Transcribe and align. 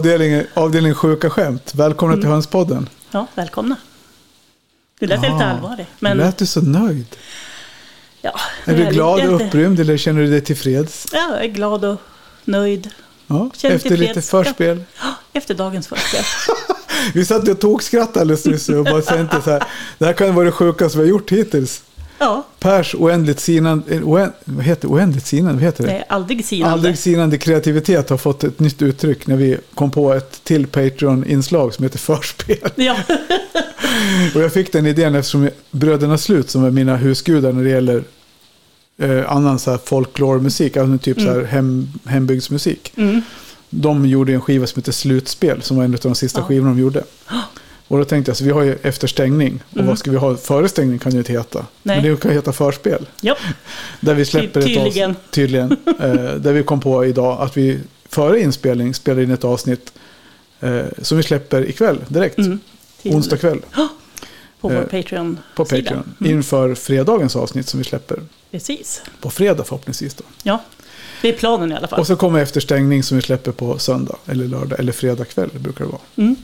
Avdelning, 0.00 0.42
avdelning 0.54 0.94
sjuka 0.94 1.30
skämt. 1.30 1.74
Välkomna 1.74 2.16
till 2.16 2.26
Hönspodden. 2.26 2.88
Ja, 3.10 3.26
välkomna. 3.34 3.76
Du 5.00 5.06
lät 5.06 5.20
lite 5.22 5.34
allvarlig. 5.34 5.86
Men 5.98 6.16
Lät 6.16 6.38
du 6.38 6.46
så 6.46 6.60
nöjd? 6.60 7.06
ja, 8.22 8.40
Är 8.64 8.76
du 8.76 8.84
glad 8.84 9.28
och 9.28 9.34
upprymd 9.40 9.80
eller 9.80 9.96
känner 9.96 10.20
du 10.20 10.30
dig 10.30 10.40
tillfreds? 10.40 11.06
Ja, 11.12 11.28
jag 11.32 11.44
är 11.44 11.48
glad 11.48 11.84
och 11.84 12.00
nöjd. 12.44 12.90
Ja, 13.26 13.50
Känner 13.56 13.76
efter 13.76 13.96
lite 13.96 14.22
förspel. 14.22 14.84
Ja, 15.02 15.14
Efter 15.32 15.54
dagens 15.54 15.88
förspel. 15.88 16.24
Vi 17.14 17.24
satt 17.24 17.48
och 17.48 17.60
tokskrattade 17.60 18.20
alldeles 18.20 18.44
nyss 18.46 18.68
och 18.68 18.84
bara 18.84 19.02
tänkte 19.02 19.42
så 19.42 19.50
här. 19.50 19.62
Det 19.98 20.04
här 20.06 20.12
kan 20.12 20.34
vara 20.34 20.46
det 20.46 20.52
sjukaste 20.52 20.98
vi 20.98 21.04
har 21.04 21.10
gjort 21.10 21.30
hittills. 21.32 21.82
Ja, 22.22 22.46
Pers 22.58 22.94
oändligt 22.94 23.40
sinande, 23.40 23.94
eh, 23.94 24.08
oänd, 24.08 24.32
vad 24.44 24.64
heter? 24.64 24.88
Oändligt 24.88 25.26
sinande, 25.26 25.54
vad 25.54 25.62
heter 25.62 25.86
det? 25.86 25.92
är 25.92 26.04
aldrig 26.08 26.44
sinande. 26.44 26.72
Aldrig 26.72 26.98
sinande 26.98 27.38
kreativitet 27.38 28.10
har 28.10 28.16
fått 28.16 28.44
ett 28.44 28.60
nytt 28.60 28.82
uttryck 28.82 29.26
när 29.26 29.36
vi 29.36 29.58
kom 29.74 29.90
på 29.90 30.12
ett 30.14 30.44
till 30.44 30.66
Patreon-inslag 30.66 31.74
som 31.74 31.82
heter 31.82 31.98
förspel. 31.98 32.70
Ja, 32.74 32.96
Och 34.34 34.40
jag 34.40 34.52
fick 34.52 34.72
den 34.72 34.86
idén 34.86 35.14
eftersom 35.14 35.48
Bröderna 35.70 36.18
Slut 36.18 36.50
som 36.50 36.64
är 36.64 36.70
mina 36.70 36.96
husgudar 36.96 37.52
när 37.52 37.64
det 37.64 37.70
gäller 37.70 38.04
eh, 38.98 39.32
annan 39.32 39.58
så 39.58 39.70
här 39.70 39.78
folklore-musik, 39.84 40.76
alltså 40.76 40.98
typ 40.98 41.20
så 41.20 41.26
här 41.32 41.44
hem, 41.44 41.88
hembygdsmusik. 42.04 42.92
mm. 42.96 43.22
De 43.70 44.06
gjorde 44.06 44.32
en 44.32 44.40
skiva 44.40 44.66
som 44.66 44.80
heter 44.80 44.92
Slutspel 44.92 45.62
som 45.62 45.76
var 45.76 45.84
en 45.84 45.94
av 45.94 46.00
de 46.02 46.14
sista 46.14 46.40
Ja. 46.40 46.44
skivorna 46.44 46.70
de 46.70 46.80
gjorde. 46.80 47.04
Och 47.90 47.98
då 47.98 48.04
tänkte 48.04 48.30
jag, 48.30 48.36
så 48.36 48.44
vi 48.44 48.50
har 48.50 48.62
ju 48.62 48.76
efter 48.82 49.06
stängning. 49.06 49.62
Och 49.70 49.74
Mm. 49.76 49.86
vad 49.86 49.98
ska 49.98 50.10
vi 50.10 50.16
ha? 50.16 50.36
Före 50.36 50.68
stängning 50.68 50.98
kan 50.98 51.12
ju 51.12 51.18
inte 51.18 51.32
heta. 51.32 51.66
Nej. 51.82 52.02
Men 52.02 52.10
det 52.10 52.20
kan 52.20 52.30
heta 52.32 52.52
förspel. 52.52 53.06
ja. 53.20 53.36
Där 54.00 54.14
vi 54.14 54.24
släpper 54.24 54.62
Ty- 54.62 54.72
ett 54.72 54.84
tydligen. 54.84 55.10
avsnitt. 55.10 55.30
Tydligen. 55.30 55.76
eh, 56.00 56.14
där 56.34 56.52
vi 56.52 56.62
kom 56.62 56.80
på 56.80 57.04
idag 57.06 57.40
att 57.40 57.56
vi 57.56 57.78
före 58.08 58.40
inspelning 58.40 58.94
spelar 58.94 59.22
in 59.22 59.30
ett 59.30 59.44
avsnitt 59.44 59.92
eh, 60.60 60.80
som 61.02 61.16
vi 61.16 61.22
släpper 61.22 61.68
ikväll 61.70 61.98
direkt. 62.08 62.38
Mm. 62.38 62.60
Onsdag 63.04 63.36
kväll 63.36 63.60
På 64.60 64.68
vår 64.68 64.72
Eh, 64.76 64.82
Patreon. 65.02 65.38
på 65.56 65.64
Patreon. 65.64 66.14
Inför 66.24 66.74
fredagens 66.74 67.36
avsnitt 67.36 67.68
som 67.68 67.78
vi 67.78 67.84
släpper 67.84 68.18
Precis. 68.50 69.02
på 69.20 69.30
fredag 69.30 69.64
förhoppningsvis. 69.64 70.14
Då. 70.14 70.24
Ja, 70.42 70.62
det 71.22 71.28
är 71.28 71.32
planen 71.32 71.72
i 71.72 71.74
alla 71.74 71.88
fall. 71.88 72.00
Och 72.00 72.06
så 72.06 72.16
kommer 72.16 72.38
efter 72.40 72.60
stängning 72.60 73.02
som 73.02 73.16
vi 73.16 73.22
släpper 73.22 73.52
på 73.52 73.78
söndag 73.78 74.16
eller 74.26 74.44
lördag 74.48 74.80
eller 74.80 74.92
fredag 74.92 75.24
kväll 75.24 75.50
brukar 75.54 75.84
det 75.84 75.90
vara. 75.90 76.00
Mm. 76.16 76.36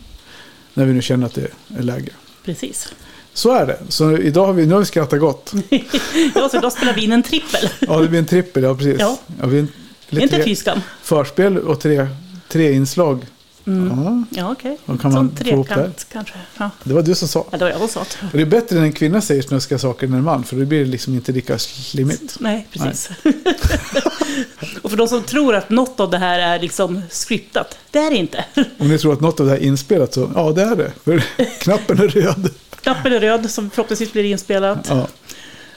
När 0.76 0.84
vi 0.84 0.92
nu 0.92 1.02
känner 1.02 1.26
att 1.26 1.34
det 1.34 1.48
är 1.78 1.82
läge. 1.82 2.10
Precis. 2.44 2.92
Så 3.34 3.52
är 3.52 3.66
det. 3.66 3.78
Så 3.88 4.18
idag 4.18 4.46
har 4.46 4.52
vi, 4.52 4.66
nu 4.66 4.72
har 4.72 4.80
vi 4.80 4.86
skrattat 4.86 5.20
gott. 5.20 5.52
Ja, 6.34 6.48
så 6.48 6.60
då 6.60 6.70
spelar 6.70 6.94
vi 6.94 7.04
in 7.04 7.12
en 7.12 7.22
trippel. 7.22 7.68
Ja, 7.80 8.00
det 8.00 8.08
blir 8.08 8.18
en 8.18 8.26
trippel, 8.26 8.62
ja 8.62 8.74
precis. 8.74 8.96
Ja. 9.00 9.18
Ja, 9.40 9.46
vi, 9.46 9.58
är 9.58 10.20
inte 10.22 10.34
tre 10.34 10.44
fy 10.44 10.56
skam. 10.56 10.80
förspel 11.02 11.58
och 11.58 11.80
tre, 11.80 12.08
tre 12.48 12.72
inslag. 12.72 13.26
Mm. 13.66 14.26
Ja, 14.30 14.38
Ja, 14.40 14.52
okej. 14.52 14.78
Få 14.86 14.92
ihop 14.92 15.36
trekant 15.68 16.06
kanske. 16.12 16.34
Ja. 16.58 16.70
det 16.84 16.94
var 16.94 17.02
du 17.02 17.14
som 17.14 17.28
sa. 17.28 17.46
ja, 17.50 17.58
det 17.58 17.64
var 17.64 17.70
jag 17.70 17.78
som 17.78 17.88
sa 17.88 18.04
det. 18.32 18.40
Är 18.40 18.46
bättre 18.46 18.76
när 18.76 18.82
en 18.82 18.92
kvinna 18.92 19.20
säger 19.20 19.42
snuskiga 19.42 19.78
saker 19.78 20.06
än 20.06 20.14
en 20.14 20.24
man. 20.24 20.44
För 20.44 20.56
då 20.56 20.64
blir 20.64 20.78
det 20.78 20.90
liksom 20.90 21.14
inte 21.14 21.32
lika 21.32 21.58
slimmigt. 21.58 22.36
Nej, 22.40 22.66
precis. 22.72 23.10
och 24.82 24.90
för 24.90 24.96
de 24.96 25.08
som 25.08 25.22
tror 25.22 25.54
att 25.54 25.70
något 25.70 26.00
av 26.00 26.10
det 26.10 26.18
här 26.18 26.38
är 26.38 26.58
liksom 26.60 27.02
scriptat, 27.10 27.78
det 27.90 27.98
är 27.98 28.10
det 28.10 28.16
inte. 28.16 28.44
Om 28.78 28.88
ni 28.88 28.98
tror 28.98 29.12
att 29.12 29.20
något 29.20 29.40
av 29.40 29.46
det 29.46 29.52
här 29.52 29.58
är 29.58 29.64
inspelat 29.64 30.14
så, 30.14 30.30
ja 30.34 30.52
det 30.52 30.62
är 30.62 30.76
det. 30.76 30.92
För 31.04 31.18
knappen 31.60 31.98
är 32.00 32.08
röd. 32.08 32.50
Knappen 32.80 33.12
är 33.12 33.20
röd 33.20 33.50
som 33.50 33.70
förhoppningsvis 33.70 34.12
blir 34.12 34.24
inspelat. 34.24 34.86
Ja. 34.88 35.08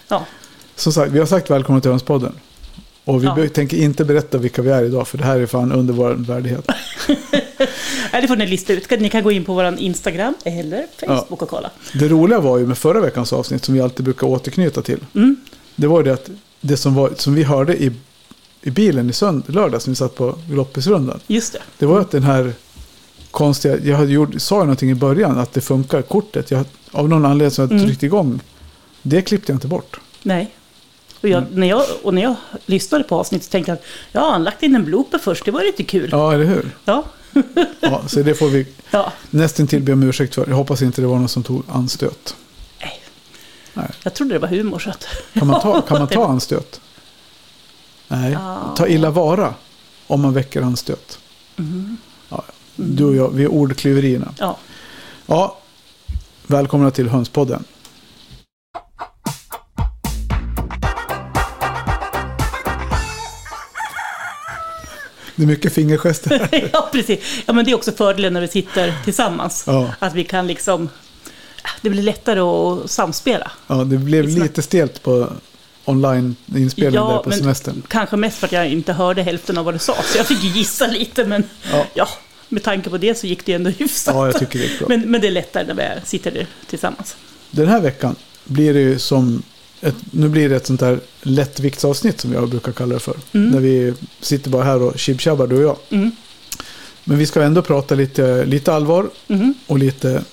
Ja, 0.08 0.26
Som 0.76 0.94
sagt, 0.94 1.12
vi 1.12 1.20
har 1.20 1.26
sagt 1.26 1.50
välkommen 1.50 1.82
till 1.82 1.92
Hönspodden. 1.92 2.40
Och 3.10 3.24
vi 3.24 3.28
Ja. 3.28 3.48
tänker 3.54 3.78
inte 3.78 4.06
berätta 4.06 4.38
vilka 4.38 4.62
vi 4.62 4.70
är 4.70 4.84
idag, 4.84 5.08
för 5.08 5.18
det 5.18 5.24
här 5.24 5.40
är 5.40 5.46
fan 5.46 5.72
under 5.72 5.94
vår 5.94 6.10
värdighet. 6.14 6.68
Det 8.12 8.28
får 8.28 8.36
ni 8.36 8.48
lista 8.48 8.74
ut. 8.74 8.90
Ni 9.00 9.10
kan 9.10 9.24
gå 9.24 9.32
in 9.32 9.46
på 9.46 9.54
vår 9.54 9.76
Instagram 9.80 10.34
eller 10.46 10.86
Facebook 11.08 11.42
och 11.42 11.50
kolla. 11.50 11.72
Det 11.94 12.08
roliga 12.08 12.40
var 12.40 12.58
ju 12.58 12.68
med 12.68 12.78
förra 12.78 13.02
veckans 13.02 13.34
avsnitt, 13.34 13.66
som 13.66 13.74
vi 13.76 13.82
alltid 13.82 14.04
brukar 14.06 14.28
återknyta 14.28 14.82
till. 14.82 15.00
Mm. 15.16 15.36
Det 15.76 15.88
var 15.88 16.04
det 16.04 16.14
att 16.14 16.30
det 16.62 16.78
som, 16.78 16.96
var, 16.96 17.12
som 17.18 17.36
vi 17.36 17.44
hörde 17.44 17.84
i, 17.84 17.92
i 18.62 18.70
bilen 18.72 19.10
i 19.10 19.14
sönd- 19.14 19.52
lördag, 19.52 19.82
som 19.82 19.92
vi 19.94 19.96
satt 19.96 20.16
på 20.16 20.36
loppisrundan. 20.52 21.20
Just 21.28 21.54
det. 21.54 21.60
Det 21.78 21.86
var 21.86 22.00
att 22.00 22.12
den 22.12 22.24
här 22.24 22.54
konstiga, 23.32 23.78
jag 23.84 23.98
hade 23.98 24.12
gjort, 24.12 24.30
sa 24.42 24.56
ju 24.56 24.62
någonting 24.62 24.92
i 24.92 24.96
början, 24.96 25.38
att 25.40 25.54
det 25.54 25.62
funkar, 25.62 26.02
kortet. 26.02 26.52
Jag, 26.52 26.66
av 26.92 27.10
någon 27.10 27.26
anledning 27.26 27.52
så 27.52 27.62
har 27.62 27.68
jag 27.68 27.72
Mm. 27.76 27.86
tryckt 27.88 28.04
igång. 28.04 28.40
Det 29.02 29.22
klippte 29.22 29.52
jag 29.52 29.56
inte 29.56 29.68
bort. 29.68 30.00
Nej. 30.24 30.52
Och, 31.22 31.30
jag, 31.30 31.44
Mm. 31.44 31.54
när 31.60 31.68
jag, 31.68 31.84
och 32.04 32.14
när 32.14 32.22
jag 32.22 32.36
lyssnade 32.66 33.04
på 33.04 33.16
avsnittet 33.16 33.50
tänkte 33.52 33.72
jag 33.72 33.76
att 33.78 33.84
ja, 34.12 34.32
han 34.32 34.44
lagt 34.44 34.64
in 34.64 34.76
en 34.76 34.86
blooper 34.86 35.18
först, 35.18 35.46
det 35.46 35.52
var 35.52 35.64
lite 35.64 35.84
kul. 35.84 36.10
Ja, 36.12 36.34
eller 36.34 36.46
hur? 36.46 36.72
Ja. 36.86 37.04
Ja, 37.80 38.02
så 38.08 38.22
det 38.24 38.36
får 38.36 38.48
vi 38.50 38.68
ja. 38.92 39.12
nästan 39.30 39.68
till 39.68 39.82
be 39.84 39.94
om 39.94 40.04
ursäkt 40.04 40.36
för. 40.36 40.48
Jag 40.48 40.56
hoppas 40.56 40.82
inte 40.82 41.02
det 41.02 41.08
var 41.08 41.16
någon 41.20 41.30
som 41.30 41.44
tog 41.44 41.64
anstöt. 41.70 42.36
Nej. 42.82 43.02
Nej. 43.74 43.90
Jag 44.04 44.14
trodde 44.14 44.34
det 44.36 44.40
var 44.40 44.48
humor 44.48 44.80
så 44.80 44.90
att... 44.90 45.06
Kan 45.34 45.48
man 45.48 45.62
ta, 45.62 45.82
kan 45.82 46.00
man 46.00 46.08
ta 46.18 46.28
anstöt? 46.28 46.82
Nej, 48.08 48.32
Ja. 48.32 48.74
ta 48.78 48.88
illa 48.88 49.10
vara 49.10 49.54
om 50.08 50.22
man 50.22 50.34
väcker 50.34 50.62
anstöt. 50.62 51.20
Mm. 51.58 51.98
Ja, 52.30 52.44
du 52.76 53.04
och 53.06 53.16
jag, 53.16 53.34
vi 53.34 53.44
är 53.44 53.48
ordklyverierna. 53.52 54.34
Ja. 54.38 54.58
Ja, 55.26 55.58
välkomna 56.48 56.92
till 56.92 57.10
Hönspodden. 57.10 57.64
Det 65.40 65.44
är 65.46 65.48
mycket 65.48 65.74
fingergester. 65.74 66.48
ja, 66.74 66.90
precis. 66.92 67.20
Ja, 67.46 67.54
men 67.54 67.66
det 67.66 67.72
är 67.72 67.76
också 67.76 67.92
fördelen 67.92 68.34
när 68.34 68.42
vi 68.42 68.48
sitter 68.48 68.94
tillsammans. 69.04 69.64
Ja. 69.68 69.94
Att 70.00 70.14
vi 70.16 70.24
kan 70.24 70.48
liksom... 70.48 70.90
Det 71.82 71.90
blir 71.90 72.04
lättare 72.04 72.40
att 72.40 72.92
samspela. 72.92 73.52
Ja, 73.68 73.76
det 73.76 73.98
blev 73.98 74.26
Lyssna. 74.26 74.44
lite 74.44 74.62
stelt 74.62 75.04
på 75.04 75.30
online-inspelningen 75.86 77.08
där 77.08 77.18
på 77.18 77.32
semestern. 77.32 77.84
kanske 77.88 78.16
mest 78.16 78.38
för 78.38 78.48
att 78.48 78.52
jag 78.52 78.68
inte 78.70 78.94
hörde 78.94 79.22
hälften 79.24 79.58
av 79.58 79.66
vad 79.66 79.74
du 79.76 79.80
sa. 79.80 79.96
Så 80.06 80.18
jag 80.18 80.26
fick 80.28 80.44
gissa 80.44 80.88
lite, 80.88 81.26
men 81.26 81.44
Ja. 81.72 81.86
ja. 81.94 82.08
med 82.50 82.64
tanke 82.64 82.90
på 82.90 82.98
det 82.98 83.16
så 83.18 83.28
gick 83.28 83.46
det 83.46 83.54
ändå 83.54 83.70
hyfsat. 83.70 84.16
Ja, 84.16 84.26
jag 84.26 84.40
tycker 84.40 84.60
det 84.60 84.66
är 84.66 84.78
bra. 84.80 84.88
men, 84.88 85.02
men 85.12 85.22
det 85.22 85.28
är 85.28 85.32
lättare 85.32 85.74
när 85.74 85.74
vi 85.76 86.06
sitter 86.08 86.48
tillsammans. 86.70 87.16
Den 87.52 87.68
här 87.68 87.82
veckan 87.82 88.16
blir 88.44 88.74
det 88.74 88.80
ju 88.80 89.00
som 89.00 89.44
ett, 89.82 89.96
nu 90.12 90.30
blir 90.30 90.50
det 90.50 90.56
ett 90.56 90.68
sånt 90.68 90.82
här 90.82 91.00
lättviktsavsnitt 91.22 92.22
som 92.22 92.34
jag 92.34 92.50
brukar 92.50 92.72
kalla 92.72 92.94
det 92.94 93.00
för. 93.00 93.16
Mm. 93.34 93.50
När 93.52 93.60
vi 93.60 93.94
sitter 94.22 94.50
bara 94.50 94.64
här 94.64 94.82
och 94.82 95.00
chibchabbar 95.00 95.48
du 95.48 95.56
och 95.56 95.64
jag. 95.64 95.78
Mm. 96.00 96.12
Men 97.04 97.18
vi 97.18 97.26
ska 97.26 97.42
ändå 97.44 97.62
prata 97.62 97.96
lite, 97.96 98.46
lite 98.46 98.74
allvar 98.74 99.10
Mhm. 99.28 99.54
och 99.68 99.80
lite, 99.80 100.24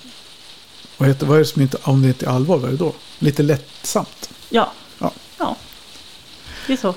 vad, 0.97 1.09
heter, 1.09 1.25
vad 1.25 1.35
är 1.35 1.39
det 1.39 1.45
som 1.45 1.61
inte, 1.61 1.77
om 1.83 2.01
det 2.01 2.07
inte 2.07 2.25
är 2.25 2.29
allvar, 2.29 2.57
vad 2.57 2.67
är 2.67 2.71
det 2.71 2.77
då? 2.77 2.93
Lite 3.19 3.43
lättsamt. 3.43 4.29
Ja. 4.49 4.71
Ja. 4.99 5.11
ja. 5.37 5.55
Det 6.67 6.73
är 6.73 6.77
så. 6.77 6.93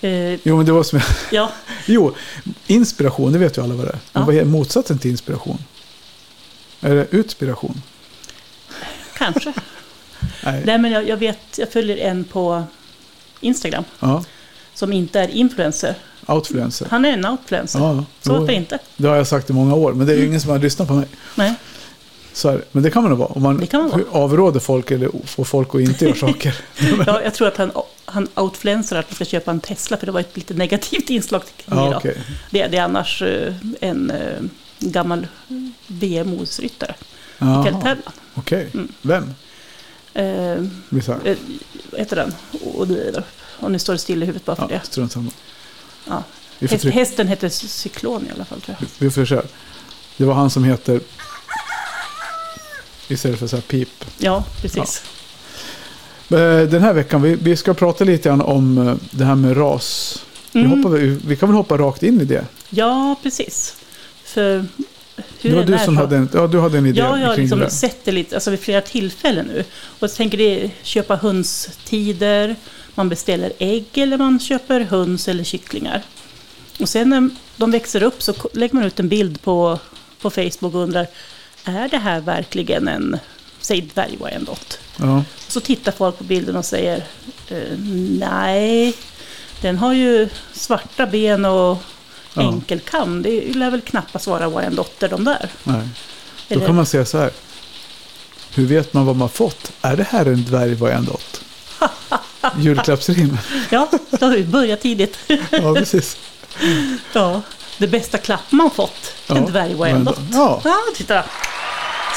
Eh, 0.00 0.40
Jo, 0.42 0.56
men 0.56 0.66
det 0.66 0.72
var 0.72 0.82
som 0.82 1.00
ja, 1.30 1.52
Jo, 1.86 2.14
inspiration, 2.66 3.32
det 3.32 3.38
vet 3.38 3.58
ju 3.58 3.62
alla 3.62 3.74
vad 3.74 3.86
det 3.86 3.90
är. 3.90 3.98
Men 4.12 4.22
Ja. 4.22 4.26
vad 4.26 4.34
är 4.34 4.44
motsatsen 4.44 4.98
till 4.98 5.10
inspiration? 5.10 5.58
Är 6.80 6.94
det 6.94 7.06
utspiration? 7.10 7.82
kanske. 9.18 9.52
Nej. 10.44 10.62
Nej, 10.66 10.78
men 10.78 10.92
jag, 10.92 11.08
jag 11.08 11.16
vet, 11.16 11.58
jag 11.58 11.72
följer 11.72 11.96
en 11.96 12.24
på 12.24 12.64
Instagram 13.40 13.84
Ja, 14.00 14.24
som 14.74 14.92
inte 14.92 15.20
är 15.20 15.28
influencer. 15.28 15.94
outfluencer. 16.26 16.86
Han 16.90 17.04
är 17.04 17.12
en 17.12 17.26
outfluencer. 17.26 17.78
Ja, 17.78 18.04
så 18.22 18.32
varför 18.32 18.52
inte? 18.52 18.78
det 18.96 19.08
har 19.08 19.16
jag 19.16 19.26
sagt 19.26 19.50
i 19.50 19.52
många 19.52 19.74
år, 19.74 19.92
men 19.92 20.06
det 20.06 20.12
är 20.12 20.16
ju 20.16 20.26
ingen 20.26 20.40
som 20.40 20.50
har 20.50 20.58
lyssnat 20.58 20.88
på 20.88 20.94
mig. 20.94 21.06
Nej. 21.34 21.54
Så 22.32 22.48
är 22.48 22.52
det. 22.52 22.62
Men 22.72 22.82
det 22.82 22.90
kan 22.90 23.02
man 23.02 23.10
nog 23.10 23.18
vara. 23.18 23.28
Om 23.28 23.42
man, 23.42 23.66
man 23.72 23.90
vara. 23.90 24.02
avråder 24.10 24.60
folk 24.60 24.90
eller 24.90 25.10
får 25.24 25.44
folk 25.44 25.74
att 25.74 25.80
inte 25.80 26.04
göra 26.04 26.16
saker. 26.16 26.56
Ja, 27.06 27.22
jag 27.22 27.34
tror 27.34 27.48
att 27.48 27.56
han, 27.56 27.70
han 28.04 28.28
outfluencer 28.34 28.96
att 28.96 29.10
man 29.10 29.14
ska 29.14 29.24
köpa 29.24 29.50
en 29.50 29.60
Tesla 29.60 29.96
för 29.96 30.06
det 30.06 30.12
var 30.12 30.20
ett 30.20 30.36
lite 30.36 30.54
negativt 30.54 31.10
inslag 31.10 31.42
kring 31.56 31.78
ja, 31.78 31.96
okej. 31.96 32.18
det, 32.50 32.66
det 32.66 32.76
är 32.76 32.82
annars 32.82 33.22
eh, 33.22 33.54
en 33.80 34.10
eh, 34.10 34.42
gammal 34.78 35.26
Tällman. 37.82 38.02
Okej. 38.34 38.70
Mm. 38.74 38.88
Vem? 39.02 39.34
Eh, 40.16 41.00
sa. 41.02 41.12
eh, 41.24 41.36
heter 41.96 42.16
den? 42.16 42.34
Och, 42.64 42.86
och 43.60 43.70
nu 43.70 43.78
står 43.78 43.92
det 43.92 43.98
still 43.98 44.22
i 44.22 44.26
huvudet 44.26 44.44
bara 44.44 44.56
för 44.56 44.62
Ja, 44.62 44.68
det. 44.68 44.86
strunt 44.86 45.12
samma. 45.12 45.30
Ja. 46.08 46.22
Häst, 46.60 46.84
hästen 46.84 47.28
heter 47.28 47.48
Cyklon 47.48 48.26
i 48.26 48.30
alla 48.34 48.44
fall 48.44 48.60
tror 48.60 48.76
jag. 48.80 48.88
vi 48.98 49.10
får 49.10 49.24
köra. 49.24 49.42
Det 50.16 50.24
var 50.24 50.34
han 50.34 50.50
som 50.50 50.64
heter... 50.64 51.00
Istället 53.08 53.38
för 53.38 53.46
så 53.46 53.56
här 53.56 53.62
pip. 53.62 54.04
Ja, 54.18 54.44
precis. 54.62 55.02
Eh, 56.30 56.38
Den 56.62 56.82
här 56.82 56.92
veckan, 56.92 57.22
vi, 57.22 57.34
vi 57.34 57.56
ska 57.56 57.74
prata 57.74 58.04
lite 58.04 58.28
grann 58.28 58.40
om 58.40 58.88
eh, 58.88 58.94
det 59.10 59.24
här 59.24 59.34
med 59.34 59.56
ras. 59.56 60.22
Vi, 60.52 60.60
Mm. 60.60 60.70
hoppar, 60.82 60.90
vi, 60.96 61.06
vi 61.26 61.36
kan 61.36 61.48
väl 61.48 61.56
hoppa 61.56 61.76
rakt 61.78 62.02
in 62.02 62.20
i 62.20 62.24
det. 62.24 62.44
Ja, 62.70 63.16
precis. 63.22 63.74
För 64.24 64.66
hur 65.40 65.50
det 65.50 65.56
var 65.56 65.64
du 65.64 65.78
som 65.78 65.94
så- 65.94 66.00
hade 66.00 66.16
en, 66.16 66.28
ja, 66.34 66.46
du 66.46 66.60
hade 66.60 66.78
en 66.78 66.86
idé 66.86 66.98
Ja, 67.00 67.18
jag 67.20 67.26
har 67.28 67.36
liksom 67.36 67.58
det 67.58 67.70
sett 67.70 68.04
det 68.04 68.12
lite, 68.12 68.34
alltså 68.34 68.50
vid 68.50 68.60
flera 68.60 68.80
tillfällen 68.80 69.46
nu. 69.46 69.60
Och 69.84 70.02
jag 70.02 70.14
tänker 70.14 70.38
det, 70.38 70.70
köpa 70.82 71.16
hönstider, 71.16 72.56
man 72.94 73.08
beställer 73.08 73.52
ägg 73.58 73.86
eller 73.94 74.16
man 74.18 74.40
köper 74.40 74.80
höns 74.80 75.28
eller 75.28 75.44
kycklingar. 75.44 76.02
Och 76.80 76.88
sen 76.88 77.08
när 77.10 77.30
de 77.56 77.70
växer 77.70 78.02
upp 78.02 78.22
så 78.22 78.34
lägger 78.52 78.74
man 78.74 78.84
ut 78.84 79.00
en 79.00 79.08
bild 79.08 79.42
på, 79.42 79.78
på 80.20 80.30
Facebook 80.30 80.74
och 80.74 80.80
undrar, 80.82 81.06
är 81.64 81.88
det 81.88 81.98
här 81.98 82.20
verkligen 82.20 82.88
en, 82.88 83.18
säg 83.60 83.80
dvärg-Wyandotte? 83.94 84.76
Ja. 84.98 85.24
Så 85.48 85.60
tittar 85.60 85.92
folk 85.92 86.18
på 86.18 86.24
bilden 86.24 86.56
och 86.56 86.64
säger, 86.64 87.04
eh, 87.48 87.78
nej, 88.18 88.94
den 89.62 89.78
har 89.78 89.92
ju 89.92 90.28
svarta 90.52 91.06
ben 91.06 91.44
och 91.44 91.78
Ja. 92.36 92.42
enkelkam. 92.48 93.22
Det 93.22 93.54
lär 93.54 93.70
väl 93.70 93.80
knappast 93.80 94.26
vara 94.26 94.48
Wyandotter 94.48 95.08
de 95.08 95.24
där. 95.24 95.48
Nej. 95.64 95.88
Då 96.48 96.54
Eller- 96.54 96.66
kan 96.66 96.76
man 96.76 96.86
säga 96.86 97.04
så 97.04 97.18
här. 97.18 97.30
Hur 98.54 98.66
vet 98.66 98.92
man 98.94 99.06
vad 99.06 99.16
man 99.16 99.28
fått? 99.28 99.72
Är 99.82 99.96
det 99.96 100.06
här 100.10 100.26
en 100.26 100.44
dvärg 100.44 100.74
Wyandotte? 100.74 101.38
Julklappsrim. 102.58 103.38
Ja, 103.70 103.88
då 104.10 104.26
har 104.26 104.32
vi 104.32 104.44
börjat 104.44 104.80
tidigt. 104.80 105.18
Ja, 105.50 105.74
precis. 105.74 106.16
ja, 107.12 107.42
det 107.78 107.86
bästa 107.86 108.18
klapp 108.18 108.52
man 108.52 108.70
fått, 108.70 109.12
en 109.28 109.36
Ja, 109.36 109.42
dvärg-Wyandotte. 109.42 110.20
Ja, 110.32 110.60
Ja, 110.64 110.76
titta. 110.96 111.22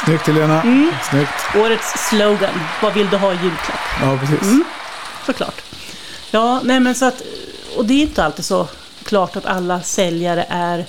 snyggt 0.05 0.27
Helena. 0.27 0.61
Mm. 0.61 0.91
Snyggt. 1.09 1.55
Årets 1.55 2.07
slogan, 2.09 2.59
vad 2.81 2.93
vill 2.93 3.09
du 3.09 3.17
ha 3.17 3.31
i 3.33 3.35
julklapp? 3.43 3.79
Ja, 4.01 4.17
precis. 4.17 4.41
Mm. 4.41 4.63
Såklart. 5.25 5.61
Ja, 6.31 6.61
nej 6.63 6.79
men 6.79 6.95
så 6.95 7.05
att, 7.05 7.21
och 7.77 7.85
det 7.85 7.93
är 7.93 8.01
inte 8.01 8.23
alltid 8.25 8.45
så 8.45 8.67
klart 9.09 9.35
att 9.35 9.45
alla 9.45 9.81
säljare 9.81 10.45
är 10.49 10.85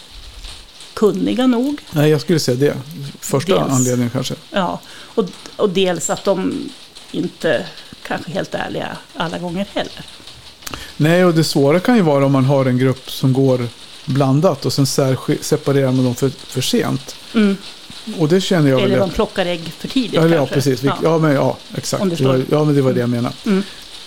kunniga 0.94 1.46
nog. 1.46 1.80
Nej, 1.90 2.10
jag 2.10 2.20
skulle 2.20 2.40
säga 2.40 2.56
det. 2.56 2.76
Första 3.20 3.54
Dels. 3.54 3.72
anledningen 3.72 4.10
kanske. 4.10 4.34
Ja, 4.50 4.80
och, 4.96 5.24
och 5.56 5.70
dels 5.70 6.10
att 6.10 6.24
de 6.24 6.68
inte 7.10 7.66
kanske 8.02 8.30
helt 8.30 8.54
ärliga 8.54 8.96
alla 9.16 9.38
gånger 9.38 9.66
heller. 9.72 10.04
Nej, 10.96 11.24
och 11.24 11.34
det 11.34 11.44
svåra 11.44 11.80
kan 11.80 11.96
ju 11.96 12.02
vara 12.02 12.26
om 12.26 12.32
man 12.32 12.44
har 12.44 12.66
en 12.66 12.78
grupp 12.78 13.10
som 13.10 13.32
går 13.32 13.68
blandat 14.04 14.66
och 14.66 14.72
sen 14.72 14.86
separerar 15.40 15.92
man 15.92 16.04
dem 16.04 16.14
för, 16.14 16.28
för 16.28 16.60
sent. 16.60 17.16
Mm. 17.34 17.56
Och 18.18 18.28
det 18.28 18.40
känner 18.40 18.70
jag. 18.70 18.80
Eller 18.80 18.98
de 18.98 19.10
plockar 19.10 19.46
ägg 19.46 19.72
för 19.78 19.88
tidigt 19.88 20.12
Ja, 20.12 20.28
ja 20.28 20.36
kanske. 20.36 20.54
precis. 20.54 20.82
Ja. 20.82 20.98
Ja. 21.02 21.10
ja, 21.10 21.18
men 21.18 21.32
ja, 21.32 21.56
exakt. 21.76 22.20
Ja, 22.50 22.64
men 22.64 22.74
det 22.74 22.82
var 22.82 22.92
det 22.92 23.00
jag 23.00 23.10
menade. 23.10 23.34
Mm. 23.46 23.62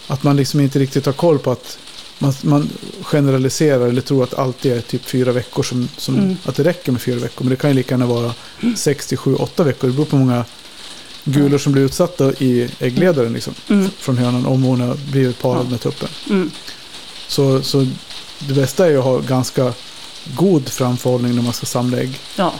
Att 0.07 0.23
man 0.23 0.35
liksom 0.35 0.59
inte 0.59 0.79
riktigt 0.79 1.05
har 1.05 1.13
koll 1.13 1.39
på 1.39 1.51
att 1.51 1.77
man, 2.23 2.33
man 2.41 2.69
generaliserar 3.01 3.87
eller 3.87 4.01
tror 4.01 4.23
att 4.23 4.33
alltid 4.33 4.71
är 4.71 4.81
typ 4.81 5.05
fyra 5.05 5.31
veckor 5.31 5.63
som, 5.63 5.89
som 5.97 6.15
Mm. 6.15 6.37
att 6.45 6.55
det 6.55 6.63
räcker 6.63 6.91
med 6.91 7.01
fyra 7.01 7.15
veckor. 7.19 7.43
Men 7.43 7.49
det 7.49 7.55
kan 7.55 7.69
ju 7.69 7.75
lika 7.75 7.93
gärna 7.93 8.05
vara 8.05 8.33
sex 8.75 9.07
till 9.07 9.17
sju, 9.17 9.35
åtta 9.35 9.63
veckor. 9.63 9.87
Det 9.87 9.93
beror 9.93 10.05
på 10.05 10.17
hur 10.17 10.25
många 10.25 10.45
gulor 11.23 11.57
som 11.57 11.73
blir 11.73 11.83
utsatta 11.83 12.31
i 12.33 12.69
äggledaren 12.79 13.33
liksom, 13.33 13.53
Mm. 13.69 13.89
från 13.99 14.17
hönan 14.17 14.45
om 14.45 14.63
hon 14.63 14.81
har 14.81 14.95
blivit 15.11 15.39
parad 15.41 15.71
med 15.71 15.81
tuppen. 15.81 16.09
Mm. 16.29 16.51
Så, 17.27 17.61
så 17.61 17.87
det 18.39 18.53
bästa 18.53 18.85
är 18.85 18.89
ju 18.89 18.97
att 18.97 19.03
ha 19.03 19.17
ganska 19.19 19.73
god 20.35 20.69
framförhållning 20.69 21.35
när 21.35 21.41
man 21.41 21.53
ska 21.53 21.65
samla 21.65 21.97
ägg. 21.97 22.19
Ja. 22.35 22.53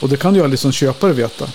Och 0.00 0.08
det 0.08 0.16
kan 0.16 0.32
du 0.32 0.38
ju 0.40 0.44
aldrig 0.44 0.58
som 0.58 0.72
köpare 0.72 1.12
veta. 1.12 1.48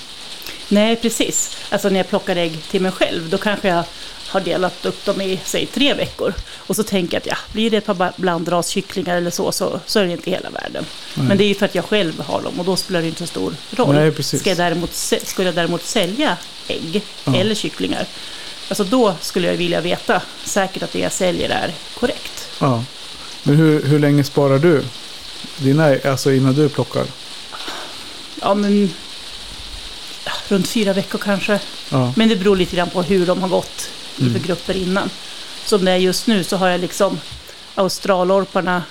Nej, 0.69 0.95
precis. 0.95 1.57
Alltså 1.69 1.89
när 1.89 1.97
jag 1.97 2.09
plockar 2.09 2.35
ägg 2.35 2.61
till 2.71 2.81
mig 2.81 2.91
själv, 2.91 3.29
då 3.29 3.37
kanske 3.37 3.67
jag 3.67 3.83
har 4.27 4.39
delat 4.41 4.85
upp 4.85 5.05
dem 5.05 5.21
i, 5.21 5.39
säg 5.45 5.65
tre 5.65 5.93
veckor. 5.93 6.33
Och 6.57 6.75
så 6.75 6.83
tänker 6.83 7.13
jag 7.13 7.21
att 7.21 7.27
ja, 7.27 7.37
blir 7.53 7.71
det 7.71 7.77
ett 7.77 7.85
par 7.85 8.11
blandraskycklingar 8.15 9.17
eller 9.17 9.31
så, 9.31 9.51
så, 9.51 9.79
så 9.85 9.99
är 9.99 10.05
det 10.05 10.11
inte 10.11 10.31
hela 10.31 10.49
världen. 10.49 10.85
Nej. 11.13 11.27
Men 11.27 11.37
det 11.37 11.43
är 11.43 11.47
ju 11.47 11.55
för 11.55 11.65
att 11.65 11.75
jag 11.75 11.85
själv 11.85 12.19
har 12.21 12.41
dem 12.41 12.59
och 12.59 12.65
då 12.65 12.75
spelar 12.75 13.01
det 13.01 13.07
inte 13.07 13.19
så 13.19 13.27
stor 13.27 13.55
roll. 13.71 13.95
Nej, 13.95 14.11
precis. 14.11 14.39
Ska 14.39 14.49
jag 14.49 14.57
däremot, 14.57 14.93
skulle 15.23 15.47
jag 15.47 15.55
däremot 15.55 15.83
sälja 15.83 16.37
ägg 16.67 17.01
Ja. 17.23 17.35
eller 17.35 17.55
kycklingar, 17.55 18.05
alltså 18.69 18.83
då 18.83 19.15
skulle 19.21 19.47
jag 19.47 19.53
vilja 19.55 19.81
veta 19.81 20.21
säkert 20.45 20.83
att 20.83 20.91
det 20.91 20.99
jag 20.99 21.11
säljer 21.11 21.49
är 21.49 21.71
korrekt. 21.99 22.47
Ja. 22.59 22.83
Men 23.43 23.55
hur, 23.55 23.83
hur 23.85 23.99
länge 23.99 24.23
sparar 24.23 24.59
du 24.59 24.83
dina 25.57 25.95
alltså 26.05 26.31
innan 26.31 26.53
du 26.53 26.69
plockar? 26.69 27.05
Ja, 28.41 28.53
men 28.53 28.93
runt 30.47 30.67
fyra 30.67 30.93
veckor 30.93 31.19
kanske. 31.19 31.59
Ja. 31.89 32.13
Men 32.15 32.29
det 32.29 32.35
beror 32.35 32.55
lite 32.55 32.75
grann 32.75 32.89
på 32.89 33.01
hur 33.01 33.25
de 33.25 33.41
har 33.41 33.49
gått 33.49 33.89
i 34.17 34.21
Mm. 34.21 34.33
för 34.33 34.47
grupper 34.47 34.77
innan. 34.77 35.09
Som 35.65 35.85
det 35.85 35.91
är 35.91 35.95
just 35.97 36.27
nu 36.27 36.43
så 36.43 36.57
har 36.57 36.67
jag 36.67 36.81
liksom 36.81 37.19
australorparna 37.75 38.83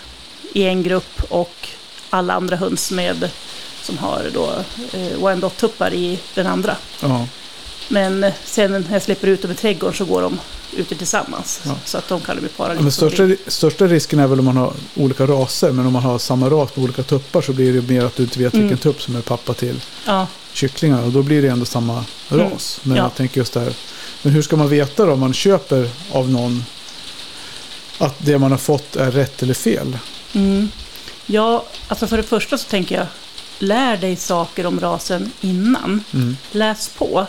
i 0.52 0.62
en 0.64 0.82
grupp 0.82 1.22
och 1.28 1.68
alla 2.10 2.34
andra 2.34 2.56
höns 2.56 2.90
med 2.90 3.30
som 3.82 3.98
har 3.98 4.30
då 4.34 4.50
eh, 4.92 5.24
Wyandotte-tuppar 5.26 5.94
i 5.94 6.18
den 6.34 6.46
andra. 6.46 6.76
ja. 7.00 7.26
Men 7.88 8.24
eh, 8.24 8.32
sen 8.44 8.72
när 8.72 8.84
jag 8.92 9.02
släpper 9.02 9.28
ut 9.28 9.42
dem 9.42 9.50
i 9.50 9.54
trädgården 9.54 9.96
så 9.96 10.04
går 10.04 10.22
de 10.22 10.38
ute 10.76 10.94
tillsammans. 10.94 11.60
Ja. 11.64 11.74
Så 11.84 11.98
att 11.98 12.08
de 12.08 12.20
kan 12.20 12.40
bli 12.40 12.48
parade 12.48 12.74
Ja, 12.74 12.82
men 12.82 12.92
största, 12.92 13.28
största 13.46 13.86
risken 13.86 14.18
är 14.18 14.26
väl 14.26 14.38
om 14.38 14.44
man 14.44 14.56
har 14.56 14.72
olika 14.94 15.26
raser. 15.26 15.72
Men 15.72 15.86
om 15.86 15.92
man 15.92 16.02
har 16.02 16.18
samma 16.18 16.50
ras 16.50 16.76
med 16.76 16.84
olika 16.84 17.02
tuppar 17.02 17.40
så 17.42 17.52
blir 17.52 17.72
det 17.72 17.88
mer 17.94 18.04
att 18.04 18.16
du 18.16 18.22
inte 18.22 18.38
vet 18.38 18.54
Mm. 18.54 18.68
vilken 18.68 18.82
tupp 18.82 19.02
som 19.02 19.16
är 19.16 19.20
pappa 19.20 19.54
till 19.54 19.80
Ja, 20.06 20.26
kycklingar. 20.52 21.02
Och 21.02 21.12
då 21.12 21.22
blir 21.22 21.42
det 21.42 21.48
ändå 21.48 21.64
samma 21.64 22.04
Mm. 22.30 22.50
ras. 22.50 22.80
Men 22.82 22.96
Ja. 22.96 23.02
jag 23.02 23.14
tänker 23.14 23.38
just 23.40 23.52
det 23.52 23.60
här. 23.60 23.72
Men 24.26 24.34
hur 24.34 24.42
ska 24.42 24.56
man 24.56 24.68
veta 24.68 25.06
då 25.06 25.12
om 25.12 25.20
man 25.20 25.34
köper 25.34 25.88
av 26.12 26.30
någon 26.30 26.64
att 27.98 28.14
det 28.18 28.38
man 28.38 28.50
har 28.50 28.58
fått 28.58 28.96
är 28.96 29.10
rätt 29.10 29.42
eller 29.42 29.54
fel? 29.54 29.98
mm. 30.32 30.68
ja, 31.26 31.66
alltså 31.88 32.06
för 32.06 32.16
det 32.16 32.22
första 32.22 32.58
så 32.58 32.68
tänker 32.68 32.94
jag, 32.94 33.06
lär 33.58 33.96
dig 33.96 34.16
saker 34.16 34.66
om 34.66 34.80
rasen 34.80 35.32
innan. 35.40 36.04
Mm. 36.14 36.36
Läs 36.52 36.88
på. 36.88 37.26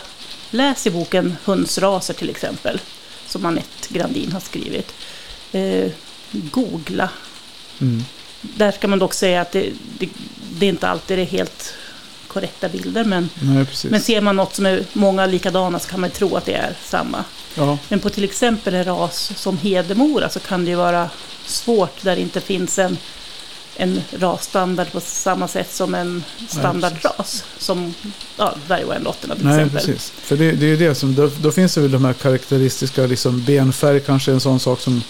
Läs 0.50 0.86
i 0.86 0.90
boken 0.90 1.36
Hundsraser 1.44 2.14
till 2.14 2.30
exempel, 2.30 2.80
som 3.26 3.46
Anette 3.46 3.88
Grandin 3.88 4.32
har 4.32 4.40
skrivit. 4.40 4.94
Eh, 5.52 5.90
googla. 6.30 7.08
Mm. 7.80 8.04
Där 8.40 8.72
ska 8.72 8.88
man 8.88 8.98
dock 8.98 9.14
säga 9.14 9.40
att 9.40 9.52
det, 9.52 9.72
det, 9.98 10.08
det 10.50 10.66
är 10.66 10.70
inte 10.70 10.88
alltid 10.88 11.18
är 11.18 11.24
helt 11.24 11.74
korrekta 12.28 12.68
bilder, 12.68 13.04
men, 13.04 13.30
Nej, 13.34 13.66
men 13.90 14.00
ser 14.00 14.20
man 14.20 14.36
något 14.36 14.54
som 14.54 14.66
är 14.66 14.84
många 14.92 15.26
likadana 15.26 15.78
så 15.78 15.88
kan 15.88 16.00
man 16.00 16.10
tro 16.10 16.36
att 16.36 16.46
det 16.46 16.52
är 16.54 16.74
samma. 16.84 17.24
ja. 17.54 17.78
Men 17.88 18.00
på 18.00 18.10
till 18.10 18.24
exempel 18.24 18.74
en 18.74 18.84
ras 18.84 19.32
som 19.36 19.58
Hedemora 19.58 20.28
så 20.28 20.40
kan 20.40 20.64
det 20.64 20.70
ju 20.70 20.76
vara 20.76 21.10
svårt 21.46 22.02
där 22.02 22.16
det 22.16 22.22
inte 22.22 22.40
finns 22.40 22.78
en, 22.78 22.96
en 23.76 24.00
rasstandard 24.18 24.92
på 24.92 25.00
samma 25.00 25.48
sätt 25.48 25.74
som 25.74 25.94
en 25.94 26.24
standardras. 26.48 27.44
som 27.58 27.94
ja, 28.36 28.54
dvärgwyanlotterna 28.66 29.34
till 29.34 29.44
Nej, 29.44 29.54
exempel. 29.54 29.78
precis. 29.86 30.10
För 30.10 30.36
det, 30.36 30.52
det 30.52 30.66
är 30.66 30.76
det 30.76 30.94
som, 30.94 31.14
då, 31.14 31.30
då 31.40 31.52
finns 31.52 31.74
det 31.74 31.80
väl 31.80 31.90
de 31.90 32.04
här 32.04 32.12
karaktäristiska, 32.12 33.06
liksom 33.06 33.44
benfärg 33.44 34.00
kanske 34.00 34.32
en 34.32 34.40
sån 34.40 34.60
sak 34.60 34.80
som 34.80 35.02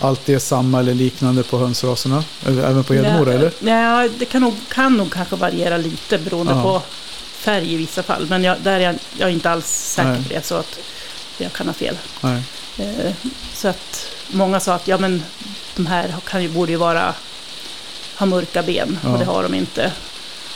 alltid 0.00 0.34
är 0.34 0.38
samma 0.38 0.80
eller 0.80 0.94
liknande 0.94 1.42
på 1.42 1.58
hönsraserna. 1.58 2.24
Även 2.46 2.84
på 2.84 2.94
Hedemora, 2.94 3.32
eller? 3.32 3.52
Nej, 3.60 4.10
det 4.18 4.24
kan 4.24 4.42
nog, 4.42 4.54
kan 4.68 4.96
nog 4.96 5.12
kanske 5.12 5.36
variera 5.36 5.76
lite 5.76 6.18
beroende 6.18 6.52
Ja. 6.52 6.62
på 6.62 6.82
färg 7.32 7.72
i 7.72 7.76
vissa 7.76 8.02
fall. 8.02 8.26
Men 8.26 8.44
jag, 8.44 8.56
där 8.60 8.72
är 8.72 8.80
jag, 8.80 8.94
jag 9.18 9.28
är 9.28 9.32
inte 9.32 9.50
alls 9.50 9.66
säker 9.68 10.08
Nej. 10.10 10.22
på 10.22 10.28
det, 10.34 10.46
så 10.46 10.54
att 10.54 10.78
jag 11.38 11.52
kan 11.52 11.66
ha 11.66 11.74
fel. 11.74 11.98
Eh, 12.78 13.12
så 13.54 13.68
att 13.68 14.06
många 14.28 14.60
sa 14.60 14.74
att 14.74 14.88
ja, 14.88 14.98
men 14.98 15.22
de 15.76 15.86
här 15.86 16.14
kan 16.26 16.42
ju, 16.42 16.48
borde 16.48 16.72
ju 16.72 16.78
vara, 16.78 17.14
ha 18.18 18.26
mörka 18.26 18.62
ben, 18.62 18.98
Ja. 19.04 19.12
och 19.12 19.18
det 19.18 19.24
har 19.24 19.42
de 19.42 19.54
inte. 19.54 19.92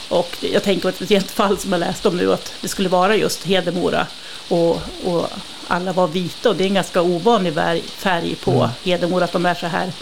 Och 0.08 0.36
jag 0.52 0.62
tänker 0.62 0.82
på 0.82 0.88
ett 0.88 0.96
speciellt 0.96 1.30
fall 1.30 1.58
som 1.58 1.72
jag 1.72 1.78
läste 1.78 2.08
om 2.08 2.16
nu, 2.16 2.32
att 2.32 2.52
det 2.60 2.68
skulle 2.68 2.88
vara 2.88 3.16
just 3.16 3.44
Hedemora 3.44 4.06
och, 4.48 4.80
och 5.04 5.30
alla 5.68 5.92
var 5.92 6.06
vita. 6.08 6.48
Och 6.50 6.56
det 6.56 6.64
är 6.64 6.68
en 6.68 6.74
ganska 6.74 7.02
ovanlig 7.02 7.54
färg, 7.88 8.34
på 8.34 8.50
Mm. 8.50 8.68
Hedemora, 8.84 9.24
att 9.24 9.32
de 9.32 9.46
är 9.46 9.54
så 9.54 9.66
här 9.66 9.92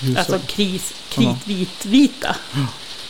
Ljusa. 0.00 0.18
Alltså 0.18 0.38
kris, 0.46 0.94
Ja. 0.94 1.14
kritvit-vita. 1.22 2.36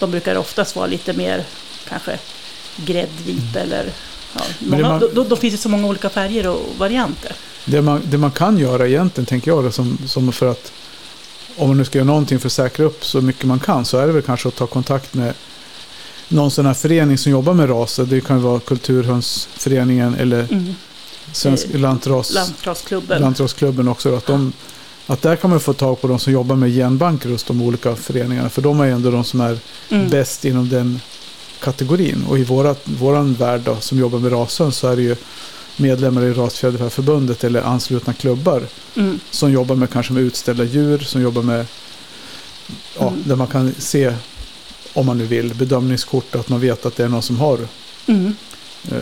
De 0.01 0.11
brukar 0.11 0.37
oftast 0.37 0.77
vara 0.77 0.87
lite 0.87 1.13
mer 1.13 1.45
kanske 1.89 2.19
gräddvita 2.77 3.61
eller... 3.61 3.85
Ja, 4.35 4.41
Mm. 4.41 4.55
Men 4.59 4.71
det 4.71 4.85
många, 4.85 4.99
man- 4.99 5.15
då, 5.15 5.25
då, 5.25 5.37
finns 5.37 5.55
det 5.55 5.59
så 5.61 5.69
många 5.69 5.87
olika 5.89 6.09
färger 6.09 6.47
och 6.49 6.67
varianter. 6.79 7.33
Det, 7.65 7.83
man, 7.83 8.01
det 8.05 8.19
man 8.19 8.31
kan 8.31 8.59
göra 8.59 8.89
egentligen, 8.89 9.27
tänker 9.27 9.51
jag, 9.51 9.65
det, 9.65 9.73
som, 9.73 9.99
som 10.07 10.33
för 10.33 10.47
att 10.51 10.73
om 11.57 11.69
man 11.69 11.77
nu 11.79 11.85
ska 11.85 11.99
göra 11.99 12.07
någonting 12.07 12.39
för 12.39 12.49
att 12.49 12.53
säkra 12.53 12.85
upp 12.87 13.05
så 13.05 13.21
mycket 13.21 13.45
man 13.45 13.59
kan 13.61 13.85
så 13.85 13.99
är 13.99 14.07
det 14.07 14.13
väl 14.13 14.23
kanske 14.23 14.49
att 14.49 14.57
ta 14.57 14.67
kontakt 14.67 15.15
med 15.15 15.35
någon 16.29 16.51
sån 16.51 16.67
här 16.67 16.75
förening 16.75 17.19
som 17.19 17.33
jobbar 17.33 17.55
med 17.55 17.71
raser. 17.71 18.05
Det 18.05 18.21
kan 18.21 18.43
vara 18.43 18.61
Kulturhönsföreningen 18.61 20.15
eller 20.15 20.41
Mm. 20.53 20.75
Svensk 21.37 21.67
lantras, 21.75 22.35
Lantrasklubben. 22.35 23.21
Lantrasklubben 23.23 23.89
också. 23.89 24.17
Att, 24.17 24.27
de, 24.27 24.53
att 25.07 25.23
där 25.23 25.37
kan 25.37 25.51
man 25.51 25.61
få 25.61 25.73
tag 25.73 26.01
på 26.01 26.09
de 26.09 26.19
som 26.19 26.33
jobbar 26.33 26.57
med 26.57 26.71
genbanker 26.71 27.29
hos 27.29 27.45
de 27.45 27.63
olika 27.63 27.97
föreningarna. 27.97 28.49
För 28.51 28.63
de 28.63 28.81
är 28.81 28.87
ändå 28.87 29.11
de 29.11 29.25
som 29.25 29.41
är 29.41 29.59
Mm. 29.91 30.09
bäst 30.11 30.45
inom 30.45 30.69
den 30.69 31.01
kategorin. 31.61 32.25
Och 32.29 32.39
i 32.39 32.45
vårat, 32.45 32.81
våran 32.85 33.35
värld 33.35 33.61
då, 33.65 33.77
som 33.81 33.99
jobbar 33.99 34.19
med 34.19 34.33
rashöns 34.33 34.77
så 34.77 34.89
är 34.89 34.97
det 34.97 35.03
ju 35.03 35.17
medlemmar 35.77 36.23
i 36.25 36.33
Rasfjäderfäförbundet 36.33 37.45
eller 37.45 37.63
anslutna 37.63 38.13
klubbar 38.13 38.63
Mm. 38.97 39.21
som 39.31 39.53
jobbar 39.53 39.77
med 39.77 39.91
kanske 39.91 40.13
med 40.13 40.23
utställda 40.23 40.65
djur, 40.65 40.99
som 40.99 41.23
jobbar 41.23 41.43
med 41.43 41.67
ja, 42.99 43.09
Mm. 43.09 43.23
där 43.25 43.37
man 43.37 43.47
kan 43.47 43.75
se 43.79 44.13
om 44.93 45.07
man 45.07 45.19
nu 45.19 45.27
vill 45.27 45.55
bedömningskort 45.55 46.35
att 46.35 46.49
man 46.49 46.61
vet 46.61 46.87
att 46.87 46.97
det 46.97 47.05
är 47.05 47.09
någon 47.09 47.23
som 47.23 47.37
har 47.39 47.59
Mm. 48.07 48.35
eh, 48.93 48.97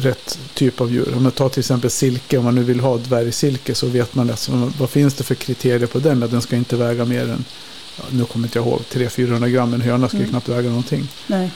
rätt 0.00 0.38
typ 0.54 0.80
av 0.80 0.92
djur. 0.92 1.14
Om 1.16 1.22
man 1.22 1.32
tar 1.32 1.48
till 1.48 1.60
exempel 1.60 1.90
silke, 1.90 2.38
om 2.38 2.44
man 2.44 2.54
nu 2.54 2.62
vill 2.62 2.80
ha 2.80 2.96
dvärgsilke 2.96 3.74
så 3.74 3.86
vet 3.86 4.14
man 4.14 4.30
alltså, 4.30 4.72
vad 4.78 4.90
finns 4.90 5.14
det 5.14 5.24
för 5.24 5.34
kriterier 5.34 5.86
på 5.86 5.98
den? 5.98 6.22
Att 6.22 6.30
den 6.30 6.42
ska 6.42 6.56
inte 6.56 6.76
väga 6.76 7.04
mer 7.04 7.22
än 7.22 7.44
ja, 7.96 8.04
nu 8.10 8.24
kommer 8.24 8.46
inte 8.46 8.58
jag 8.58 8.66
ihåg, 8.66 8.80
300-400 8.92 9.48
gram. 9.48 9.74
En 9.74 9.80
höna 9.80 10.08
skulle 10.08 10.22
Mm. 10.22 10.30
knappt 10.30 10.48
väga 10.48 10.68
någonting. 10.68 11.08
Nej. 11.26 11.50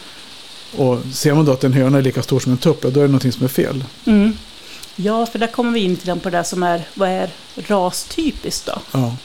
Och 0.77 0.99
ser 1.13 1.35
man 1.35 1.45
då 1.45 1.53
att 1.53 1.65
en 1.65 1.73
höna 1.73 1.99
är 1.99 2.03
lika 2.03 2.23
stor 2.23 2.41
som 2.41 2.53
en 2.53 2.59
tupp, 2.59 2.83
då 2.83 2.89
är 2.89 2.93
det 2.93 3.01
någonting 3.01 3.33
som 3.33 3.45
är 3.45 3.49
fel. 3.49 3.85
Mm. 4.05 4.37
Ja, 4.97 5.27
för 5.27 5.39
där 5.39 5.47
kommer 5.47 5.73
vi 5.73 5.81
in 5.81 5.97
till 5.97 6.07
den 6.07 6.21
på 6.21 6.31
det 6.31 6.37
där 6.37 6.45
som 6.45 6.63
är, 6.63 6.83
vad 6.95 7.09
är 7.09 7.31
rastypiskt 7.57 8.67
då? 8.67 8.79
Ja, 8.93 9.17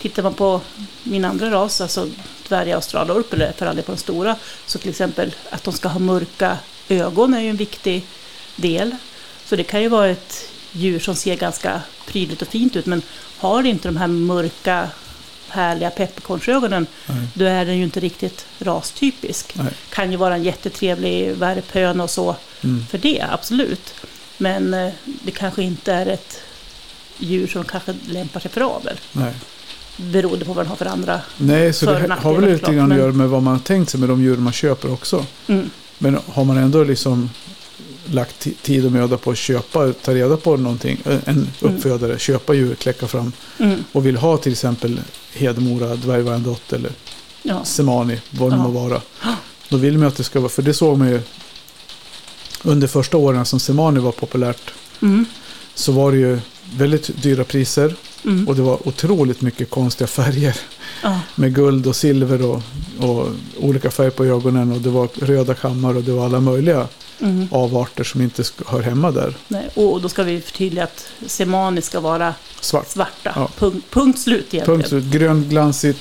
Tittar 0.00 0.22
man 0.22 0.34
på 0.34 0.60
min 1.02 1.24
andra 1.24 1.50
ras, 1.50 1.80
alltså 1.80 2.08
dvärg 2.48 2.72
australorp, 2.72 3.32
eller 3.32 3.52
för 3.52 3.66
all 3.66 3.76
på 3.82 3.92
den 3.92 3.98
stora, 3.98 4.36
så 4.66 4.78
till 4.78 4.90
exempel 4.90 5.34
att 5.50 5.64
de 5.64 5.72
ska 5.74 5.88
ha 5.88 5.98
mörka 5.98 6.58
ögon 6.88 7.34
är 7.34 7.40
ju 7.40 7.50
en 7.50 7.56
viktig 7.56 8.04
del. 8.56 8.96
Så 9.46 9.56
det 9.56 9.64
kan 9.64 9.82
ju 9.82 9.88
vara 9.88 10.08
ett 10.08 10.48
djur 10.72 11.00
som 11.00 11.14
ser 11.14 11.36
ganska 11.36 11.80
prydligt 12.06 12.42
och 12.42 12.48
fint 12.48 12.76
ut, 12.76 12.86
men 12.86 13.02
har 13.38 13.62
inte 13.66 13.88
de 13.88 13.96
här 13.96 14.06
mörka, 14.06 14.88
härliga 15.48 15.90
pepparkornsögonen, 15.90 16.86
nej, 17.06 17.28
då 17.34 17.44
är 17.44 17.64
den 17.64 17.76
ju 17.78 17.84
inte 17.84 18.00
riktigt 18.00 18.46
rastypisk. 18.58 19.54
nej. 19.54 19.72
Kan 19.90 20.10
ju 20.10 20.16
vara 20.16 20.34
en 20.34 20.42
jättetrevlig 20.44 21.30
värphöna 21.36 22.04
och 22.04 22.10
så 22.10 22.36
Mm. 22.64 22.86
för 22.90 22.98
det, 22.98 23.26
absolut. 23.30 23.94
Men 24.38 24.74
eh, 24.74 24.92
det 25.04 25.30
kanske 25.30 25.62
inte 25.62 25.92
är 25.92 26.06
ett 26.06 26.40
djur 27.18 27.46
som 27.46 27.64
kanske 27.64 27.94
lämpar 28.08 28.40
sig 28.40 28.50
för 28.50 28.60
avel. 28.60 28.96
nej. 29.12 29.34
Beroende 29.96 30.44
på 30.44 30.52
vad 30.52 30.64
den 30.64 30.68
har 30.70 30.76
för 30.76 30.86
andra. 30.86 31.20
Nej, 31.36 31.72
så 31.72 31.86
det 31.86 32.14
har 32.20 32.34
väl 32.40 32.52
lite 32.52 32.74
grann 32.74 32.92
att 32.92 32.98
göra 32.98 33.12
med 33.12 33.28
vad 33.28 33.42
man 33.42 33.52
har 33.54 33.60
tänkt 33.60 33.90
sig 33.90 34.00
med 34.00 34.08
de 34.08 34.22
djur 34.22 34.36
man 34.36 34.52
köper 34.52 34.92
också. 34.92 35.26
Mm, 35.46 35.70
Men 36.04 36.18
har 36.32 36.44
man 36.44 36.56
ändå 36.56 36.84
liksom 36.84 37.30
lagt 38.06 38.46
ti- 38.46 38.54
tid 38.62 38.86
och 38.86 38.92
möda 38.92 39.16
på 39.16 39.30
att 39.30 39.38
köpa, 39.38 39.92
ta 39.92 40.14
reda 40.14 40.36
på 40.36 40.56
någonting, 40.56 40.98
en 41.24 41.48
uppfödare, 41.60 42.18
köpa 42.18 42.54
djur, 42.54 42.74
kläcka 42.74 43.08
fram 43.08 43.32
mm, 43.58 43.84
och 43.92 44.06
vill 44.06 44.16
ha 44.16 44.36
till 44.36 44.52
exempel 44.52 45.00
Hedemora, 45.32 45.96
Dvärgvärendott 45.96 46.72
eller 46.72 46.90
ja. 47.42 47.64
Semani, 47.64 48.18
vad 48.30 48.50
det 48.52 48.56
Ja. 48.56 48.62
må 48.62 48.68
vara. 48.68 49.00
Då 49.68 49.76
vill 49.76 49.92
man 49.92 50.00
ju 50.02 50.08
att 50.08 50.16
det 50.16 50.24
ska 50.24 50.40
vara, 50.40 50.48
för 50.48 50.62
det 50.62 50.74
såg 50.74 50.98
man 50.98 51.08
ju 51.08 51.20
under 52.62 52.86
första 52.88 53.16
åren 53.16 53.44
som 53.46 53.60
Semani 53.60 54.00
var 54.00 54.12
populärt 54.12 54.70
Mm, 55.02 55.26
så 55.74 55.92
var 55.92 56.12
det 56.12 56.18
ju 56.18 56.38
väldigt 56.76 57.22
dyra 57.22 57.44
priser 57.44 57.94
mm, 58.24 58.48
och 58.48 58.56
det 58.56 58.62
var 58.62 58.88
otroligt 58.88 59.40
mycket 59.40 59.70
konstiga 59.70 60.08
färger 60.08 60.56
ja, 61.02 61.20
med 61.34 61.54
guld 61.54 61.86
och 61.86 61.96
silver 61.96 62.42
och, 62.42 62.62
och 63.00 63.28
olika 63.58 63.90
färg 63.90 64.10
på 64.10 64.24
ögonen 64.24 64.72
och 64.72 64.80
det 64.80 64.90
var 64.90 65.08
röda 65.14 65.54
kammar 65.54 65.96
och 65.96 66.02
det 66.02 66.12
var 66.12 66.24
alla 66.24 66.40
möjliga 66.40 66.88
mm. 67.20 67.48
avarter 67.50 68.04
som 68.04 68.20
inte 68.20 68.44
hör 68.66 68.82
hemma 68.82 69.10
där. 69.10 69.34
Nej, 69.48 69.68
och 69.74 70.00
då 70.00 70.08
ska 70.08 70.22
vi 70.22 70.40
förtydliga 70.40 70.84
att 70.84 71.08
semani 71.26 71.82
ska 71.82 72.00
vara 72.00 72.34
Svart. 72.60 72.88
svarta. 72.88 73.32
Ja. 73.34 73.48
Punkt, 73.58 73.86
punkt 73.90 74.18
slut 74.20 74.54
egentligen. 74.54 74.80
Punkt 74.80 74.88
slut. 74.88 75.04
Grön, 75.04 75.48
glansigt, 75.48 76.00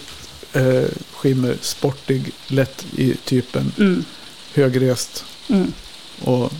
eh, 0.53 0.83
skimmer, 1.11 1.57
sportig, 1.61 2.31
lätt 2.47 2.85
i 2.95 3.15
typen, 3.15 3.71
Mm, 3.77 4.05
högrest 4.53 5.25
mm, 5.47 5.73
och 6.21 6.53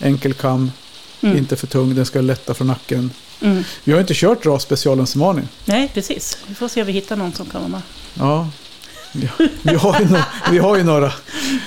enkel 0.00 0.34
kam, 0.34 0.72
mm, 1.20 1.36
inte 1.36 1.56
för 1.56 1.66
tung, 1.66 1.94
den 1.94 2.06
ska 2.06 2.20
lätta 2.20 2.54
från 2.54 2.66
nacken. 2.66 3.10
Mm. 3.42 3.64
Vi 3.84 3.92
har 3.92 4.00
inte 4.00 4.14
kört 4.14 4.46
rasspecialen 4.46 5.06
Semani. 5.06 5.42
Nej, 5.64 5.90
precis. 5.94 6.38
Vi 6.46 6.54
får 6.54 6.68
se 6.68 6.80
om 6.80 6.86
vi 6.86 6.92
hittar 6.92 7.16
någon 7.16 7.32
som 7.32 7.46
kan 7.46 7.60
vara 7.60 7.70
med. 7.70 7.80
Ja, 8.14 8.50
ja. 9.12 9.46
Vi, 9.62 9.74
har 9.74 10.00
ju 10.00 10.06
no- 10.06 10.24
vi 10.50 10.58
har 10.58 10.76
ju 10.76 10.82
några. 10.84 11.12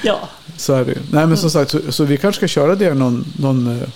Ja, 0.03 0.29
Så 0.57 0.73
är 0.73 0.85
det 0.85 0.91
ju. 0.91 0.97
Nej 1.11 1.27
men 1.27 1.37
som 1.37 1.49
sagt, 1.51 1.71
så, 1.71 1.91
så 1.91 2.03
vi 2.03 2.17
kanske 2.17 2.39
ska 2.39 2.47
köra 2.47 2.75
det 2.75 2.93
någon, 2.93 3.33
någon, 3.39 3.81
eh, 3.81 3.87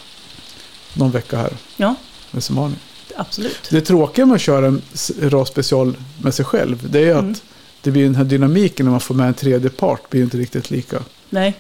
någon 0.94 1.12
vecka 1.12 1.38
här 1.38 1.54
ja, 1.78 1.96
med 2.32 2.44
Semani. 2.44 2.76
absolut. 3.16 3.68
Det 3.70 3.82
tråkiga 3.82 4.26
med 4.26 4.36
att 4.36 4.42
köra 4.42 4.68
en 4.68 4.82
rasspecial 5.22 5.98
med 6.22 6.34
sig 6.34 6.46
själv, 6.46 6.90
det 6.90 7.00
är 7.10 7.16
att 7.16 7.20
Mm. 7.24 7.36
det 7.82 7.92
blir 7.92 8.04
den 8.04 8.16
här 8.16 8.24
dynamiken 8.24 8.86
när 8.86 8.92
man 8.92 9.00
får 9.00 9.16
med 9.16 9.28
en 9.28 9.34
tredje 9.34 9.70
part, 9.70 10.10
blir 10.10 10.22
inte 10.24 10.38
riktigt 10.38 10.72
lika. 10.72 10.98
Nej. 11.30 11.54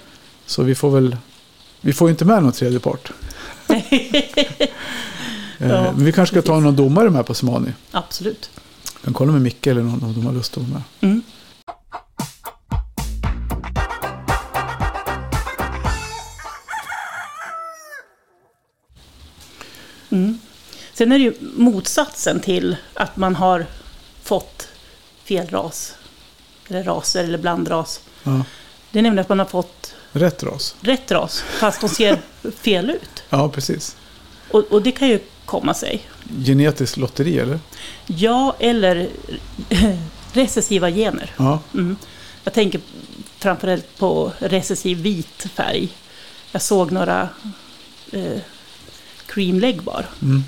Så 0.46 0.64
vi 0.64 0.76
får 0.76 0.90
väl, 0.92 1.18
vi 1.82 1.94
får 1.94 2.10
inte 2.10 2.26
med 2.26 2.44
någon 2.44 2.52
tredje 2.52 2.80
part. 2.80 3.12
Eh, 5.70 5.84
Ja, 5.86 5.92
vi 5.98 6.12
kanske 6.12 6.34
ska 6.42 6.48
ta 6.48 6.60
någon 6.60 6.76
domare 6.76 7.10
med 7.10 7.26
på 7.26 7.34
Semani. 7.34 7.72
absolut. 7.92 8.50
kan 9.04 9.14
kolla 9.14 9.32
med 9.32 9.42
Micke 9.42 9.68
eller 9.68 9.82
någon 9.82 10.04
om 10.04 10.14
de 10.14 10.26
har 10.26 10.34
lust 10.34 10.58
att 10.58 10.64
vara 10.64 10.70
med. 10.74 10.82
Mm. 11.12 11.22
Mm. 20.10 20.40
Sen 20.94 21.12
är 21.12 21.18
det 21.20 21.24
ju 21.24 21.34
motsatsen 21.56 22.40
till 22.40 22.76
att 22.94 23.16
man 23.18 23.36
har 23.36 23.66
fått 24.24 24.68
fel 25.24 25.48
ras. 25.48 25.94
Eller 26.68 26.84
raser 26.84 27.24
eller 27.24 27.38
blandras. 27.38 28.02
Ja. 28.24 28.44
Det 28.92 29.00
är 29.00 29.04
nämligen 29.04 29.22
att 29.22 29.30
man 29.30 29.40
har 29.40 29.46
fått 29.46 29.94
Rätt 30.12 30.44
ras. 30.44 30.76
rätt 30.82 31.12
ras 31.12 31.44
fast 31.60 31.82
de 31.82 31.90
ser 31.90 32.20
fel 32.52 32.90
ut. 32.90 33.24
Ja, 33.30 33.50
precis. 33.50 33.96
Och, 34.52 34.60
och 34.72 34.82
det 34.82 34.92
kan 34.92 35.08
ju 35.08 35.20
komma 35.50 35.74
sig. 35.74 36.02
Genetiskt 36.46 36.98
lotteri 36.98 37.40
eller? 37.40 37.60
Ja, 38.06 38.56
eller 38.60 39.10
recessiva 40.34 40.90
gener. 40.92 41.32
Ja, 41.38 41.60
Mm. 41.74 41.96
Jag 42.44 42.54
tänker 42.54 42.82
framförallt 43.40 43.98
på 43.98 44.32
recessiv 44.40 44.98
vit 45.02 45.48
färg. 45.54 45.90
Jag 46.52 46.62
såg 46.62 46.92
några 46.92 47.30
eh, 48.12 48.42
cream 49.26 49.60
legbar 49.60 50.06
mm. 50.22 50.44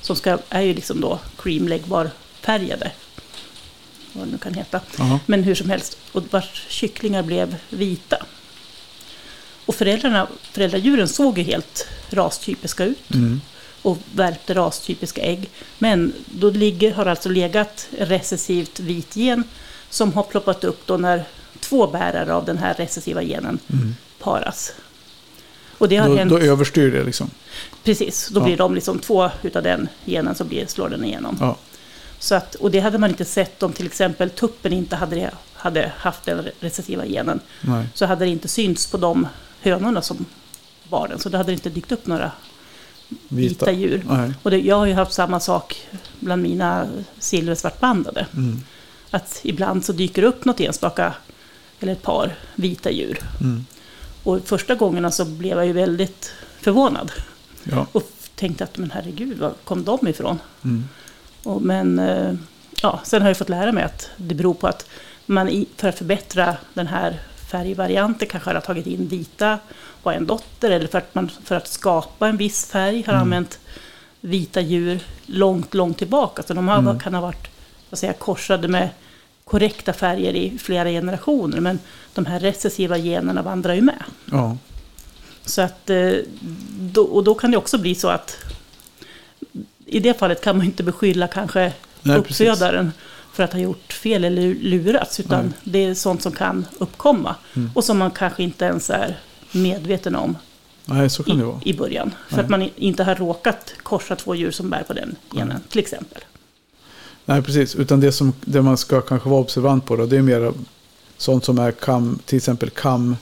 som 0.00 0.16
ska, 0.16 0.38
är 0.48 0.60
ju 0.62 0.74
liksom 0.74 1.00
då 1.00 1.18
cream 1.38 1.68
legbar 1.68 2.10
färgade. 2.40 2.90
Vad 4.12 4.26
det 4.26 4.32
nu 4.32 4.38
kan 4.38 4.54
heta. 4.54 4.80
ja. 4.98 5.18
Men 5.26 5.42
hur 5.42 5.54
som 5.54 5.70
helst, 5.70 5.98
och 6.12 6.22
vars 6.30 6.66
kycklingar 6.68 7.22
blev 7.22 7.56
vita. 7.70 8.16
Och 9.66 9.74
föräldrarna, 9.74 10.26
föräldradjuren 10.52 11.08
såg 11.08 11.38
ju 11.38 11.44
helt 11.44 11.88
rastypiska 12.10 12.84
ut 12.84 13.14
Mm. 13.14 13.40
Och 13.88 13.98
värpte 14.14 14.54
rastypiska 14.54 15.20
ägg. 15.22 15.50
Men 15.78 16.12
då 16.26 16.50
ligger, 16.50 16.92
har 16.92 17.06
alltså 17.06 17.28
legat 17.28 17.88
recessivt 17.98 18.80
vit 18.80 19.16
gen 19.16 19.44
som 19.90 20.12
har 20.12 20.22
ploppat 20.22 20.64
upp 20.64 20.86
då 20.86 20.96
när 20.96 21.24
två 21.60 21.86
bärare 21.86 22.34
av 22.34 22.44
den 22.44 22.58
här 22.58 22.74
recessiva 22.74 23.22
genen 23.22 23.58
Mm. 23.72 23.94
paras. 24.18 24.72
Och 25.78 25.88
det 25.88 25.96
har 25.96 26.08
Då, 26.08 26.16
hänt, 26.16 26.30
då 26.30 26.38
överstyr 26.38 26.90
det 26.90 27.04
liksom. 27.04 27.30
precis, 27.84 28.28
då 28.28 28.40
Ja. 28.40 28.44
blir 28.44 28.56
de 28.56 28.74
liksom 28.74 28.98
två 28.98 29.30
utav 29.42 29.62
den 29.62 29.88
genen 30.04 30.34
som 30.34 30.48
blir, 30.48 30.66
slår 30.66 30.88
den 30.88 31.04
igenom. 31.04 31.36
Ja. 31.40 31.56
Så 32.18 32.34
att, 32.34 32.54
och 32.54 32.70
det 32.70 32.80
hade 32.80 32.98
man 32.98 33.10
inte 33.10 33.24
sett 33.24 33.62
om 33.62 33.72
till 33.72 33.86
exempel 33.86 34.30
tuppen 34.30 34.72
inte 34.72 34.96
hade, 34.96 35.30
hade 35.54 35.92
haft 35.98 36.24
den 36.24 36.48
recessiva 36.60 37.06
genen. 37.06 37.40
Nej. 37.60 37.86
Så 37.94 38.06
hade 38.06 38.24
det 38.24 38.30
inte 38.30 38.48
synts 38.48 38.86
på 38.86 38.96
de 38.96 39.26
hönorna 39.60 40.02
som 40.02 40.24
var 40.90 41.08
den. 41.08 41.18
Så 41.18 41.28
det 41.28 41.36
hade 41.38 41.52
inte 41.52 41.70
dykt 41.70 41.92
upp 41.92 42.06
några 42.06 42.32
vita, 43.08 43.66
Vita. 43.66 43.72
djur. 43.72 44.04
Nej. 44.08 44.32
Och 44.42 44.50
det, 44.50 44.58
jag 44.58 44.76
har 44.76 44.86
ju 44.86 44.94
haft 44.94 45.12
samma 45.12 45.40
sak 45.40 45.86
bland 46.20 46.42
mina 46.42 46.88
silversvartbandade. 47.18 48.26
Mm. 48.36 48.60
Att 49.10 49.40
ibland 49.42 49.84
så 49.84 49.92
dyker 49.92 50.22
det 50.22 50.28
upp 50.28 50.44
något 50.44 50.60
enstaka, 50.60 51.14
eller 51.80 51.92
ett 51.92 52.02
par, 52.02 52.34
vita 52.54 52.90
djur. 52.90 53.18
Mm. 53.40 53.64
Och 54.22 54.40
första 54.44 54.74
gångerna 54.74 55.10
så 55.10 55.24
blev 55.24 55.56
jag 55.56 55.66
ju 55.66 55.72
väldigt 55.72 56.32
förvånad. 56.60 57.12
Ja. 57.62 57.86
Och 57.92 58.10
tänkte 58.34 58.64
att 58.64 58.78
men 58.78 58.90
herregud, 58.90 59.38
var 59.38 59.52
kom 59.64 59.84
de 59.84 60.08
ifrån? 60.08 60.38
Mm. 60.64 60.88
Och, 61.42 61.62
men 61.62 61.98
eh, 61.98 62.34
ja, 62.82 63.00
sen 63.04 63.22
har 63.22 63.28
jag 63.28 63.36
fått 63.36 63.48
lära 63.48 63.72
mig 63.72 63.84
att 63.84 64.10
det 64.16 64.34
beror 64.34 64.54
på 64.54 64.66
att 64.66 64.86
man 65.26 65.66
för 65.76 65.88
att 65.88 65.98
förbättra 65.98 66.56
den 66.74 66.86
här 66.86 67.20
färgvarianten 67.48 68.28
kanske 68.28 68.50
har 68.50 68.60
tagit 68.60 68.86
in 68.86 69.08
vita 69.08 69.58
och 70.02 70.12
en 70.12 70.26
dotter. 70.26 70.70
Eller 70.70 70.86
för 70.86 70.98
att 70.98 71.14
man 71.14 71.30
för 71.44 71.54
att 71.56 71.68
skapa 71.68 72.28
en 72.28 72.36
viss 72.36 72.66
färg 72.66 73.02
har 73.06 73.12
Mm. 73.12 73.22
använt 73.22 73.58
vita 74.20 74.60
djur 74.60 75.00
långt, 75.26 75.74
långt 75.74 75.98
tillbaka. 75.98 76.42
Så 76.42 76.54
de 76.54 76.68
har, 76.68 76.78
Mm. 76.78 76.98
kan 76.98 77.14
ha 77.14 77.20
varit 77.20 77.48
säger, 77.92 78.12
jag, 78.12 78.18
korsade 78.18 78.68
med 78.68 78.88
korrekta 79.44 79.92
färger 79.92 80.34
i 80.36 80.58
flera 80.58 80.88
generationer. 80.90 81.60
Men 81.60 81.78
de 82.14 82.26
här 82.26 82.40
recessiva 82.40 82.96
generna 82.98 83.42
vandrar 83.42 83.74
ju 83.74 83.80
med. 83.82 84.02
Ja. 84.32 84.56
Så 85.44 85.62
att, 85.62 85.90
eh, 85.90 86.12
då, 86.80 87.02
och 87.02 87.24
då 87.24 87.34
kan 87.34 87.50
det 87.50 87.56
också 87.56 87.78
bli 87.78 87.94
så 87.94 88.08
att 88.08 88.36
i 89.86 90.00
det 90.00 90.18
fallet 90.18 90.40
kan 90.44 90.56
man 90.56 90.66
inte 90.66 90.82
beskylla 90.82 91.26
kanske 91.28 91.72
Nej, 92.02 92.22
precis. 92.22 92.36
För 93.38 93.44
att 93.44 93.52
ha 93.52 93.60
gjort 93.60 93.92
fel 93.92 94.24
eller 94.24 94.54
lurats. 94.54 95.20
Utan 95.20 95.44
Nej. 95.44 95.52
det 95.64 95.84
är 95.84 95.94
sånt 95.94 96.22
som 96.22 96.32
kan 96.32 96.66
uppkomma. 96.78 97.34
Mm. 97.56 97.70
Och 97.74 97.84
som 97.84 97.98
man 97.98 98.10
kanske 98.10 98.42
inte 98.42 98.64
ens 98.64 98.90
är 98.90 99.18
medveten 99.52 100.16
om 100.16 100.36
Nej, 100.84 101.10
så 101.10 101.22
kan 101.22 101.38
det 101.38 101.44
vara. 101.44 101.60
i, 101.64 101.70
i 101.70 101.74
början. 101.74 102.14
För 102.28 102.36
Nej. 102.36 102.44
att 102.44 102.50
man 102.50 102.62
i- 102.62 102.72
inte 102.76 103.04
har 103.04 103.14
råkat 103.14 103.74
korsa 103.82 104.16
två 104.16 104.34
djur 104.34 104.50
som 104.50 104.70
bär 104.70 104.82
på 104.82 104.92
den 104.92 105.16
genen, 105.32 105.60
till 105.68 105.78
exempel. 105.78 106.22
Nej, 107.24 107.42
precis. 107.42 107.74
Utan 107.76 108.00
det, 108.00 108.12
som, 108.12 108.32
det 108.40 108.62
man 108.62 108.76
ska 108.76 109.00
kanske 109.00 109.28
vara 109.28 109.40
observant 109.40 109.84
på 109.86 109.96
då, 109.96 110.06
det 110.06 110.16
är 110.16 110.22
mer 110.22 110.52
sånt 111.16 111.44
som 111.44 111.58
är 111.58 111.72
kam, 111.72 112.18
till 112.24 112.36
exempel 112.36 112.70
kam 112.70 113.16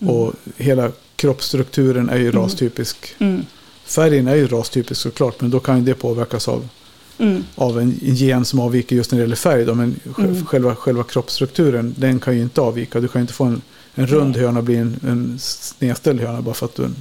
Mm. 0.00 0.14
och 0.16 0.32
hela 0.56 0.90
kroppsstrukturen 1.16 2.08
är 2.08 2.16
ju 2.16 2.28
Mm. 2.28 2.42
rastypisk. 2.42 3.14
Mm. 3.18 3.44
Färgen 3.84 4.28
är 4.28 4.34
ju 4.34 4.46
rastypisk 4.46 5.00
såklart, 5.00 5.40
men 5.40 5.50
då 5.50 5.60
kan 5.60 5.78
ju 5.78 5.84
det 5.84 5.94
påverkas 5.94 6.48
av 6.48 6.68
Mm. 7.18 7.44
av 7.54 7.80
en 7.80 7.98
gen 8.00 8.44
som 8.44 8.60
avviker 8.60 8.96
just 8.96 9.12
när 9.12 9.18
det 9.18 9.22
gäller 9.22 9.36
färg. 9.36 9.64
Då, 9.64 9.74
men 9.74 10.00
Mm. 10.18 10.46
själva, 10.46 10.74
själva 10.74 11.02
kroppsstrukturen, 11.04 11.94
den 11.98 12.20
kan 12.20 12.36
ju 12.36 12.42
inte 12.42 12.60
avvika. 12.60 13.00
Du 13.00 13.08
kan 13.08 13.20
ju 13.20 13.22
inte 13.22 13.32
få 13.34 13.44
en, 13.44 13.62
en 13.94 14.06
rund 14.06 14.36
höna 14.36 14.62
bli 14.62 14.76
en, 14.76 15.00
en 15.06 15.38
snedställd 15.38 16.20
höna 16.20 16.42
bara 16.42 16.54
för 16.54 16.66
att 16.66 16.74
du 16.74 16.82
är 16.82 16.86
en, 16.86 16.96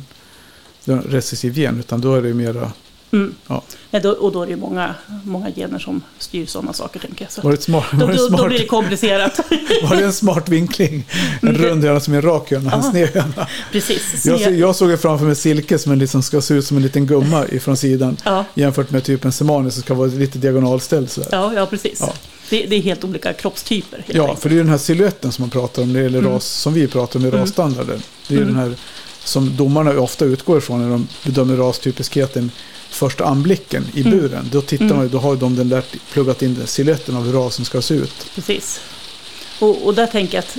du 0.86 0.92
har 0.92 1.00
en 1.00 1.06
recessiv 1.06 1.58
gen. 1.58 1.80
Utan 1.80 2.02
då 2.02 2.16
är 2.16 2.22
det 2.22 2.28
ju 2.28 2.34
mera... 2.34 2.72
Mm. 3.14 3.36
Ja. 3.48 3.64
Ja, 3.92 4.00
då, 4.00 4.10
och 4.12 4.32
då 4.32 4.42
är 4.42 4.46
det 4.46 4.52
ju 4.52 4.58
många, 4.58 4.96
många 5.24 5.52
gener 5.52 5.80
som 5.80 6.02
styr 6.20 6.46
sådana 6.46 6.74
saker, 6.74 7.00
tänker 7.00 7.26
jag. 7.26 7.32
Så. 7.32 7.42
Var 7.42 7.52
det, 7.52 7.62
smart, 7.62 7.86
Då, 7.92 7.98
var 8.06 8.08
det, 8.08 8.18
då, 8.18 8.28
då 8.28 8.38
smart, 8.38 8.48
blir 8.48 8.60
det 8.60 8.66
komplicerat. 8.66 9.40
var 9.90 9.96
det 9.96 10.04
en 10.04 10.14
smart 10.14 10.50
vinkling? 10.50 11.06
En 11.42 11.50
Mm. 11.50 11.62
rund 11.62 11.84
höna 11.84 12.00
som 12.00 12.14
är 12.14 12.18
en 12.18 12.24
rak 12.24 12.52
höna, 12.52 12.72
en 12.74 12.84
sned 12.84 13.10
höna. 13.14 13.48
Precis. 13.72 14.26
Jag, 14.26 14.54
jag 14.58 14.76
såg 14.76 14.90
ju 14.90 14.98
framför 14.98 15.26
mig 15.26 15.36
silke 15.36 15.80
som 15.80 15.98
liksom 15.98 16.24
ska 16.24 16.42
se 16.42 16.54
ut 16.54 16.66
som 16.68 16.78
en 16.78 16.84
liten 16.84 17.06
gumma 17.08 17.46
ifrån 17.48 17.78
sidan. 17.78 18.18
ja, 18.26 18.46
Jämfört 18.54 18.92
med 18.92 19.04
typ 19.04 19.26
en 19.26 19.32
semani 19.32 19.72
som 19.72 19.82
ska 19.82 19.94
vara 19.94 20.08
lite 20.08 20.38
diagonalställd. 20.38 21.12
sådär. 21.12 21.30
ja, 21.32 21.54
ja, 21.56 21.66
precis. 21.66 21.98
Ja. 22.02 22.14
Det, 22.50 22.66
det 22.66 22.76
är 22.76 22.82
helt 22.82 23.04
olika 23.04 23.34
kroppstyper. 23.34 23.98
Helt 23.98 24.16
Ja, 24.18 24.24
enkelt. 24.24 24.40
för 24.40 24.50
det 24.50 24.56
är 24.56 24.58
den 24.58 24.70
här 24.70 24.78
siluetten 24.78 25.32
som 25.32 25.44
man 25.44 25.50
pratar 25.50 25.82
om 25.82 25.92
gäller 25.92 26.20
Mm. 26.20 26.32
ras, 26.32 26.46
som 26.46 26.74
vi 26.74 26.88
pratar 26.88 27.20
om 27.20 27.26
i 27.26 27.28
Mm. 27.28 27.40
rasstandarden. 27.40 28.02
Det 28.28 28.34
är 28.36 28.42
Mm. 28.42 28.54
den 28.54 28.64
här 28.64 28.76
som 29.24 29.56
domarna 29.56 30.00
ofta 30.00 30.26
utgår 30.26 30.58
ifrån 30.58 30.82
när 30.82 30.90
de 30.90 31.08
bedömer 31.24 31.56
rastypiskheten 31.56 32.52
första 32.90 33.26
anblicken 33.26 33.88
i 33.94 34.02
Mm. 34.02 34.12
buren. 34.18 34.50
Då 34.52 34.62
tittar 34.62 34.86
Mm. 34.86 34.98
man 34.98 35.10
då 35.10 35.20
har 35.20 35.36
de 35.36 35.56
den 35.56 35.70
lärt, 35.70 35.96
pluggat 36.12 36.42
in 36.42 36.68
siluetten 36.68 37.16
av 37.16 37.26
hur 37.26 37.34
rasen 37.34 37.66
ska 37.66 37.82
se 37.82 37.94
ut. 37.94 38.26
Precis. 38.36 38.80
Och, 39.60 39.86
och 39.86 39.94
där 39.94 40.08
tänker 40.08 40.38
jag 40.38 40.44
att 40.44 40.58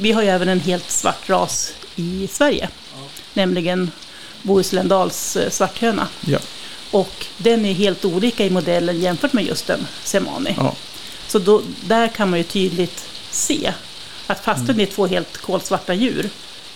vi 0.00 0.12
har 0.12 0.22
ju 0.22 0.28
även 0.28 0.48
en 0.48 0.60
helt 0.60 0.90
svart 0.90 1.28
ras 1.28 1.72
i 1.96 2.28
Sverige. 2.32 2.68
Nämligen 3.34 3.90
Bohusländals 4.42 5.36
eh, 5.36 5.50
svarthöna. 5.50 6.08
Ja, 6.26 6.38
Och 6.90 7.26
den 7.38 7.64
är 7.64 7.72
helt 7.72 8.04
olika 8.04 8.46
i 8.46 8.50
modellen 8.50 9.00
jämfört 9.00 9.32
med 9.32 9.44
just 9.46 9.70
en 9.70 9.86
semani. 10.04 10.54
ja, 10.56 10.74
Så 11.28 11.38
då, 11.38 11.62
där 11.84 12.08
kan 12.08 12.30
man 12.30 12.38
ju 12.38 12.42
tydligt 12.44 13.04
se 13.30 13.72
att 14.26 14.44
fastän 14.44 14.64
Mm. 14.64 14.76
det 14.76 14.82
är 14.82 14.86
två 14.94 15.06
helt 15.06 15.36
kolsvarta 15.38 15.94
djur 15.94 16.28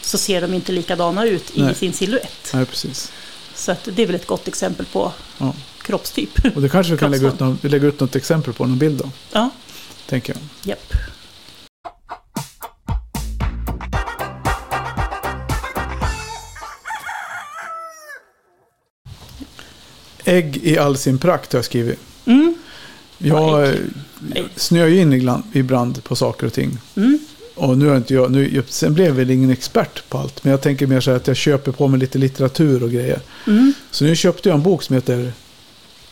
så 0.05 0.19
ser 0.19 0.41
de 0.41 0.55
inte 0.55 0.73
likadana 0.73 1.25
ut 1.25 1.51
i 1.55 1.63
Nej. 1.63 1.75
sin 1.75 1.93
silhuett. 1.93 2.51
nej, 2.55 2.67
precis. 2.67 3.13
Så 3.55 3.73
att 3.73 3.89
det 3.93 4.03
är 4.03 4.07
väl 4.07 4.15
ett 4.17 4.27
gott 4.27 4.49
exempel 4.49 4.87
på 4.87 5.13
Ja. 5.39 5.55
kroppstyp. 5.83 6.31
Och 6.57 6.63
det 6.63 6.69
kanske 6.69 6.93
vi 6.93 6.99
kan 6.99 7.11
lägga 7.11 7.29
ut, 7.29 7.41
någon, 7.41 7.59
lägga 7.63 7.89
ut 7.89 8.01
något 8.01 8.17
exempel 8.17 8.53
på, 8.53 8.67
någon 8.67 8.79
bild 8.79 8.99
då, 8.99 9.11
Ja, 9.33 9.51
tänker 10.07 10.33
jag. 10.35 10.71
japp. 10.71 10.93
Ägg 20.25 20.57
i 20.63 20.79
all 20.79 20.97
sin 20.97 21.19
prakt 21.19 21.53
har 21.53 21.59
jag 21.59 21.65
skrivit. 21.65 21.99
Mm, 22.25 22.55
Jag 23.19 23.77
snöar 24.57 24.87
ju 24.89 25.01
in 25.01 25.13
ibland, 25.13 25.43
ibland 25.53 26.05
på 26.05 26.17
saker 26.17 26.47
och 26.47 26.53
ting. 26.53 26.79
mm, 26.97 27.19
Och 27.65 27.79
nu 27.79 27.89
har 27.89 27.97
inte 27.97 28.15
jag, 28.15 28.31
nu, 28.31 28.63
sen 28.69 28.95
blev 28.95 29.07
jag 29.07 29.15
väl 29.15 29.31
ingen 29.31 29.51
expert 29.51 30.09
på 30.09 30.19
allt. 30.19 30.45
Men 30.45 30.51
jag 30.51 30.61
tänker 30.61 30.87
mer 30.87 31.01
så 31.01 31.11
här 31.11 31.17
att 31.17 31.27
jag 31.27 31.37
köper 31.37 31.73
på 31.73 31.89
mig 31.89 32.01
lite 32.01 32.19
litteratur 32.19 32.83
och 32.83 32.91
grejer. 32.91 33.21
mm. 33.47 33.73
Så 33.91 34.05
nu 34.05 34.17
köpte 34.17 34.49
jag 34.49 34.57
en 34.57 34.63
bok 34.63 34.83
som 34.83 34.95
heter, 34.95 35.33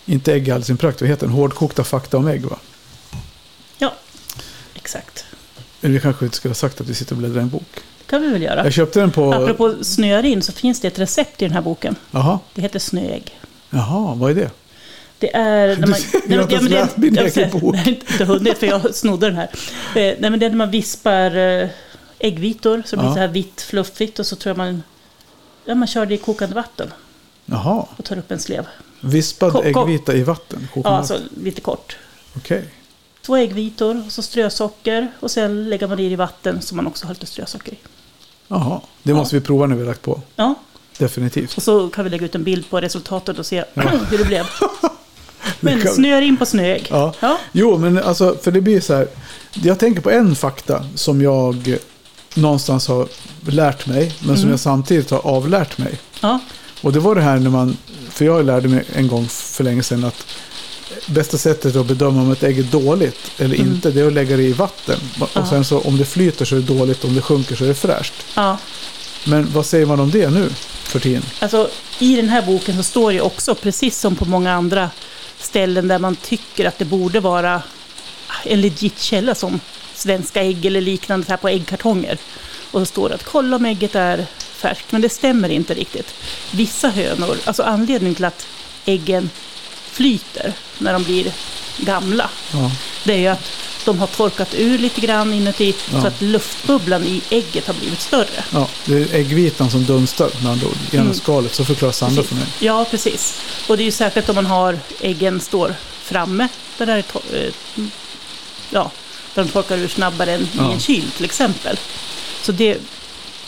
inte 0.06 0.32
Ägg 0.34 0.50
all 0.50 0.64
sin 0.64 0.76
prakt, 0.76 1.00
vad 1.00 1.10
heter 1.10 1.26
den? 1.26 1.34
Hårdkokta 1.36 1.84
fakta 1.84 2.16
om 2.16 2.28
ägg 2.28 2.44
va? 2.44 2.58
Ja, 3.78 3.92
exakt. 4.74 5.24
Vi 5.80 6.00
kanske 6.00 6.24
inte 6.24 6.36
skulle 6.36 6.50
ha 6.50 6.54
sagt 6.54 6.80
att 6.80 6.88
vi 6.88 6.94
sitter 6.94 7.12
och 7.12 7.18
bläddrar 7.18 7.40
i 7.40 7.42
en 7.42 7.48
bok. 7.48 7.68
Det 7.74 8.10
kan 8.10 8.22
vi 8.22 8.28
väl 8.28 8.42
göra. 8.42 8.64
Jag 8.64 8.72
köpte 8.72 9.00
den 9.00 9.10
på... 9.10 9.32
Apropå 9.34 9.74
snöar 9.84 10.24
in 10.24 10.42
så 10.42 10.52
finns 10.52 10.80
det 10.80 10.88
ett 10.88 10.98
recept 10.98 11.42
i 11.42 11.44
den 11.44 11.54
här 11.54 11.62
boken. 11.62 11.96
Jaha, 12.10 12.38
Det 12.54 12.62
heter 12.62 12.78
snöägg. 12.78 13.38
jaha, 13.70 14.14
vad 14.14 14.30
är 14.30 14.34
det? 14.34 14.50
Det 15.22 15.36
är... 15.36 15.68
När 15.68 15.76
Du 15.76 15.86
man, 15.86 15.98
jag 16.28 16.36
har 16.36 16.42
inte 16.42 16.54
ens 16.54 16.70
läst 16.70 16.96
min 16.96 17.18
egen 17.18 17.50
bok. 17.60 17.74
Nej, 17.74 18.00
inte 18.08 18.24
hunnit 18.24 18.58
för 18.58 18.66
jag 18.66 18.94
snodde 18.94 19.26
den 19.26 19.36
här. 19.36 19.48
Eh, 19.54 19.54
nej, 19.94 20.16
men 20.30 20.38
det 20.38 20.46
är 20.46 20.50
när 20.50 20.56
man 20.56 20.70
vispar 20.70 21.36
eh, 21.36 21.68
äggvitor 22.18 22.82
så 22.86 22.96
det 22.96 23.00
blir 23.00 23.08
Ja. 23.10 23.14
så 23.14 23.20
här 23.20 23.28
vitt, 23.28 23.60
fluffigt 23.62 24.18
och 24.18 24.26
så 24.26 24.36
tror 24.36 24.50
jag 24.50 24.56
man... 24.56 24.82
Ja, 25.64 25.74
man 25.74 25.88
kör 25.88 26.06
det 26.06 26.14
i 26.14 26.18
kokande 26.18 26.54
vatten 26.54 26.90
Jaha, 27.46 27.86
och 27.96 28.04
tar 28.04 28.18
upp 28.18 28.30
en 28.30 28.38
slev. 28.38 28.66
vispad 29.00 29.52
Ko- 29.52 29.62
äggvita 29.62 30.14
i 30.14 30.22
vatten? 30.22 30.58
Ja, 30.62 30.68
kokande 30.74 30.98
alltså 30.98 31.14
vatten. 31.14 31.28
lite 31.44 31.60
kort. 31.60 31.96
Okej. 32.36 32.64
Två 33.26 33.36
äggvitor 33.36 34.02
och 34.06 34.12
så 34.12 34.22
strösocker 34.22 35.08
och 35.20 35.30
sen 35.30 35.70
lägger 35.70 35.86
man 35.88 35.96
det 35.96 36.02
i 36.02 36.16
vatten 36.16 36.62
som 36.62 36.76
man 36.76 36.86
också 36.86 37.06
har 37.06 37.14
lite 37.14 37.26
strösocker 37.26 37.72
i. 37.72 37.78
Jaha, 38.48 38.80
det 39.02 39.10
Ja. 39.10 39.16
måste 39.16 39.34
vi 39.34 39.40
prova 39.40 39.66
när 39.66 39.74
vi 39.76 39.82
har 39.82 39.88
lagt 39.88 40.02
på. 40.02 40.20
Ja, 40.36 40.54
Definitivt. 40.98 41.56
och 41.56 41.62
så 41.62 41.88
kan 41.88 42.04
vi 42.04 42.10
lägga 42.10 42.24
ut 42.26 42.34
en 42.34 42.44
bild 42.44 42.70
på 42.70 42.80
resultatet 42.80 43.38
och 43.38 43.46
se 43.46 43.64
Ja. 43.74 43.82
hur 44.10 44.18
det 44.18 44.24
blev. 44.24 44.46
Men 45.60 45.88
snöar 45.88 46.22
in 46.22 46.36
på 46.36 46.46
snöägg. 46.46 46.86
Ja. 46.90 47.14
Ja. 47.20 47.38
Jo, 47.52 47.78
men 47.78 47.98
alltså, 47.98 48.36
för 48.42 48.50
det 48.50 48.60
blir 48.60 48.80
så 48.80 48.94
här. 48.94 49.08
Jag 49.52 49.78
tänker 49.78 50.00
på 50.00 50.10
en 50.10 50.36
fakta 50.36 50.84
som 50.94 51.22
jag 51.22 51.76
någonstans 52.34 52.88
har 52.88 53.08
lärt 53.46 53.86
mig, 53.86 54.12
men 54.18 54.34
som 54.36 54.42
Mm. 54.42 54.50
jag 54.50 54.60
samtidigt 54.60 55.10
har 55.10 55.26
avlärt 55.26 55.78
mig. 55.78 55.98
ja. 56.20 56.38
Och 56.80 56.92
det 56.92 57.00
var 57.00 57.14
det 57.14 57.20
här 57.20 57.38
när 57.38 57.50
man, 57.50 57.76
för 58.10 58.24
jag 58.24 58.46
lärde 58.46 58.68
mig 58.68 58.84
en 58.94 59.08
gång 59.08 59.28
för 59.28 59.64
länge 59.64 59.82
sedan 59.82 60.04
att 60.04 60.26
bästa 61.06 61.38
sättet 61.38 61.76
att 61.76 61.86
bedöma 61.86 62.22
om 62.22 62.32
ett 62.32 62.42
ägg 62.42 62.58
är 62.58 62.62
dåligt 62.62 63.18
eller 63.38 63.54
Mm. 63.56 63.66
inte, 63.72 63.90
det 63.90 64.00
är 64.00 64.06
att 64.06 64.12
lägga 64.12 64.36
det 64.36 64.42
i 64.42 64.52
vatten. 64.52 64.98
Och 65.20 65.28
Ja. 65.34 65.46
sen 65.50 65.64
så 65.64 65.80
om 65.80 65.98
det 65.98 66.04
flyter 66.04 66.44
så 66.44 66.56
är 66.56 66.60
det 66.60 66.66
dåligt, 66.74 67.04
om 67.04 67.14
det 67.14 67.22
sjunker 67.22 67.56
så 67.56 67.64
är 67.64 67.68
det 67.68 67.74
fräscht. 67.74 68.12
ja. 68.34 68.58
Men 69.24 69.52
vad 69.52 69.66
säger 69.66 69.86
man 69.86 70.00
om 70.00 70.10
det 70.10 70.30
nu 70.30 70.48
för 70.82 71.00
tiden? 71.00 71.22
Alltså, 71.40 71.68
I 71.98 72.16
den 72.16 72.28
här 72.28 72.42
boken 72.42 72.76
så 72.76 72.82
står 72.82 73.12
det 73.12 73.20
också, 73.20 73.54
precis 73.54 73.98
som 73.98 74.16
på 74.16 74.24
många 74.24 74.52
andra 74.52 74.90
ställen 75.52 75.88
där 75.88 75.98
man 75.98 76.16
tycker 76.16 76.64
att 76.64 76.78
det 76.78 76.84
borde 76.84 77.20
vara 77.20 77.62
en 78.44 78.60
legit 78.60 78.98
källa 79.00 79.34
som 79.34 79.60
Svenska 79.94 80.42
ägg 80.42 80.66
eller 80.66 80.80
liknande 80.80 81.26
så 81.26 81.32
här 81.32 81.36
på 81.36 81.48
äggkartonger. 81.48 82.18
Och 82.70 82.80
så 82.80 82.86
står 82.86 83.08
det 83.08 83.14
att 83.14 83.24
kolla 83.24 83.56
om 83.56 83.66
ägget 83.66 83.94
är 83.94 84.26
färskt, 84.38 84.92
men 84.92 85.00
det 85.00 85.08
stämmer 85.08 85.48
inte 85.48 85.74
riktigt. 85.74 86.14
Vissa 86.50 86.88
hönor, 86.88 87.36
alltså 87.44 87.62
anledningen 87.62 88.14
till 88.14 88.24
att 88.24 88.46
äggen 88.84 89.30
flyter 89.90 90.52
när 90.82 90.92
de 90.92 91.04
blir 91.04 91.32
gamla, 91.78 92.30
Ja, 92.52 92.70
det 93.04 93.12
är 93.12 93.18
ju 93.18 93.26
att 93.26 93.50
de 93.84 93.98
har 93.98 94.06
torkat 94.06 94.54
ur 94.54 94.78
lite 94.78 95.00
grann 95.00 95.32
inuti 95.34 95.74
Ja. 95.92 96.00
så 96.00 96.06
att 96.06 96.20
luftbubblan 96.22 97.04
i 97.04 97.22
ägget 97.30 97.66
har 97.66 97.74
blivit 97.74 98.00
större. 98.00 98.44
ja, 98.52 98.68
det 98.84 98.94
är 98.94 99.14
äggvitan 99.14 99.70
som 99.70 99.84
dunstar 99.84 100.30
med 100.42 100.52
andra 100.52 100.66
ord, 100.66 100.76
genom 100.90 101.06
Mm. 101.06 101.18
skalet. 101.18 101.54
Så 101.54 101.64
förklarar 101.64 101.92
Sandra 101.92 102.22
för 102.22 102.34
mig. 102.34 102.46
Ja, 102.60 102.84
precis. 102.90 103.40
Och 103.68 103.76
det 103.76 103.82
är 103.82 103.84
ju 103.84 103.90
särskilt 103.90 104.28
om 104.28 104.34
man 104.34 104.46
har 104.46 104.78
äggen 105.00 105.40
står 105.40 105.74
framme. 106.02 106.48
Där, 106.78 106.86
det 106.86 106.92
är 106.92 107.02
to- 107.02 107.34
eh, 107.78 107.84
ja, 108.70 108.90
där 109.34 109.44
de 109.44 109.50
torkar 109.50 109.76
ur 109.78 109.88
snabbare 109.88 110.32
än 110.32 110.48
Ja. 110.58 110.70
i 110.70 110.72
en 110.74 110.80
kyl 110.80 111.10
till 111.16 111.24
exempel. 111.24 111.78
Så 112.42 112.52
det 112.52 112.78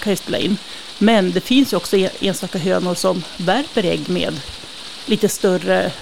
kan 0.02 0.12
ju 0.12 0.16
spela 0.16 0.38
in. 0.38 0.56
Men 0.98 1.32
det 1.32 1.40
finns 1.40 1.72
ju 1.72 1.76
också 1.76 1.96
en- 1.96 2.10
enstaka 2.20 2.58
hönor 2.58 2.94
som 2.94 3.24
värper 3.36 3.84
ägg 3.84 4.08
med 4.08 4.40
lite 5.06 5.28
större 5.28 5.84
eh, 5.84 5.92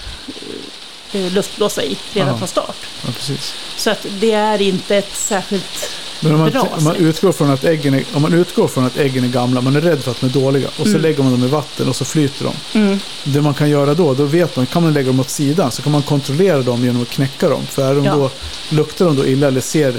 luftblåsa 1.13 1.83
i 1.83 1.99
redan 2.13 2.29
Ja. 2.29 2.39
från 2.39 2.49
start. 2.49 2.77
Ja, 3.07 3.13
precis. 3.17 3.55
Så 3.77 3.91
att 3.91 4.07
det 4.21 4.33
är 4.33 4.63
inte 4.63 4.97
ett 4.97 5.17
särskilt... 5.17 5.91
Men 6.25 6.33
om 6.35 6.39
man, 6.41 6.51
Bra, 6.51 6.69
om 6.79 6.85
man, 6.85 6.97
utgår 6.97 7.33
från 7.33 7.51
att 7.51 7.65
äggen 7.65 7.95
är, 7.95 8.05
om 8.13 8.23
man 8.23 8.33
utgår 8.35 8.69
från 8.69 8.85
att 8.85 8.97
äggen 8.97 9.25
är 9.25 9.29
gamla, 9.29 9.61
man 9.61 9.77
är 9.77 9.81
rädd 9.81 10.03
för 10.05 10.11
att 10.11 10.21
de 10.21 10.27
är 10.27 10.31
dåliga 10.31 10.69
och 10.69 10.75
så 10.75 10.89
Mm. 10.89 11.03
lägger 11.03 11.23
man 11.23 11.33
dem 11.33 11.45
i 11.45 11.47
vatten 11.47 11.89
och 11.89 11.97
så 11.97 12.05
flyter 12.05 12.45
de. 12.45 12.79
Mm, 12.79 12.99
Det 13.25 13.41
man 13.43 13.55
kan 13.55 13.71
göra 13.71 13.95
då, 13.95 14.15
då 14.15 14.25
vet 14.25 14.57
man, 14.57 14.67
kan 14.67 14.83
man 14.83 14.93
lägga 14.93 15.07
dem 15.07 15.21
åt 15.21 15.31
sidan 15.31 15.71
så 15.71 15.83
kan 15.83 15.93
man 15.93 16.03
kontrollera 16.03 16.63
dem 16.63 16.85
genom 16.85 17.03
att 17.03 17.09
knäcka 17.11 17.49
dem. 17.49 17.67
För 17.67 17.91
är 17.91 17.95
de 17.95 18.05
Ja. 18.05 18.15
då, 18.15 18.31
luktar 18.69 19.05
de 19.05 19.17
då 19.17 19.27
illa 19.27 19.47
eller 19.49 19.61
ser 19.61 19.95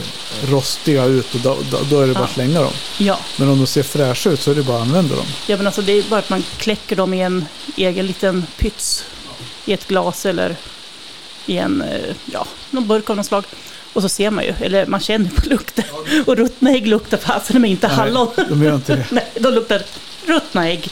rostiga 0.48 1.06
ut, 1.06 1.34
och 1.36 1.40
då, 1.40 1.58
då, 1.72 1.78
då 1.90 2.02
är 2.02 2.08
det 2.08 2.14
bara 2.14 2.24
att 2.24 2.32
slänga 2.34 2.62
dem. 2.62 2.74
ja. 2.98 3.20
Men 3.38 3.50
om 3.50 3.58
de 3.58 3.68
ser 3.68 3.84
fräscha 3.84 4.30
ut 4.30 4.42
så 4.42 4.52
är 4.52 4.56
det 4.56 4.64
bara 4.64 4.78
att 4.78 4.84
använda 4.84 5.16
dem. 5.16 5.26
Ja, 5.48 5.58
men 5.58 5.66
alltså 5.68 5.82
det 5.82 5.92
är 5.92 6.04
bara 6.10 6.20
att 6.20 6.30
man 6.30 6.44
kläcker 6.58 6.96
dem 6.96 7.14
i 7.14 7.22
en 7.22 7.46
egen 7.78 8.08
liten 8.08 8.46
pyts. 8.58 9.06
I 9.66 9.74
ett 9.74 9.88
glas 9.88 10.26
eller 10.26 10.56
i 11.46 11.58
en, 11.58 11.82
eh, 11.82 12.16
ja, 12.26 12.48
någon 12.72 12.88
burk 12.88 13.10
av 13.10 13.16
något 13.16 13.26
slag. 13.26 13.44
Och 13.94 14.02
så 14.02 14.10
ser 14.10 14.32
man 14.32 14.44
ju, 14.44 14.54
eller 14.62 14.86
man 14.86 15.00
känner 15.00 15.30
på 15.30 15.50
lukten. 15.50 15.86
Och 16.26 16.38
ruttna 16.38 16.72
ägg 16.72 16.88
luktar 16.88 17.18
fasen 17.18 17.62
med 17.62 17.72
inte 17.72 17.88
Nej, 17.88 17.96
hallon. 17.96 18.28
De 18.50 18.64
gör 18.64 18.76
inte 18.76 18.96
det. 18.96 19.06
Nej, 19.12 19.28
de 19.40 19.54
luktar 19.54 19.82
ruttna 20.26 20.70
ägg. 20.70 20.90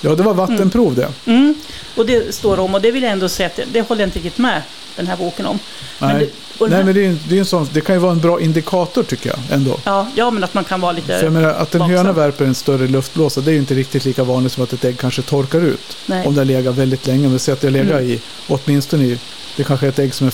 Ja, 0.00 0.14
det 0.14 0.22
var 0.22 0.34
vattenprov 0.34 0.94
det. 0.94 1.08
Mm. 1.26 1.54
Och 1.96 2.06
det 2.06 2.34
står 2.34 2.60
om, 2.60 2.74
och 2.74 2.80
det 2.80 2.90
vill 2.90 3.02
jag 3.02 3.12
ändå 3.12 3.28
säga 3.28 3.46
att 3.46 3.56
det, 3.56 3.64
det 3.72 3.80
håller 3.80 4.02
jag 4.02 4.08
inte 4.08 4.18
riktigt 4.18 4.38
med 4.38 4.62
den 4.98 5.06
här 5.06 5.16
boken 5.16 5.46
om. 5.46 5.58
Men 5.98 6.16
Nej, 6.16 6.26
det, 6.26 6.58
och 6.60 6.70
den 6.70 6.76
Nej 6.76 6.84
men 6.84 6.94
det, 6.94 7.00
är, 7.00 7.08
ju- 7.10 7.18
det, 7.28 7.34
är 7.34 7.38
en 7.38 7.44
sån, 7.46 7.68
det 7.72 7.80
kan 7.80 7.94
ju 7.94 8.00
vara 8.00 8.12
en 8.12 8.20
bra 8.20 8.40
indikator 8.40 9.02
tycker 9.02 9.30
jag 9.30 9.38
ändå. 9.50 9.76
ja, 9.84 10.08
ja, 10.14 10.30
men 10.30 10.44
att 10.44 10.54
man 10.54 10.64
kan 10.64 10.80
vara 10.80 10.94
För 10.94 11.12
jag 11.12 11.18
lite... 11.18 11.30
menar, 11.30 11.48
att 11.48 11.74
en 11.74 11.78
vaksam. 11.80 11.96
höna 11.96 12.12
värper 12.12 12.44
en 12.44 12.54
större 12.54 12.86
luftblåsa 12.88 13.40
det 13.40 13.50
är 13.50 13.52
ju 13.52 13.58
inte 13.58 13.74
riktigt 13.74 14.04
lika 14.04 14.24
vanligt 14.24 14.52
som 14.52 14.62
att 14.64 14.72
ett 14.72 14.84
ägg 14.84 14.98
kanske 14.98 15.22
torkar 15.22 15.60
ut. 15.60 15.96
Nej. 16.06 16.26
Om 16.26 16.34
det 16.34 16.40
har 16.40 16.44
legat 16.44 16.74
väldigt 16.74 17.06
länge. 17.06 17.28
Men 17.28 17.38
säg 17.38 17.52
att 17.52 17.60
det 17.60 17.66
har 17.66 17.72
legat 17.72 17.90
Mm. 18.00 18.10
i 18.10 18.20
åtminstone 18.48 19.04
i, 19.04 19.18
det 19.56 19.64
kanske 19.64 19.86
är 19.86 19.90
ett 19.90 19.98
ägg 19.98 20.14
som 20.14 20.26
är 20.26 20.32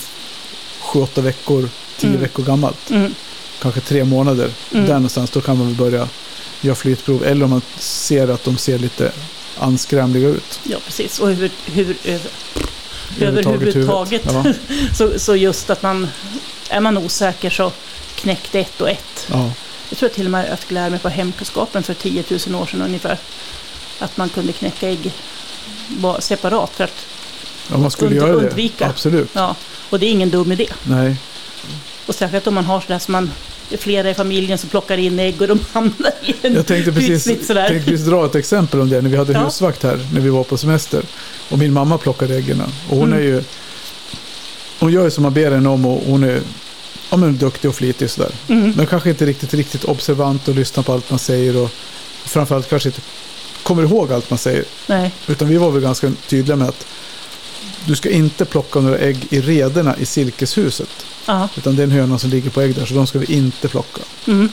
7-8 0.82 1.20
veckor, 1.20 1.68
10 1.98 2.08
Mm. 2.08 2.20
veckor 2.20 2.42
gammalt. 2.42 2.90
Mm, 2.90 3.14
Kanske 3.62 3.80
tre 3.80 4.04
månader. 4.04 4.50
Mm. 4.72 4.86
Där 4.86 4.94
någonstans, 4.94 5.30
då 5.30 5.40
kan 5.40 5.58
man 5.58 5.66
väl 5.66 5.76
börja 5.76 6.08
gör 6.60 6.74
flytprov 6.74 7.24
eller 7.24 7.44
om 7.44 7.50
man 7.50 7.62
ser 7.78 8.28
att 8.28 8.44
de 8.44 8.56
ser 8.56 8.78
lite 8.78 9.12
anskrämliga 9.58 10.28
ut. 10.28 10.60
Ja, 10.62 10.76
precis. 10.86 11.18
Och 11.18 11.28
hur, 11.30 11.50
hur, 11.66 11.96
överhuvudtaget. 13.20 14.26
huvudet. 14.26 14.56
Så, 14.96 15.18
så 15.18 15.36
just 15.36 15.70
att 15.70 15.82
man, 15.82 16.08
är 16.70 16.80
man 16.80 16.98
osäker 16.98 17.50
så 17.50 17.72
knäck 18.14 18.48
det 18.52 18.60
ett 18.60 18.80
och 18.80 18.90
ett. 18.90 19.26
Ja, 19.32 19.50
Jag 19.88 19.98
tror 19.98 20.08
till 20.08 20.24
och 20.24 20.30
med 20.30 20.40
att 20.44 20.48
jag 20.50 20.58
fick 20.58 20.70
lära 20.70 20.90
mig 20.90 20.98
på 20.98 21.08
hemkunskapen 21.08 21.82
för 21.82 21.94
10 21.94 22.24
000 22.46 22.54
år 22.62 22.66
sedan 22.66 22.82
ungefär. 22.82 23.18
Att 23.98 24.16
man 24.16 24.28
kunde 24.28 24.52
knäcka 24.52 24.88
ägg 24.88 25.12
separat. 26.18 26.70
För 26.70 26.84
att, 26.84 27.06
ja 27.70 27.78
man 27.78 27.90
skulle 27.90 28.10
Und- 28.10 28.16
göra 28.16 28.40
det. 28.40 28.46
undvika. 28.48 28.86
Absolut. 28.86 29.30
ja, 29.32 29.54
och 29.90 29.98
det 30.00 30.06
är 30.06 30.10
ingen 30.10 30.30
dum 30.30 30.52
idé. 30.52 30.66
Nej. 30.82 31.16
Och 32.06 32.14
särskilt 32.14 32.46
om 32.46 32.54
man 32.54 32.64
har 32.64 32.80
sådär 32.80 32.98
som 32.98 33.12
man 33.12 33.30
det 33.68 33.74
är 33.74 33.78
flera 33.78 34.10
i 34.10 34.14
familjen 34.14 34.58
som 34.58 34.68
plockar 34.70 34.98
in 34.98 35.18
ägg 35.18 35.42
och 35.42 35.48
de 35.48 35.58
hamnar 35.72 36.12
i 36.22 36.34
en 36.42 36.54
Jag 36.54 36.66
tänkte 36.66 36.92
precis, 36.92 37.24
tänkte 37.24 37.54
precis 37.84 38.06
dra 38.06 38.26
ett 38.26 38.34
exempel 38.34 38.80
om 38.80 38.88
det 38.88 39.00
när 39.02 39.10
vi 39.10 39.16
hade 39.16 39.32
Ja. 39.32 39.44
husvakt 39.44 39.82
här 39.82 40.06
när 40.12 40.20
vi 40.20 40.28
var 40.28 40.44
på 40.44 40.56
semester. 40.56 41.02
Och 41.50 41.58
min 41.58 41.72
mamma 41.72 41.98
plockade 41.98 42.34
äggen. 42.36 42.60
Och 42.90 42.96
hon 42.96 43.06
Mm. 43.12 43.18
är 43.18 43.22
ju... 43.22 43.42
Hon 44.78 44.92
gör 44.92 45.04
ju 45.04 45.10
som 45.10 45.22
man 45.22 45.34
ber 45.34 45.50
henne 45.50 45.68
om 45.68 45.86
och 45.86 46.02
hon 46.06 46.24
är 46.24 46.40
ja, 47.10 47.16
men 47.16 47.36
duktig 47.38 47.68
och 47.70 47.76
flitig 47.76 48.10
sådär. 48.10 48.30
Mm. 48.48 48.72
Men 48.76 48.86
kanske 48.86 49.10
inte 49.10 49.26
riktigt, 49.26 49.54
riktigt 49.54 49.84
observant 49.84 50.48
och 50.48 50.54
lyssnar 50.54 50.82
på 50.84 50.92
allt 50.92 51.10
man 51.10 51.18
säger. 51.18 51.56
Och 51.56 51.70
framförallt 52.24 52.68
kanske 52.70 52.88
inte 52.88 53.00
kommer 53.62 53.82
ihåg 53.82 54.12
allt 54.12 54.30
man 54.30 54.38
säger. 54.38 54.64
Nej, 54.86 55.10
Utan 55.26 55.48
vi 55.48 55.56
var 55.56 55.70
väl 55.70 55.82
ganska 55.82 56.12
tydliga 56.28 56.56
med 56.56 56.68
att 56.68 56.86
du 57.86 57.96
ska 57.96 58.10
inte 58.10 58.44
plocka 58.44 58.80
några 58.80 58.98
ägg 58.98 59.26
i 59.30 59.40
rederna 59.40 59.96
i 59.96 60.06
silkeshuset. 60.06 60.88
ja. 61.26 61.48
Utan 61.56 61.76
det 61.76 61.82
är 61.82 61.84
en 61.84 61.90
höna 61.90 62.18
som 62.18 62.30
ligger 62.30 62.50
på 62.50 62.60
ägg 62.60 62.74
där, 62.74 62.86
så 62.86 62.94
de 62.94 63.06
ska 63.06 63.18
vi 63.18 63.34
inte 63.34 63.68
plocka. 63.68 64.00
Mm. 64.26 64.48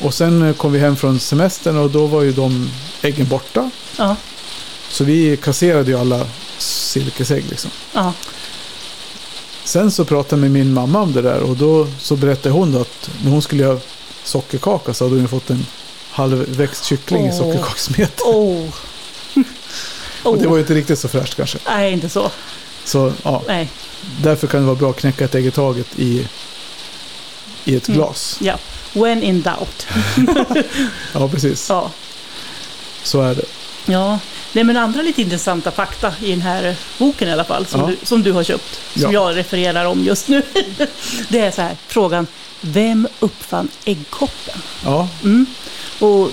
Och 0.00 0.14
sen 0.14 0.42
eh, 0.42 0.54
kom 0.54 0.72
vi 0.72 0.78
hem 0.78 0.96
från 0.96 1.20
semestern 1.20 1.76
och 1.76 1.90
då 1.90 2.06
var 2.06 2.22
ju 2.22 2.32
de 2.32 2.70
äggen 3.02 3.28
borta. 3.28 3.70
Ja, 3.98 4.16
Så 4.90 5.04
vi 5.04 5.36
kasserade 5.36 5.90
ju 5.90 5.98
alla 5.98 6.26
silkesägg 6.58 7.44
liksom. 7.50 7.70
Sen 9.64 9.90
så 9.90 10.04
pratade 10.04 10.32
jag 10.32 10.40
med 10.40 10.50
min 10.50 10.72
mamma 10.72 11.00
om 11.02 11.12
det 11.12 11.22
där 11.22 11.40
och 11.40 11.56
då 11.56 11.86
så 11.98 12.16
berättade 12.16 12.54
hon 12.54 12.76
att 12.80 13.10
när 13.24 13.30
hon 13.30 13.42
skulle 13.42 13.62
göra 13.62 13.78
sockerkaka 14.24 14.94
så 14.94 15.04
hade 15.04 15.16
hon 15.16 15.28
fått 15.28 15.50
en 15.50 15.66
halvväxt 16.10 16.84
kyckling 16.84 17.26
i 17.26 17.30
Åh. 17.32 17.38
sockerkaksmet. 17.38 18.20
Oh. 18.20 18.64
Och 20.22 20.38
det 20.38 20.44
oh. 20.46 20.50
var 20.50 20.56
ju 20.56 20.60
inte 20.62 20.74
riktigt 20.74 20.98
så 20.98 21.08
fräscht 21.08 21.34
kanske. 21.36 21.58
Nej, 21.68 21.92
inte 21.92 22.08
så. 22.08 22.30
Så 22.84 23.12
ja, 23.22 23.42
Nej. 23.46 23.68
därför 24.22 24.46
kan 24.46 24.60
det 24.60 24.66
vara 24.66 24.76
bra 24.76 24.90
att 24.90 24.96
knäcka 24.96 25.24
ett 25.24 25.34
ägg 25.34 25.46
i 25.46 25.50
taget 25.50 25.86
i, 25.96 26.28
i 27.64 27.76
ett 27.76 27.88
Mm. 27.88 27.98
glas. 28.00 28.38
Ja. 28.40 28.58
When 28.92 29.22
in 29.22 29.42
doubt. 29.42 29.86
Ja, 31.14 31.28
precis. 31.28 31.68
Ja. 31.68 31.90
Så 33.02 33.22
är 33.22 33.34
det. 33.34 33.44
Ja, 33.86 34.18
nej 34.52 34.64
men 34.64 34.76
andra 34.76 35.02
lite 35.02 35.22
intressanta 35.22 35.70
fakta 35.70 36.14
i 36.22 36.30
den 36.30 36.42
här 36.42 36.76
boken 36.98 37.28
i 37.28 37.32
alla 37.32 37.44
fall, 37.44 37.66
som, 37.66 37.80
Ja. 37.80 37.86
du, 37.86 37.96
som 38.06 38.22
du 38.22 38.32
har 38.32 38.44
köpt, 38.44 38.80
som 38.94 39.02
Ja. 39.02 39.12
jag 39.12 39.36
refererar 39.36 39.84
om 39.84 40.04
just 40.04 40.28
nu. 40.28 40.42
det 41.28 41.40
är 41.40 41.50
så 41.50 41.62
här, 41.62 41.76
frågan, 41.86 42.26
vem 42.60 43.08
uppfann 43.20 43.68
äggkoppen? 43.84 44.62
Ja, 44.84 45.08
Mm. 45.22 45.46
Och 46.00 46.30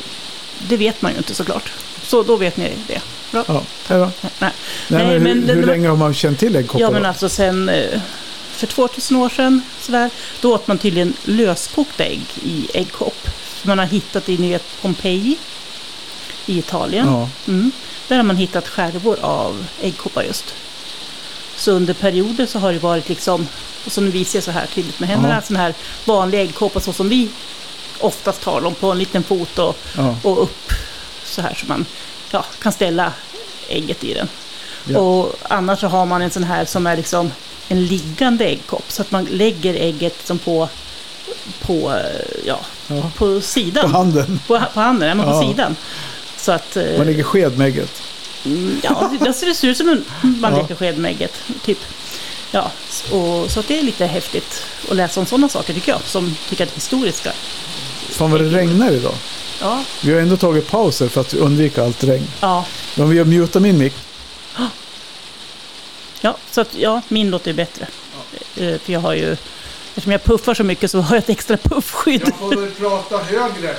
det 0.69 0.77
vet 0.77 1.01
man 1.01 1.11
ju 1.11 1.17
inte 1.17 1.35
såklart. 1.35 1.71
Så 2.03 2.23
då 2.23 2.35
vet 2.35 2.57
ni 2.57 2.71
det. 2.87 3.01
Bra. 3.31 3.43
ja. 3.47 3.63
Hej 3.87 3.99
då. 3.99 4.11
Nej. 4.21 4.31
Nej, 4.39 4.51
men 4.87 5.07
hur, 5.07 5.19
men 5.19 5.49
hur 5.49 5.61
det 5.61 5.67
länge 5.67 5.87
har 5.89 5.95
man 5.95 6.13
känt 6.13 6.39
till 6.39 6.55
äggkoppar? 6.55 6.79
Ja, 6.81 6.91
men 6.91 7.01
då? 7.01 7.07
alltså 7.07 7.29
sen 7.29 7.69
eh, 7.69 8.01
för 8.51 8.67
2000 8.67 9.17
år 9.17 9.29
sedan, 9.29 9.61
sådär, 9.81 10.09
då 10.41 10.53
åt 10.53 10.67
man 10.67 10.77
tydligen 10.77 11.13
löskokta 11.23 12.03
ägg 12.03 12.21
i 12.43 12.67
äggkopp. 12.73 13.27
Man 13.63 13.79
har 13.79 13.85
hittat 13.85 14.25
det 14.25 14.33
i 14.33 14.35
vet, 14.35 14.63
Pompeji 14.81 15.37
i 16.45 16.57
Italien. 16.59 17.07
Ja, 17.07 17.29
Mm. 17.47 17.71
Där 18.07 18.15
har 18.17 18.23
man 18.23 18.37
hittat 18.37 18.67
skärvor 18.67 19.17
av 19.21 19.65
äggkoppar 19.81 20.23
just. 20.23 20.53
Så 21.55 21.71
under 21.71 21.93
perioder 21.93 22.45
så 22.45 22.59
har 22.59 22.73
det 22.73 22.79
varit 22.79 23.09
liksom, 23.09 23.47
och 23.85 23.91
så 23.91 24.01
nu 24.01 24.11
visar 24.11 24.37
jag 24.37 24.43
så 24.43 24.51
här 24.51 24.65
tydligt 24.65 24.99
med 24.99 25.09
händerna, 25.09 25.35
Ja. 25.35 25.41
sån 25.41 25.55
här 25.55 25.73
vanlig 26.05 26.41
äggkoppa 26.41 26.79
så 26.79 26.93
som 26.93 27.09
vi 27.09 27.29
oftast 27.99 28.43
har 28.43 28.61
dem 28.61 28.75
på 28.75 28.91
en 28.91 28.97
liten 28.99 29.23
fot 29.23 29.59
och, 29.59 29.77
ja. 29.97 30.15
och 30.23 30.43
upp 30.43 30.71
så 31.25 31.41
här 31.41 31.53
så 31.53 31.65
man 31.65 31.85
ja, 32.31 32.45
kan 32.59 32.71
ställa 32.71 33.13
ägget 33.69 34.03
i 34.03 34.13
den. 34.13 34.27
Ja. 34.85 34.99
Och 34.99 35.35
annars 35.49 35.79
så 35.79 35.87
har 35.87 36.05
man 36.05 36.21
en 36.21 36.31
sån 36.31 36.43
här 36.43 36.65
som 36.65 36.87
är 36.87 36.97
liksom 36.97 37.31
en 37.67 37.85
liggande 37.85 38.45
äggkopp 38.45 38.91
så 38.91 39.01
att 39.01 39.11
man 39.11 39.25
lägger 39.25 39.73
ägget 39.73 40.27
som 40.27 40.39
på, 40.39 40.69
på, 41.61 41.99
ja, 42.45 42.59
ja. 42.87 43.11
på 43.17 43.41
sidan. 43.41 43.91
På 43.91 43.97
handen. 43.97 44.39
På, 44.47 44.61
på 44.73 44.79
handen, 44.79 45.09
ja, 45.09 45.15
men 45.15 45.25
på 45.25 45.41
sidan. 45.41 45.75
Så 46.37 46.51
att, 46.51 46.77
eh, 46.77 46.97
Man 46.97 47.05
lägger 47.05 47.23
sked 47.23 47.57
med 47.57 47.67
ägget. 47.67 48.01
Mm, 48.45 48.79
Ja, 48.83 49.11
det, 49.19 49.33
ser 49.33 49.67
ut 49.67 49.77
som 49.77 49.89
en, 49.89 50.05
man 50.21 50.53
Ja. 50.53 50.61
leker 50.61 50.75
sked 50.75 50.97
med 50.97 51.11
ägget. 51.11 51.33
Typ. 51.65 51.79
Ja, 52.51 52.71
och, 53.11 53.51
så 53.51 53.59
att 53.59 53.67
det 53.67 53.79
är 53.79 53.83
lite 53.83 54.05
häftigt 54.05 54.63
att 54.89 54.95
läsa 54.95 55.19
om 55.19 55.25
sådana 55.25 55.49
saker 55.49 55.73
tycker 55.73 55.91
jag. 55.91 56.01
Som 56.01 56.35
tycker 56.49 56.63
att 56.63 56.75
historiska. 56.75 57.31
Fan 58.09 58.31
vad 58.31 58.41
det 58.41 58.49
regnar 58.49 58.91
idag. 58.91 59.13
Ja, 59.61 59.83
Vi 60.03 60.13
har 60.13 60.19
ändå 60.21 60.37
tagit 60.37 60.67
pauser 60.67 61.07
för 61.07 61.21
att 61.21 61.33
undvika 61.33 61.83
allt 61.83 62.03
regn. 62.03 62.27
ja, 62.41 62.65
Om 62.97 63.09
vi 63.09 63.17
har 63.17 63.25
mutat 63.25 63.61
min 63.61 63.77
mick. 63.77 63.93
ja, 66.21 66.37
så 66.51 66.61
att 66.61 66.75
ja, 66.75 67.01
min 67.07 67.29
låter 67.29 67.47
ju 67.51 67.53
bättre. 67.57 67.87
Eh, 68.55 68.77
För 68.79 68.93
jag 68.93 68.99
har 68.99 69.13
ju, 69.13 69.31
eftersom 69.89 70.11
jag 70.11 70.23
puffar 70.23 70.53
så 70.53 70.63
mycket 70.63 70.91
så 70.91 70.99
har 71.01 71.15
jag 71.15 71.23
ett 71.23 71.29
extra 71.29 71.57
puffskydd. 71.57 72.31
får 72.39 72.55
väl 72.61 72.71
prata 72.71 73.17
högre. 73.17 73.75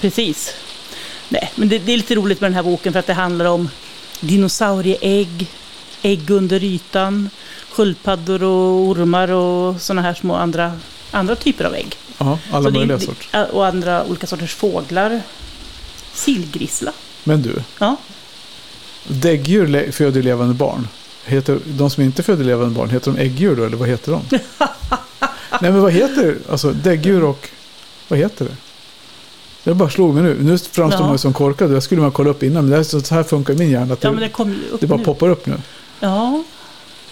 Precis. 0.00 0.54
Nej, 1.28 1.52
men 1.54 1.68
det, 1.68 1.78
det 1.78 1.92
är 1.92 1.96
lite 1.96 2.14
roligt 2.14 2.40
med 2.40 2.50
den 2.50 2.54
här 2.56 2.62
boken 2.62 2.92
för 2.92 3.00
att 3.00 3.06
det 3.06 3.14
handlar 3.14 3.44
om 3.44 3.70
dinosaurieägg, 4.20 5.46
ägg 6.02 6.30
under 6.30 6.64
ytan, 6.64 7.30
sköldpaddor 7.70 8.42
och 8.42 8.80
ormar 8.88 9.30
och 9.30 9.80
sådana 9.80 10.02
här 10.02 10.14
små 10.14 10.34
andra, 10.34 10.72
andra 11.10 11.36
typer 11.36 11.64
av 11.64 11.74
ägg. 11.74 11.96
Ja, 12.24 12.38
alla 12.50 12.62
Så 12.62 12.70
det- 12.70 12.78
möjliga 12.78 12.96
det- 12.98 13.04
sorter. 13.04 13.48
Och 13.52 13.66
andra 13.66 14.04
olika 14.04 14.26
sorters 14.26 14.54
fåglar. 14.54 15.22
Sillgrissla. 16.14 16.92
Men 17.24 17.42
du, 17.42 17.54
Ja. 17.78 17.96
däggdjur 19.06 19.92
föder 19.92 20.22
levande 20.22 20.54
barn. 20.54 20.88
Heter, 21.24 21.58
de 21.64 21.90
som 21.90 22.02
inte 22.02 22.22
föder 22.22 22.44
levande 22.44 22.74
barn, 22.74 22.90
heter 22.90 23.10
de 23.12 23.20
äggdjur 23.20 23.56
då, 23.56 23.64
eller 23.64 23.76
vad 23.76 23.88
heter 23.88 24.12
de? 24.12 24.22
Nej, 25.60 25.72
men 25.72 25.80
vad 25.82 25.92
heter 25.92 26.36
alltså 26.50 26.72
däggdjur 26.72 27.24
och... 27.24 27.48
Vad 28.08 28.18
heter 28.18 28.44
det? 28.44 28.56
Det 29.64 29.74
bara 29.74 29.90
slog 29.90 30.14
mig 30.14 30.22
nu. 30.22 30.36
Nu 30.42 30.58
framstår 30.58 31.00
Ja. 31.02 31.08
man 31.08 31.18
som 31.18 31.32
korkad. 31.32 31.74
Jag 31.74 31.82
skulle 31.82 32.00
man 32.00 32.12
kolla 32.12 32.30
upp 32.30 32.42
innan, 32.42 32.64
men 32.68 32.70
det 32.70 32.76
är 32.96 33.00
så 33.02 33.14
här 33.14 33.22
funkar 33.22 33.54
min 33.54 33.70
hjärna. 33.70 33.94
Att 33.94 34.04
ja, 34.04 34.08
det, 34.10 34.14
men 34.14 34.22
det 34.22 34.28
kom 34.28 34.60
upp 34.72 34.80
det 34.80 34.86
bara 34.86 34.98
nu. 34.98 35.04
poppar 35.04 35.28
upp 35.28 35.46
nu. 35.46 35.54
Ja, 36.00 36.42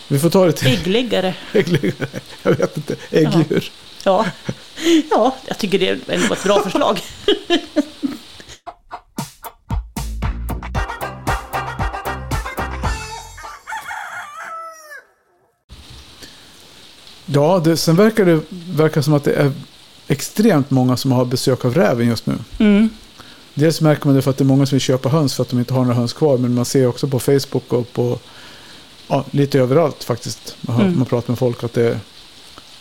Vi 0.09 0.19
får 0.19 0.31
ta 0.31 0.47
det 0.47 0.53
till 0.53 0.69
äggläggare. 0.69 1.35
äggläggare. 1.53 2.09
Jag 2.43 2.51
vet 2.57 2.77
inte. 2.77 2.97
Äggdjur. 3.11 3.71
Ja. 4.05 4.27
ja, 4.47 4.53
jag 5.47 5.59
tycker 5.59 5.79
det 5.79 5.89
är 5.89 5.99
ändå 6.09 6.35
ett 6.35 6.45
bra 6.45 6.63
förslag. 6.63 7.01
Ja, 17.27 17.61
det, 17.65 17.77
sen 17.77 17.97
verkar 17.97 18.25
det 18.25 18.41
verkar 18.77 19.01
som 19.03 19.15
att 19.15 19.25
det 19.25 19.33
är 19.33 19.53
extremt 20.09 20.71
många 20.71 20.97
som 20.97 21.13
har 21.13 21.25
besök 21.25 21.65
av 21.65 21.75
räven 21.75 22.07
just 22.07 22.27
nu. 22.27 22.35
Mm. 22.59 22.89
Dels 23.55 23.81
märker 23.81 24.07
man 24.07 24.15
det 24.17 24.23
för 24.23 24.31
att 24.31 24.37
det 24.39 24.45
är 24.45 24.47
många 24.47 24.67
som 24.67 24.77
vill 24.77 24.81
köpa 24.83 25.09
höns 25.09 25.35
för 25.35 25.43
att 25.43 25.49
de 25.49 25.59
inte 25.59 25.75
har 25.75 25.83
några 25.83 25.95
höns 25.95 26.13
kvar. 26.13 26.39
Men 26.39 26.55
man 26.55 26.65
ser 26.65 26.87
också 26.87 27.09
på 27.09 27.19
Facebook 27.19 27.73
och 27.73 27.93
på 27.93 28.19
ja, 29.09 29.25
lite 29.31 29.59
överallt 29.59 30.05
faktiskt. 30.05 30.57
Man, 30.61 30.77
hör, 30.77 30.85
Mm. 30.85 30.99
man 30.99 31.07
pratar 31.07 31.31
med 31.33 31.39
folk 31.39 31.65
att 31.65 31.73
det. 31.73 31.99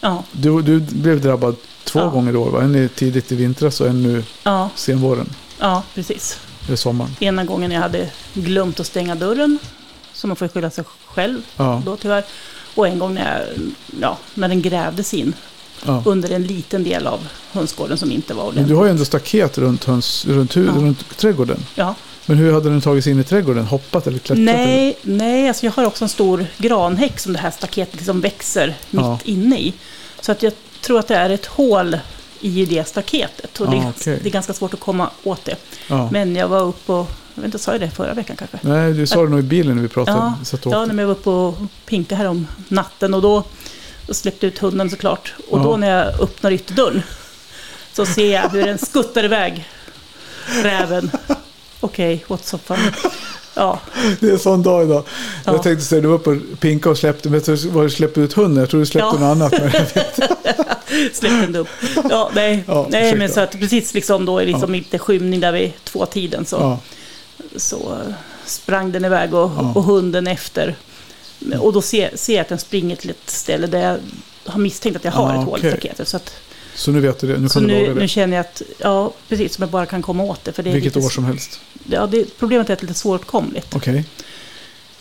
Ja, 0.01 0.23
Du, 0.31 0.61
du 0.61 0.79
blev 0.79 1.21
drabbad 1.21 1.55
två 1.83 1.99
Ja. 1.99 2.07
gånger 2.09 2.33
i 2.33 2.35
år 2.35 2.49
va? 2.51 2.61
En 2.61 2.89
tidigt 2.95 3.31
i 3.31 3.35
vintras 3.35 3.81
och 3.81 3.87
en 3.87 4.03
nu 4.03 4.23
ja, 4.43 4.69
senvåren. 4.75 5.29
ja, 5.59 5.83
precis. 5.95 6.39
Eller 6.67 6.75
sommaren. 6.77 7.11
Ena 7.19 7.43
gången 7.43 7.71
jag 7.71 7.81
hade 7.81 8.09
glömt 8.33 8.79
att 8.79 8.87
stänga 8.87 9.15
dörren. 9.15 9.57
Så 10.13 10.27
man 10.27 10.35
får 10.35 10.47
skylla 10.47 10.69
sig 10.69 10.83
själv 11.05 11.41
Ja, 11.57 11.81
då 11.85 11.95
tyvärr. 11.95 12.23
Och 12.75 12.87
en 12.87 12.99
gång 12.99 13.13
när, 13.13 13.39
jag, 13.39 13.47
ja, 14.01 14.17
när 14.33 14.47
den 14.47 14.61
grävdes 14.61 15.13
in 15.13 15.33
ja. 15.85 16.03
under 16.05 16.29
en 16.31 16.43
liten 16.43 16.83
del 16.83 17.07
av 17.07 17.19
hönsgården 17.51 17.97
som 17.97 18.11
inte 18.11 18.33
var 18.33 18.43
Men 18.43 18.47
ordentlig. 18.49 18.75
du 18.75 18.77
har 18.77 18.85
ju 18.85 18.91
ändå 18.91 19.05
staket 19.05 19.57
runt, 19.57 19.83
höns, 19.83 20.25
runt, 20.25 20.55
hu- 20.55 20.65
Ja. 20.75 20.81
runt 20.81 21.17
trädgården. 21.17 21.65
Ja. 21.75 21.95
Men 22.29 22.37
hur 22.37 22.53
hade 22.53 22.69
den 22.69 22.81
tagit 22.81 23.03
sig 23.03 23.13
in 23.13 23.19
i 23.19 23.23
trädgården? 23.23 23.65
Hoppat 23.65 24.07
eller 24.07 24.17
klättrat? 24.19 24.37
Eller? 24.37 24.53
Nej, 24.65 24.97
nej 25.01 25.47
alltså 25.47 25.65
jag 25.65 25.71
har 25.73 25.85
också 25.85 26.05
en 26.05 26.09
stor 26.09 26.45
granhäck 26.57 27.19
som 27.19 27.33
det 27.33 27.39
här 27.39 27.51
staketet 27.51 27.95
liksom 27.95 28.21
växer 28.21 28.75
Ja. 28.89 29.11
mitt 29.13 29.25
inne 29.27 29.59
i. 29.59 29.73
Så 30.21 30.31
att 30.31 30.43
jag 30.43 30.53
tror 30.81 30.99
att 30.99 31.07
det 31.07 31.15
är 31.15 31.29
ett 31.29 31.45
hål 31.45 31.97
i 32.39 32.65
det 32.65 32.87
staketet. 32.87 33.59
Och 33.59 33.69
det, 33.71 33.77
Ah, 33.77 33.83
är, 33.83 33.89
okej. 33.89 34.19
det 34.23 34.29
är 34.29 34.31
ganska 34.31 34.53
svårt 34.53 34.73
att 34.73 34.79
komma 34.79 35.09
åt 35.23 35.45
det. 35.45 35.55
Ja. 35.87 36.09
Men 36.11 36.35
jag 36.35 36.47
var 36.47 36.61
uppe 36.61 36.91
och, 36.91 37.07
jag 37.35 37.41
vet 37.41 37.45
inte, 37.45 37.59
sa 37.59 37.71
jag 37.71 37.81
det 37.81 37.89
förra 37.91 38.13
veckan 38.13 38.35
kanske? 38.35 38.57
Nej, 38.61 38.93
du 38.93 39.07
sa 39.07 39.23
det 39.23 39.29
nog 39.29 39.39
i 39.39 39.43
bilen 39.43 39.75
när 39.75 39.83
vi 39.83 39.89
pratade. 39.89 40.17
Ja, 40.51 40.57
Ja, 40.71 40.85
när 40.85 41.03
jag 41.03 41.07
var 41.07 41.15
uppe 41.15 41.29
och 41.29 41.57
pinka 41.85 42.15
här 42.15 42.25
om 42.27 42.47
natten 42.67 43.13
och 43.13 43.21
då, 43.21 43.43
då 44.07 44.13
släppte 44.13 44.47
ut 44.47 44.59
hunden 44.59 44.89
såklart. 44.89 45.33
Och 45.49 45.59
Ja. 45.59 45.63
då 45.63 45.77
när 45.77 45.89
jag 45.89 46.21
öppnar 46.21 46.51
ytterdörren 46.51 47.01
så 47.93 48.05
ser 48.05 48.33
jag 48.33 48.49
hur 48.49 48.63
den 48.65 48.77
skuttar 48.77 49.23
iväg 49.25 49.65
räven. 50.63 51.11
Okej, 51.79 52.25
what's 52.27 52.43
so 52.49 52.57
funny? 52.57 52.91
Ja, 53.55 53.79
Det 54.19 54.27
är 54.27 54.31
en 54.33 54.39
sån 54.39 54.63
dag 54.63 54.83
idag. 54.85 55.03
Ja. 55.45 55.51
Jag 55.53 55.63
tänkte 55.63 55.85
säga 55.85 56.01
du 56.01 56.07
var 56.07 56.27
och 56.27 56.59
pinka 56.59 56.89
och 56.89 56.97
släppte, 56.97 57.29
men 57.29 57.41
så 57.41 57.69
var 57.69 57.83
du 57.83 57.89
släppte 57.89 58.21
ut 58.21 58.33
hunden. 58.33 58.57
Jag 58.61 58.69
tror 58.69 58.79
du 58.79 58.85
släppte 58.85 59.15
Ja. 59.15 59.19
något 59.19 59.21
annat. 59.21 59.51
Men 59.51 61.09
släpp 61.13 61.31
en 61.31 61.51
dubb. 61.51 61.67
Ja, 62.09 62.31
nej, 62.35 62.63
Ja, 62.67 62.87
nej 62.89 63.01
ursäkta. 63.01 63.17
men 63.17 63.29
så 63.29 63.39
att 63.39 63.51
precis 63.51 63.93
liksom 63.93 64.25
då 64.25 64.39
liksom 64.39 64.75
inte 64.75 64.99
skymning 64.99 65.39
där 65.39 65.51
vid 65.51 65.71
tvåtiden 65.83 66.45
så, 66.45 66.55
ja, 66.55 66.79
så 67.55 67.75
eh, 68.07 68.13
sprang 68.45 68.91
den 68.91 69.05
iväg 69.05 69.33
och, 69.33 69.51
Ja. 69.57 69.71
och 69.75 69.83
hunden 69.83 70.27
efter. 70.27 70.75
Och 71.59 71.73
då 71.73 71.81
ser, 71.81 72.11
ser 72.15 72.33
jag 72.33 72.41
att 72.41 72.49
den 72.49 72.59
springer 72.59 72.95
till 72.95 73.09
ett 73.09 73.29
ställe 73.29 73.67
där 73.67 73.79
jag 73.79 73.97
har 74.51 74.59
misstänkt 74.59 74.95
att 74.95 75.03
jag 75.05 75.11
har 75.11 75.39
ett 75.39 75.45
hål 75.45 75.65
i 75.65 75.69
staketet. 75.69 76.07
Så, 76.07 76.17
att, 76.17 76.33
så 76.79 76.91
nu 76.91 76.99
vet 76.99 77.19
du 77.19 77.27
det. 77.27 77.37
Nu 77.37 77.49
så 77.49 77.53
kan 77.59 77.67
du 77.67 77.73
nu, 77.73 77.93
det. 77.93 77.99
nu 77.99 78.07
känner 78.07 78.37
jag 78.37 78.41
att, 78.45 78.61
ja 78.77 79.13
precis, 79.29 79.55
som 79.55 79.61
jag 79.61 79.69
bara 79.69 79.85
kan 79.85 80.01
komma 80.01 80.23
åt 80.23 80.43
det. 80.45 80.51
För 80.53 80.63
det 80.63 80.71
Vilket 80.71 80.95
lite, 80.95 81.05
år 81.05 81.09
som 81.09 81.25
helst. 81.25 81.59
Ja, 81.89 82.07
det, 82.07 82.37
problemet 82.39 82.69
är 82.69 82.73
att 82.73 82.79
det 82.79 82.85
är 82.85 82.87
lite 82.87 82.99
svåråtkomligt. 82.99 83.75
Okej. 83.75 84.05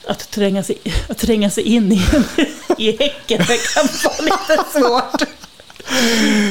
Att 0.07 0.31
tränga 0.31 0.63
sig, 0.63 0.79
att 1.09 1.19
tränga 1.19 1.51
sig 1.51 1.65
in 1.65 1.93
i, 1.93 2.03
i 2.79 2.91
häcken 2.99 3.45
det 3.49 3.59
kan 3.75 3.89
vara 4.05 4.23
lite 4.23 4.65
svårt. 4.73 5.29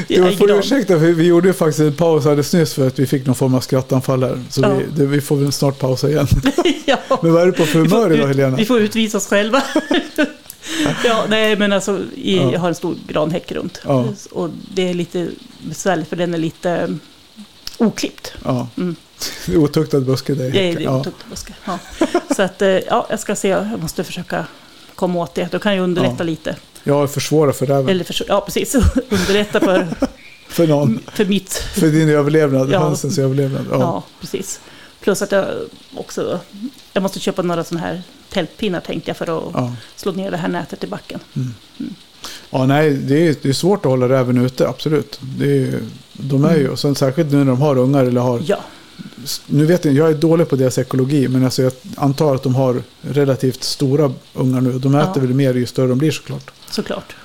Du 0.08 0.28
är 0.28 0.32
får 0.36 0.52
ursäkta, 0.60 1.00
för 1.00 1.06
vi 1.06 1.26
gjorde 1.26 1.48
ju 1.48 1.54
faktiskt 1.54 1.80
en 1.80 1.94
paus 1.94 2.26
alldeles 2.26 2.54
nyss 2.54 2.74
för 2.74 2.88
att 2.88 3.00
vi 3.00 3.08
fick 3.08 3.26
någon 3.26 3.36
form 3.36 3.56
av 3.56 3.62
skrattanfall 3.62 4.24
här. 4.24 4.44
Så 4.50 4.62
Ja. 4.62 4.70
vi, 4.74 4.86
det, 4.96 5.06
vi 5.06 5.22
får 5.22 5.36
väl 5.36 5.52
snart 5.52 5.80
pausa 5.80 6.10
igen. 6.10 6.28
ja. 6.86 6.98
Men 7.22 7.34
vad 7.34 7.42
är 7.42 7.46
du 7.46 7.52
på 7.52 7.66
för 7.66 7.80
humör 7.80 8.14
idag 8.14 8.28
Helena? 8.28 8.58
Vi 8.58 8.66
får 8.66 8.80
utvisa 8.80 9.18
oss 9.18 9.28
själva. 9.28 9.64
ja, 11.06 11.26
nej, 11.30 11.56
men 11.56 11.74
alltså, 11.74 12.02
i, 12.16 12.36
Ja. 12.38 12.52
jag 12.52 12.60
har 12.60 12.68
en 12.68 12.76
stor 12.76 12.96
granhäck 13.08 13.52
runt. 13.52 13.82
Ja. 13.86 14.06
Och 14.32 14.50
det 14.74 14.90
är 14.90 14.94
lite 14.94 15.28
besvärligt 15.62 16.08
för 16.10 16.16
den 16.16 16.34
är 16.34 16.38
lite 16.38 16.70
um, 16.84 17.00
oklippt. 17.78 18.34
Ja. 18.44 18.68
Mm. 18.78 18.96
Det 19.46 19.54
är 19.54 19.58
Otuktad 19.58 20.00
buske 20.00 20.34
där 20.34 20.46
i 20.46 20.52
Det 20.52 20.60
är, 20.60 20.64
häcken. 20.64 20.76
det 20.78 20.84
är 20.84 20.92
Ja. 20.94 21.00
otukt 21.00 21.26
buske. 21.30 21.54
Ja. 21.66 21.80
Så 22.36 22.42
att, 22.42 22.62
eh, 22.62 22.68
ja, 22.70 23.08
jag 23.10 23.20
ska 23.20 23.36
se, 23.36 23.48
jag 23.48 23.80
måste 23.82 24.04
försöka 24.04 24.46
komma 24.96 25.20
åt 25.20 25.36
det. 25.36 25.52
Då 25.52 25.60
kan 25.60 25.76
jag 25.76 25.84
underlätta 25.84 26.16
Ja. 26.18 26.24
lite. 26.24 26.56
Jag 26.84 27.12
försvårar 27.12 27.52
för 27.52 27.66
räven. 27.66 27.90
Eller 27.90 28.04
för, 28.04 28.26
ja, 28.28 28.42
precis. 28.42 28.76
underlätta 29.10 29.60
för, 29.60 29.88
För 30.48 30.68
någon. 30.68 31.00
för 31.14 31.26
mitt 31.26 31.54
För 31.54 31.88
din 31.88 32.10
överlevnad. 32.10 32.72
Ja. 32.72 32.80
Hönsens 32.80 33.18
överlevnad. 33.18 33.66
Ja. 33.72 33.78
Ja. 33.80 34.04
precis. 34.22 34.60
Plus 35.08 35.22
att 35.22 35.32
jag 35.32 35.46
också 35.96 36.40
jag 36.94 37.04
måste 37.04 37.20
köpa 37.20 37.42
några 37.42 37.64
sådana 37.64 37.88
här 37.88 38.02
tältpinnar 38.30 38.80
tänkte 38.80 39.10
jag 39.10 39.18
för 39.18 39.38
att 39.48 39.54
Ja. 39.54 39.76
slå 39.96 40.12
ner 40.12 40.32
det 40.32 40.38
här 40.38 40.48
nätet 40.48 40.84
i 40.84 40.88
backen. 40.88 41.20
ja, 42.50 42.66
nej, 42.66 42.90
det 42.94 43.28
är, 43.28 43.36
det 43.42 43.50
är 43.50 43.54
svårt 43.54 43.86
att 43.86 43.90
hålla 43.92 44.10
räven 44.10 44.38
ute, 44.46 44.68
absolut. 44.68 45.20
Det 45.22 45.64
är, 45.64 45.80
de 46.14 46.46
är 46.46 46.56
ju, 46.58 46.70
och 46.70 46.80
sen 46.80 46.96
särskilt 46.96 47.32
nu 47.32 47.38
när 47.38 47.46
de 47.46 47.62
har 47.62 47.78
ungar 47.78 48.06
eller 48.06 48.22
har 48.22 48.42
Ja, 48.46 48.58
Nu 49.46 49.66
vet 49.66 49.86
jag, 49.86 49.94
jag 49.94 50.10
är 50.10 50.14
dålig 50.14 50.50
på 50.50 50.56
deras 50.56 50.78
ekologi, 50.78 51.28
men 51.28 51.44
alltså 51.46 51.62
jag 51.62 51.72
antar 51.98 52.36
att 52.36 52.44
de 52.44 52.56
har 52.56 52.84
relativt 53.02 53.64
stora 53.64 54.14
ungar 54.34 54.62
nu. 54.62 54.72
De 54.80 54.96
äter 54.96 55.12
Ja. 55.16 55.22
väl 55.22 55.34
mer 55.34 55.54
ju 55.54 55.66
större 55.66 55.88
de 55.88 55.98
blir 55.98 56.12
såklart. 56.12 56.52
såklart. 56.70 57.16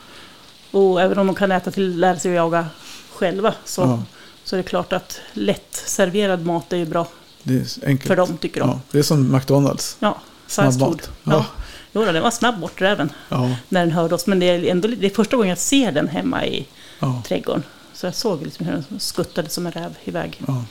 Och 0.71 1.01
även 1.01 1.19
om 1.19 1.27
de 1.27 1.37
kan 1.37 1.53
äta 1.53 1.71
till 1.71 2.01
lära 2.01 2.19
sig 2.19 2.31
att 2.31 2.37
jaga 2.37 2.67
själva 3.13 3.55
så, 3.65 3.81
Ja, 3.83 4.03
så 4.45 4.57
är 4.57 4.59
det 4.59 4.63
klart 4.69 4.93
att 4.93 5.21
lätt 5.33 5.83
serverad 5.87 6.47
mat 6.47 6.73
är 6.73 6.77
ju 6.77 6.87
bra 6.87 7.07
det 7.43 7.55
är 7.55 7.87
enkelt. 7.89 8.09
för 8.09 8.17
dem 8.17 8.37
tycker 8.37 8.61
de. 8.61 8.69
Ja, 8.69 8.81
det 8.91 8.99
är 8.99 9.03
som 9.03 9.33
McDonalds. 9.33 9.97
Ja. 9.99 10.19
Snabbmat. 10.47 11.11
Ja. 11.25 11.33
Ja. 11.33 11.47
Jo, 11.93 12.05
den 12.05 12.23
var 12.23 12.31
snabb 12.31 12.61
bort 12.61 12.81
räven 12.81 13.13
Ja, 13.29 13.57
när 13.69 13.81
den 13.81 13.91
hörde 13.93 14.15
oss. 14.15 14.27
Men 14.27 14.39
det 14.39 14.47
är 14.49 14.65
ändå 14.71 14.89
det 14.89 15.07
är 15.07 15.11
första 15.11 15.37
gången 15.37 15.49
jag 15.49 15.59
ser 15.59 15.93
den 15.93 16.09
hemma 16.09 16.47
i 16.47 16.67
ja, 17.01 17.23
trädgården. 17.27 17.63
Så 17.95 18.07
jag 18.07 18.15
såg 18.15 18.43
liksom 18.43 18.67
hur 18.67 18.73
den 18.73 19.01
skuttade 19.01 19.49
som 19.49 19.67
en 19.67 19.73
räv 19.73 19.95
iväg. 20.05 20.41
ja. 20.47 20.65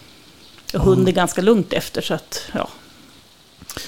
Och 0.74 0.80
hunden 0.80 1.08
är 1.08 1.12
ganska 1.12 1.42
lugnt 1.42 1.74
efter 1.74 2.02
så 2.02 2.14
att 2.14 2.42
ja. 2.54 2.70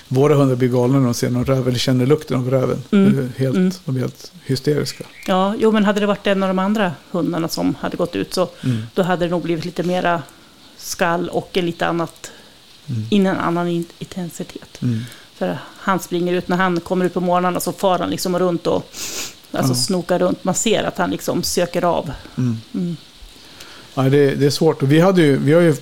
Våra 0.07 0.35
hundar 0.35 0.55
blir 0.55 0.69
galna 0.69 0.97
när 0.99 1.05
de 1.05 1.13
ser 1.13 1.29
någon 1.29 1.45
räv 1.45 1.67
eller 1.67 1.79
känner 1.79 2.05
lukten 2.05 2.37
av 2.37 2.51
räven. 2.51 2.83
Mm. 2.91 3.33
Helt, 3.37 3.55
Mm. 3.55 3.71
De 3.85 3.95
är 3.95 3.99
helt 3.99 4.31
hysteriska. 4.45 5.03
Ja, 5.27 5.55
jo 5.57 5.71
men 5.71 5.85
hade 5.85 5.99
det 5.99 6.05
varit 6.05 6.27
en 6.27 6.43
av 6.43 6.49
de 6.49 6.59
andra 6.59 6.91
hundarna 7.11 7.47
som 7.47 7.75
hade 7.79 7.97
gått 7.97 8.15
ut 8.15 8.33
så 8.33 8.49
Mm. 8.63 8.83
då 8.93 9.03
hade 9.03 9.25
det 9.25 9.31
nog 9.31 9.41
blivit 9.41 9.65
lite 9.65 9.83
mera 9.83 10.21
skall 10.77 11.29
och 11.29 11.57
en 11.57 11.65
lite 11.65 11.87
annat, 11.87 12.31
Mm. 12.89 13.03
in 13.09 13.25
en 13.25 13.37
annan 13.37 13.67
in- 13.67 13.85
intensitet. 13.99 14.81
Mm. 14.81 14.99
För 15.35 15.57
han 15.77 15.99
springer 15.99 16.33
ut, 16.33 16.47
när 16.47 16.57
han 16.57 16.79
kommer 16.79 17.05
ut 17.05 17.13
på 17.13 17.19
morgnarna 17.19 17.59
så 17.59 17.71
far 17.71 17.99
han 17.99 18.09
liksom 18.09 18.39
runt 18.39 18.67
och 18.67 18.89
alltså 19.51 19.71
Ja. 19.73 19.75
snokar 19.77 20.19
runt. 20.19 20.43
Man 20.43 20.55
ser 20.55 20.83
att 20.83 20.97
han 20.97 21.09
liksom 21.11 21.43
söker 21.43 21.83
av. 21.83 22.11
Mm. 22.37 22.57
Mm. 22.73 22.97
Ja, 23.95 24.01
det, 24.03 24.35
det 24.35 24.45
är 24.45 24.49
svårt. 24.49 24.83
Vi, 24.83 24.99
hade 24.99 25.21
ju, 25.21 25.37
vi 25.37 25.53
har 25.53 25.61
ju 25.61 25.75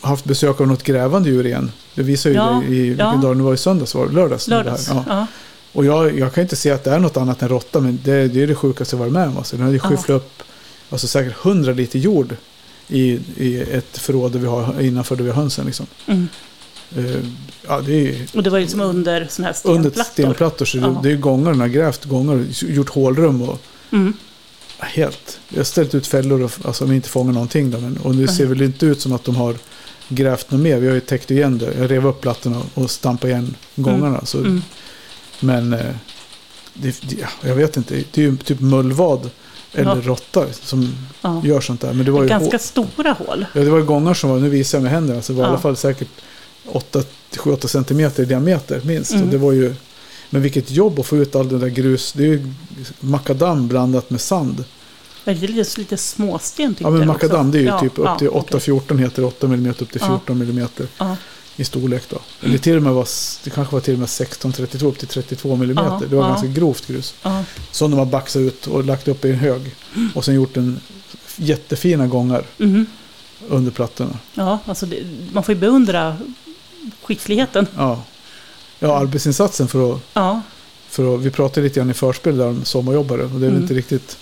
haft 0.00 0.24
besök 0.24 0.60
av 0.60 0.66
något 0.68 0.82
grävande 0.82 1.28
djur 1.30 1.46
igen. 1.46 1.72
Det 1.94 2.02
visar 2.02 2.30
ju 2.30 2.36
Ja, 2.36 2.62
det 2.66 2.74
i 2.74 2.80
vilken 2.88 3.06
ja. 3.06 3.14
dag 3.22 3.36
det 3.36 3.42
var 3.42 3.54
i 3.54 3.56
söndags, 3.56 3.94
var 3.94 4.06
det 4.06 4.12
lördags? 4.12 4.48
nu 4.48 4.56
det? 4.56 4.62
Lördags. 4.64 4.90
Ja. 5.08 5.26
Och 5.72 5.84
jag, 5.84 6.18
jag 6.18 6.34
kan 6.34 6.42
inte 6.42 6.56
se 6.56 6.70
att 6.70 6.84
det 6.84 6.90
är 6.90 6.98
något 6.98 7.16
annat 7.16 7.42
än 7.42 7.48
råtta, 7.48 7.80
men 7.80 7.98
det, 8.04 8.28
det 8.28 8.42
är 8.42 8.46
det 8.46 8.54
sjukaste 8.54 8.96
jag 8.96 9.00
varit 9.00 9.12
med 9.12 9.28
om. 9.28 9.36
Alltså, 9.36 9.56
den 9.56 9.62
hade 9.64 9.74
ju 9.74 9.80
skyfflat 9.80 10.10
upp 10.10 10.42
alltså, 10.90 11.06
säkert 11.08 11.44
100 11.46 11.72
liter 11.72 11.98
jord 11.98 12.36
i, 12.88 13.20
i 13.36 13.60
ett 13.60 13.98
förråd 13.98 14.32
där 14.32 14.38
vi 14.38 14.46
har, 14.46 14.80
innanför 14.80 15.16
där 15.16 15.24
vi 15.24 15.30
har 15.30 15.36
hönsen. 15.36 15.66
Liksom. 15.66 15.86
Mm. 16.06 16.28
Eh, 16.96 17.16
ja, 17.66 17.80
det 17.80 18.08
är 18.08 18.26
Och 18.34 18.42
det 18.42 18.50
var 18.50 18.60
liksom 18.60 18.80
under 18.80 19.26
sådana 19.30 19.52
här 19.52 19.70
under 19.70 19.90
stenplattor. 19.90 20.12
stenplattor, 20.12 20.64
så 20.64 20.78
det, 20.78 20.96
det 21.02 21.10
är 21.10 21.16
gångar, 21.16 21.50
den 21.50 21.60
har 21.60 21.68
grävt 21.68 22.04
gångar, 22.04 22.44
gjort 22.62 22.88
hålrum 22.88 23.42
och 23.42 23.60
Mm. 23.90 24.12
helt. 24.78 25.40
Jag 25.48 25.56
har 25.58 25.64
ställt 25.64 25.94
ut 25.94 26.06
fällor 26.06 26.42
och 26.42 26.52
alltså, 26.64 26.92
inte 26.92 27.08
fångar 27.08 27.32
någonting. 27.32 27.70
Då, 27.70 27.78
men, 27.80 27.96
och 27.96 28.14
det 28.14 28.28
ser 28.28 28.46
väl 28.46 28.62
inte 28.62 28.86
ut 28.86 29.00
som 29.00 29.12
att 29.12 29.24
de 29.24 29.36
har 29.36 29.54
grävt 30.08 30.50
något 30.50 30.60
mer. 30.60 30.78
Vi 30.78 30.86
har 30.86 30.94
ju 30.94 31.00
täckt 31.00 31.30
igen 31.30 31.58
det. 31.58 31.74
Jag 31.78 31.90
rev 31.90 32.06
upp 32.06 32.20
plattorna 32.20 32.62
och 32.74 32.90
stampade 32.90 33.32
igen 33.32 33.54
gångarna. 33.74 34.24
Så, 34.24 34.38
Mm. 34.38 34.62
Men 35.40 35.72
eh, 35.72 35.94
det, 36.74 37.00
det, 37.02 37.16
ja, 37.20 37.28
jag 37.48 37.54
vet 37.54 37.76
inte. 37.76 37.94
Det 38.12 38.18
är 38.20 38.22
ju 38.22 38.36
typ 38.36 38.60
mullvad 38.60 39.30
eller 39.76 40.02
råtta 40.02 40.44
som 40.52 40.94
Ja. 41.20 41.40
gör 41.44 41.60
sånt 41.60 41.80
där. 41.80 41.92
Men 41.92 42.06
det 42.06 42.10
var 42.12 42.22
ju, 42.22 42.28
Ganska 42.28 42.58
stora 42.58 43.12
hål. 43.12 43.46
ja, 43.54 43.60
det 43.60 43.70
var 43.70 43.80
gångar 43.80 44.14
som 44.14 44.30
var, 44.30 44.38
nu 44.38 44.48
visar 44.48 44.78
jag 44.78 44.82
med 44.82 44.92
händerna, 44.92 45.16
alltså 45.16 45.32
det 45.32 45.36
var 45.36 45.44
i 45.44 45.46
Ja. 45.46 45.50
alla 45.50 45.58
fall 45.60 45.76
säkert 45.76 46.08
7-8 47.36 47.66
centimeter 47.68 48.22
i 48.22 48.26
diameter 48.26 48.80
minst. 48.84 49.12
Mm. 49.14 49.30
Det 49.30 49.38
var 49.38 49.52
ju, 49.52 49.74
men 50.30 50.42
vilket 50.42 50.70
jobb 50.70 51.00
att 51.00 51.06
få 51.06 51.16
ut 51.16 51.36
all 51.36 51.48
den 51.48 51.60
där 51.60 51.68
grus. 51.68 52.12
Det 52.12 52.22
är 52.22 52.26
ju 52.28 52.52
makadam 53.00 53.68
blandat 53.68 54.10
med 54.10 54.20
sand. 54.20 54.64
Det 55.24 55.30
är 55.30 55.34
lite, 55.34 55.80
lite 55.80 55.96
småsten 55.96 56.68
tyckte 56.74 56.84
Ja 56.84 56.90
men 56.90 57.00
jag 57.00 57.06
makadam 57.06 57.50
det 57.50 57.58
är 57.58 57.60
ju 57.60 57.66
Ja, 57.66 57.80
typ 57.80 57.98
upp 57.98 58.18
till 58.18 58.28
okej. 58.28 58.58
8-14 58.58 58.98
heter 58.98 59.22
det, 59.22 59.28
8 59.28 59.46
mm 59.46 59.70
upp 59.70 59.78
till 59.92 60.00
Ja. 60.00 60.06
14 60.26 60.42
mm 60.42 60.68
Ja, 60.98 61.16
i 61.56 61.64
storlek 61.64 62.02
då. 62.10 62.18
Eller 62.42 62.58
till 62.58 62.76
och 62.76 62.82
med 62.82 62.92
var, 62.92 63.08
det 63.44 63.50
kanske 63.50 63.74
var 63.74 63.80
till 63.80 63.92
och 63.94 63.98
med 64.00 64.08
16-32 64.08 64.84
upp 64.88 64.98
till 64.98 65.08
32 65.08 65.54
mm. 65.54 65.72
Ja, 65.76 66.00
det 66.10 66.16
var 66.16 66.22
ja. 66.24 66.28
ganska 66.28 66.46
grovt 66.46 66.86
grus. 66.86 67.14
ja. 67.22 67.44
Som 67.70 67.90
de 67.90 67.96
har 67.98 68.06
baxat 68.06 68.40
ut 68.40 68.66
och 68.66 68.84
lagt 68.84 69.08
upp 69.08 69.24
i 69.24 69.30
en 69.30 69.38
hög. 69.38 69.74
Och 70.14 70.24
sen 70.24 70.34
gjort 70.34 70.56
en 70.56 70.80
jättefina 71.36 72.06
gångar 72.06 72.44
Mhm. 72.58 72.86
under 73.48 73.70
plattorna. 73.70 74.18
ja 74.34 74.58
alltså 74.66 74.86
det, 74.86 74.96
man 75.32 75.42
får 75.42 75.54
ju 75.54 75.60
beundra 75.60 76.16
skickligheten. 77.02 77.66
Ja, 77.76 78.02
ja 78.78 78.96
arbetsinsatsen 78.98 79.68
för 79.68 79.92
att, 79.94 80.00
för 80.88 81.14
att, 81.14 81.20
vi 81.20 81.30
pratade 81.30 81.64
lite 81.66 81.80
grann 81.80 81.90
i 81.90 81.94
förspel 81.94 82.36
där 82.36 82.46
om 82.48 82.64
sommarjobbare 82.64 83.22
och 83.22 83.28
det 83.30 83.36
är 83.36 83.40
väl 83.40 83.48
Mm. 83.50 83.62
inte 83.62 83.74
riktigt 83.74 84.18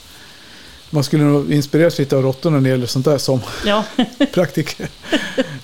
man 0.90 1.04
skulle 1.04 1.24
nog 1.24 1.52
inspireras 1.52 1.98
lite 1.98 2.16
av 2.16 2.22
råttorna 2.22 2.56
när 2.56 2.62
det 2.62 2.68
gäller 2.68 2.86
sånt 2.86 3.04
där 3.04 3.18
som 3.18 3.40
ja, 3.66 3.84
praktiker. 4.34 4.88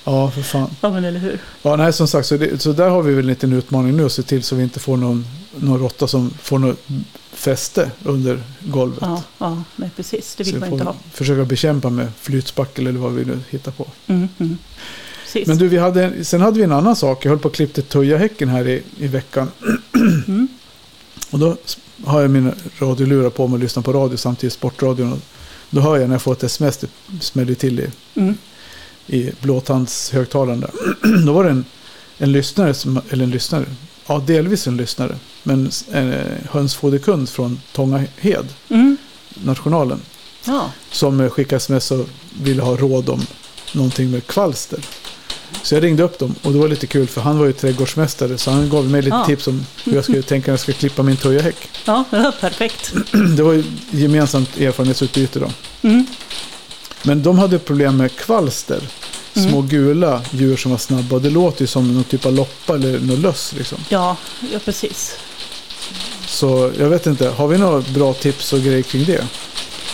Ja, 0.05 0.31
för 0.31 0.43
fan. 0.43 0.71
ja 0.81 0.91
men 0.91 1.05
eller 1.05 1.21
hur. 1.21 1.39
Ja, 1.63 1.77
nej, 1.77 1.93
som 1.93 2.09
sagt, 2.09 2.27
så, 2.27 2.37
det, 2.37 2.63
så 2.63 2.73
där 2.73 2.89
har 2.89 3.03
vi 3.03 3.15
väl 3.15 3.25
en 3.25 3.27
liten 3.27 3.53
utmaning 3.53 3.97
nu 3.97 4.07
att 4.07 4.13
se 4.13 4.23
till 4.23 4.43
så 4.43 4.57
vi 4.57 4.63
inte 4.63 4.81
får 4.81 4.97
någon, 4.97 5.27
någon 5.57 5.79
råtta 5.81 6.07
som 6.07 6.31
får 6.43 6.59
något 6.59 6.87
fäste 7.33 7.91
under 8.05 8.43
golvet. 8.61 8.99
Ja, 9.01 9.23
ja 9.39 9.63
nej, 9.77 9.91
precis. 9.97 10.35
Det 10.35 10.45
så 10.45 10.51
vill 10.51 10.55
vi 10.55 10.61
man 10.61 10.73
inte 10.73 10.85
ha. 10.85 10.95
försöka 11.13 11.45
bekämpa 11.45 11.91
med 11.91 12.13
flytspackel 12.21 12.87
eller 12.87 13.01
vad 13.01 13.13
vi 13.13 13.25
nu 13.25 13.39
hittar 13.51 13.73
på. 13.73 13.87
Mm, 14.07 14.29
mm. 14.39 14.59
Men 15.47 15.59
du, 15.59 15.69
vi 15.69 15.79
hade, 15.79 16.25
sen 16.25 16.41
hade 16.41 16.59
vi 16.59 16.65
en 16.65 16.73
annan 16.73 16.97
sak. 16.97 17.25
Jag 17.25 17.31
höll 17.31 17.39
på 17.39 17.49
att 17.49 17.55
klippa 17.55 17.83
Tujahäcken 17.83 18.49
här 18.49 18.69
i, 18.69 18.83
i 18.99 19.07
veckan. 19.07 19.51
Mm. 20.27 20.49
Och 21.31 21.39
då 21.39 21.57
har 22.05 22.21
jag 22.21 22.31
mina 22.31 22.53
radiolurar 22.79 23.31
på 23.31 23.47
mig 23.47 23.55
och 23.55 23.61
lyssnar 23.61 23.83
på 23.83 23.93
radio 23.93 24.17
samtidigt, 24.17 24.53
sportradion. 24.53 25.13
Och 25.13 25.19
då 25.71 25.81
hör 25.81 25.97
jag 25.99 26.09
när 26.09 26.15
jag 26.15 26.23
får 26.23 26.33
ett 26.33 26.43
sms, 26.43 26.77
det 26.77 26.89
smäller 27.21 27.55
till 27.55 27.81
i, 27.81 27.89
Mm. 28.15 28.35
i 29.07 29.31
blåtandshögtalaren 29.41 30.61
där. 30.61 30.71
Då 31.27 31.33
var 31.33 31.45
det 31.45 31.51
en, 31.51 31.65
en 32.19 32.33
lyssnare, 32.33 32.75
som, 32.75 33.01
eller 33.11 33.25
en 33.25 33.31
lyssnare, 33.31 33.65
ja 34.07 34.19
delvis 34.27 34.67
en 34.67 34.77
lyssnare, 34.77 35.17
men 35.43 35.71
en 35.93 36.13
eh, 36.13 36.27
hönsfoderkund 36.51 37.29
från 37.29 37.61
Tångahed, 37.73 38.47
Mm. 38.69 38.97
nationalen, 39.35 40.01
Ja, 40.45 40.71
som 40.93 41.31
skickade 41.31 41.57
sms 41.57 41.91
och 41.91 42.09
ville 42.43 42.63
ha 42.63 42.77
råd 42.77 43.09
om 43.09 43.27
någonting 43.75 44.11
med 44.11 44.27
kvalster. 44.27 44.79
Så 45.63 45.75
jag 45.75 45.85
ringde 45.85 46.03
upp 46.03 46.19
dem 46.19 46.35
och 46.43 46.53
det 46.53 46.59
var 46.59 46.69
lite 46.69 46.87
kul 46.87 47.07
för 47.09 47.21
han 47.21 47.39
var 47.39 47.47
ju 47.47 47.53
trädgårdsmästare 47.53 48.39
så 48.39 48.51
han 48.51 48.69
gav 48.69 48.85
mig 48.91 49.03
lite 49.03 49.17
Ja. 49.17 49.25
tips 49.27 49.47
om 49.47 49.67
hur 49.85 49.95
jag 49.95 50.05
skulle 50.05 50.23
tänka 50.23 50.47
när 50.51 50.53
jag 50.53 50.61
ska 50.61 50.73
klippa 50.73 51.03
min 51.03 51.17
tujahäck. 51.17 51.57
ja, 51.85 52.05
ja, 52.11 52.33
perfekt. 52.41 52.93
Det 53.37 53.43
var 53.43 53.53
ju 53.53 53.65
gemensamt 53.91 54.61
erfarenhetsutbyte 54.61 55.39
då. 55.39 55.51
Mm. 55.83 56.07
Men 57.03 57.23
de 57.23 57.39
hade 57.39 57.59
problem 57.59 57.97
med 57.97 58.17
kvalster. 58.17 58.81
små 59.35 59.63
gula 59.63 60.23
djur 60.31 60.57
som 60.57 60.71
var 60.71 60.79
snabba. 60.79 61.19
Det 61.19 61.31
låter 61.31 61.61
ju 61.61 61.67
som 61.67 61.95
någon 61.95 62.05
typ 62.05 62.27
av 62.27 62.33
loppa 62.35 62.75
eller 62.75 62.99
något 62.99 63.19
löss 63.19 63.55
liksom. 63.59 63.79
Ja, 63.89 64.17
ja 64.53 64.59
precis. 64.65 65.17
Så 66.27 66.73
jag 66.79 66.89
vet 66.89 67.07
inte, 67.07 67.29
har 67.29 67.49
vi 67.49 67.59
några 67.59 67.81
bra 67.81 68.15
tips 68.15 68.53
och 68.53 68.61
grejer 68.61 68.83
kring 68.83 69.05
det? 69.05 69.27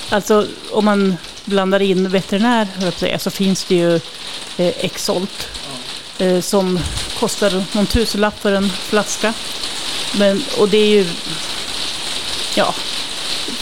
Alltså 0.08 0.46
om 0.72 0.84
man 0.84 1.16
blandar 1.46 1.82
in 1.82 2.08
veterinär 2.08 2.68
jag 2.80 2.92
säga, 2.92 3.18
så 3.18 3.30
finns 3.30 3.64
det 3.64 3.74
ju 3.74 3.94
eh, 4.56 4.74
Exolt. 4.84 5.48
Eh, 6.18 6.40
som 6.40 6.80
kostar 7.18 7.64
någon 7.72 7.86
tusenlapp 7.86 8.40
för 8.40 8.52
en 8.52 8.70
flaska. 8.70 9.34
Men, 10.18 10.42
och 10.58 10.68
det 10.68 10.76
är 10.76 10.88
ju... 10.88 11.06
Ja, 12.54 12.74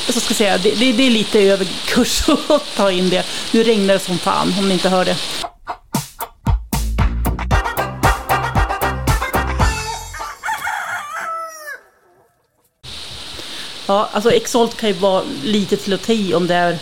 jag 0.07 0.23
ska 0.23 0.35
säga, 0.35 0.59
det, 0.59 0.70
det, 0.70 0.92
det 0.92 1.07
är 1.07 1.11
lite 1.11 1.40
överkurs 1.40 2.29
att 2.49 2.77
ta 2.77 2.90
in 2.90 3.11
det. 3.11 3.27
Nu 3.53 3.62
regnar 3.62 3.94
det 3.94 4.01
som 4.01 4.18
fan 4.18 4.55
om 4.59 4.68
ni 4.68 4.75
inte 4.75 4.88
hör 4.88 5.05
det. 5.05 5.16
Ja, 13.87 14.09
alltså 14.12 14.31
Exolt 14.31 14.77
kan 14.77 14.88
ju 14.88 14.94
vara 14.94 15.23
lite 15.42 15.77
till 15.77 15.92
att 15.92 16.03
ta 16.03 16.12
i 16.12 16.35
om 16.35 16.47
det 16.47 16.55
är, 16.55 16.79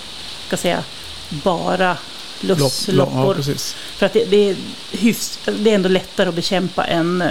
ska 0.59 0.63
säga, 0.63 0.85
bara 1.29 1.97
Lopp- 2.41 2.59
lussloppor. 2.59 3.37
Ja. 3.47 3.55
För 3.97 4.07
att 4.07 4.13
det, 4.13 4.25
det, 4.25 4.51
är 4.51 4.57
hyfs, 4.91 5.39
det 5.45 5.71
är 5.71 5.75
ändå 5.75 5.89
lättare 5.89 6.29
att 6.29 6.35
bekämpa 6.35 6.85
än 6.85 7.23
eh, 7.23 7.31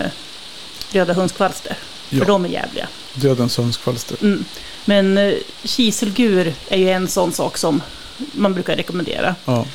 röda 0.91 1.13
hundskvalster. 1.13 1.77
För 2.09 2.15
Ja. 2.17 2.25
de 2.25 2.45
är 2.45 2.49
jävliga. 2.49 2.87
Dödens 3.13 3.57
hönskvalster. 3.57 4.17
Mm. 4.21 4.45
Men 4.85 5.17
eh, 5.17 5.33
kiselgur 5.63 6.53
är 6.69 6.77
ju 6.77 6.89
en 6.89 7.07
sån 7.07 7.31
sak 7.33 7.57
som 7.57 7.81
man 8.17 8.53
brukar 8.53 8.75
rekommendera. 8.75 9.35
Ja. 9.45 9.65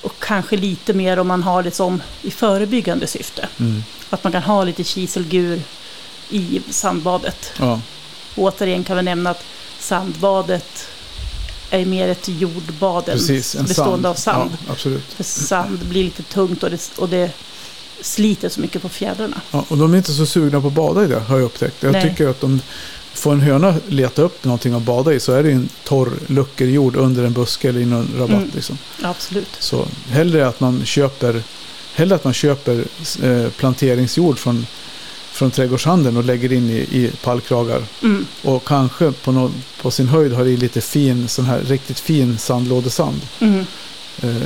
Och 0.00 0.14
kanske 0.18 0.56
lite 0.56 0.92
mer 0.92 1.18
om 1.18 1.26
man 1.28 1.42
har 1.42 1.62
det 1.62 1.70
som 1.70 2.02
i 2.22 2.30
förebyggande 2.30 3.06
syfte. 3.06 3.48
Mm. 3.60 3.84
Att 4.10 4.24
man 4.24 4.32
kan 4.32 4.42
ha 4.42 4.64
lite 4.64 4.84
kiselgur 4.84 5.60
i 6.30 6.60
sandbadet. 6.70 7.52
ja, 7.58 7.80
Återigen 8.36 8.84
kan 8.84 8.96
vi 8.96 9.02
nämna 9.02 9.30
att 9.30 9.44
sandbadet 9.78 10.88
är 11.72 11.84
mer 11.84 12.08
ett 12.08 12.28
jordbad 12.28 13.04
precis. 13.04 13.54
En 13.54 13.64
bestående 13.64 14.08
av 14.08 14.14
sand. 14.14 14.50
Ja, 14.66 14.72
absolut. 14.72 15.04
För 15.04 15.24
sand 15.24 15.78
blir 15.78 16.04
lite 16.04 16.22
tungt 16.22 16.62
och 16.62 16.70
det, 16.70 16.90
och 16.98 17.08
det 17.08 17.30
sliter 18.00 18.48
så 18.48 18.60
mycket 18.60 18.82
på 18.82 18.88
fjädrarna. 18.88 19.40
Ja, 19.50 19.64
och 19.68 19.78
de 19.78 19.92
är 19.92 19.96
inte 19.96 20.12
så 20.12 20.26
sugna 20.26 20.60
på 20.60 20.66
att 20.66 20.72
bada 20.72 21.04
i 21.04 21.06
det, 21.06 21.20
har 21.20 21.36
jag 21.36 21.44
upptäckt. 21.44 21.82
Jag 21.82 21.92
Nej. 21.92 22.02
tycker 22.02 22.28
att 22.28 22.44
om 22.44 22.60
får 23.12 23.32
en 23.32 23.40
höna 23.40 23.74
leta 23.88 24.22
upp 24.22 24.44
någonting 24.44 24.72
att 24.74 24.82
bada 24.82 25.12
i 25.12 25.20
så 25.20 25.32
är 25.32 25.42
det 25.42 25.52
en 25.52 25.68
torr 25.84 26.12
luckerjord 26.26 26.96
under 26.96 27.24
en 27.24 27.32
buske 27.32 27.68
eller 27.68 27.80
i 27.80 27.84
någon 27.84 28.08
rabatt. 28.16 28.36
Mm. 28.36 28.50
Liksom. 28.54 28.78
Absolut. 29.02 29.56
Så 29.58 29.86
hellre 30.08 30.48
att 30.48 30.60
man 30.60 30.84
köper, 30.84 31.42
hellre 31.94 32.14
att 32.14 32.24
man 32.24 32.32
köper 32.32 32.84
eh, 33.22 33.48
planteringsjord 33.50 34.38
från, 34.38 34.66
från 35.42 35.50
trädgårdshandeln 35.50 36.16
och 36.16 36.24
lägger 36.24 36.52
in 36.52 36.70
i, 36.70 36.74
i 36.76 37.10
pallkragar. 37.22 37.82
Mm. 38.02 38.26
Och 38.42 38.64
kanske 38.64 39.12
på, 39.12 39.32
nå 39.32 39.50
på 39.82 39.90
sin 39.90 40.08
höjd 40.08 40.32
har 40.32 40.44
i 40.44 40.56
lite 40.56 40.80
fin, 40.80 41.28
sån 41.28 41.44
här 41.44 41.60
riktigt 41.60 42.00
fin 42.00 42.38
sandlådesand. 42.38 43.20
Mm. 43.40 43.66
Eh, 44.22 44.36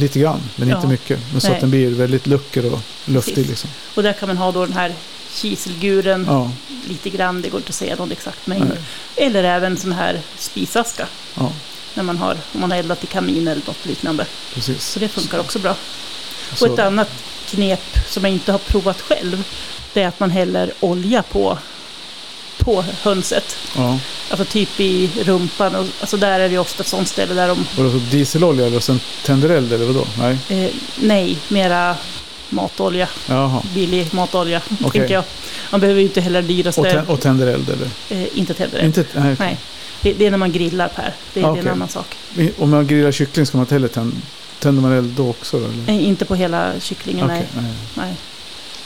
lite 0.00 0.18
grann, 0.18 0.40
men 0.56 0.68
Ja. 0.68 0.76
inte 0.76 0.88
mycket. 0.88 1.20
Men 1.32 1.40
så 1.40 1.46
Nej. 1.46 1.54
att 1.54 1.60
den 1.60 1.70
blir 1.70 1.90
väldigt 1.90 2.26
lucker 2.26 2.72
och 2.72 2.80
luftig. 3.04 3.46
Liksom. 3.48 3.70
Och 3.94 4.02
där 4.02 4.12
kan 4.12 4.28
man 4.28 4.36
ha 4.36 4.52
då 4.52 4.64
den 4.66 4.72
här 4.74 4.94
kiselguren 5.32 6.24
Ja, 6.28 6.50
lite 6.88 7.10
grann, 7.10 7.42
det 7.42 7.48
går 7.48 7.60
inte 7.60 7.68
att 7.68 7.74
säga 7.74 7.96
någon 7.96 8.12
exakt 8.12 8.46
mängd. 8.46 8.68
nej, 8.68 8.78
Eller 9.26 9.44
även 9.44 9.76
sån 9.76 9.92
här 9.92 10.20
spisaska 10.38 11.06
ja, 11.34 11.52
när 11.94 12.02
man 12.02 12.18
har, 12.18 12.36
om 12.52 12.60
man 12.60 12.70
har 12.70 12.78
eldat 12.78 13.04
i 13.04 13.06
kamin 13.06 13.48
eller 13.48 13.62
något 13.66 13.86
liknande. 13.86 14.26
precis. 14.54 14.84
Så 14.86 14.98
det 14.98 15.08
funkar 15.08 15.38
också 15.38 15.58
bra. 15.58 15.76
Så- 16.56 16.66
Och 16.66 16.72
ett 16.74 16.78
annat 16.86 17.10
knep 17.46 17.98
som 18.08 18.24
jag 18.24 18.32
inte 18.32 18.52
har 18.52 18.58
provat 18.58 19.00
själv, 19.00 19.44
det 19.94 20.02
är 20.02 20.08
att 20.08 20.20
man 20.20 20.30
häller 20.30 20.72
olja 20.80 21.22
på, 21.22 21.58
på 22.58 22.84
hönset. 23.02 23.56
Ja. 23.76 23.98
Alltså 24.30 24.44
typ 24.44 24.80
i 24.80 25.10
rumpan. 25.24 25.74
Och, 25.74 25.86
alltså 26.00 26.16
där 26.16 26.40
är 26.40 26.48
det 26.48 26.58
ofta 26.58 26.80
ett 26.82 26.86
sånt 26.88 27.08
ställe 27.08 27.34
där 27.34 27.48
de... 27.48 27.66
Och 27.78 27.84
då 27.84 27.90
så 27.90 27.96
dieselolja 27.98 28.66
eller 28.66 28.80
sen 28.80 29.00
tänder 29.24 29.48
eld 29.48 29.72
eller 29.72 29.86
vadå? 29.86 30.06
Nej. 30.18 30.36
Eh, 30.48 30.70
nej, 31.00 31.38
mera 31.48 31.96
matolja. 32.48 33.08
Jaha. 33.28 33.62
Billig 33.74 34.14
matolja, 34.14 34.60
Okej. 34.84 34.90
tänker 35.00 35.14
jag. 35.14 35.24
Man 35.70 35.80
behöver 35.80 36.00
ju 36.00 36.06
inte 36.06 36.20
heller 36.20 36.38
Och, 36.42 36.44
dyraste... 36.48 36.80
tä- 36.82 37.06
och 37.06 37.20
tänder 37.20 37.46
eld 37.46 37.70
eller? 37.70 37.88
eh, 38.22 38.38
inte 38.38 38.54
tänder 38.54 38.78
det. 38.78 38.86
Inte, 38.86 39.04
nej. 39.14 39.36
Nej, 39.38 39.58
det, 40.02 40.12
det 40.12 40.26
är 40.26 40.30
när 40.30 40.38
man 40.38 40.52
grillar 40.52 40.88
Per. 40.88 41.14
Det, 41.34 41.40
är- 41.40 41.44
Ah, 41.44 41.52
det 41.52 41.58
är 41.58 41.62
en 41.62 41.68
annan 41.68 41.88
sak. 41.88 42.06
Om 42.58 42.70
man 42.70 42.86
grillar 42.86 43.12
kyckling 43.12 43.46
ska 43.46 43.56
man 43.56 43.64
inte 43.64 43.74
heller 43.74 43.88
tända. 43.88 44.16
Tänder 44.58 44.82
man 44.82 44.92
eld 44.92 45.08
då 45.10 45.30
också? 45.30 45.56
Eller? 45.56 45.68
Nej, 45.86 46.04
inte 46.04 46.24
på 46.24 46.34
hela 46.34 46.72
kycklingen, 46.80 47.24
Okej, 47.26 47.46
nej. 47.54 47.64
nej. 47.64 47.72
nej. 47.94 48.14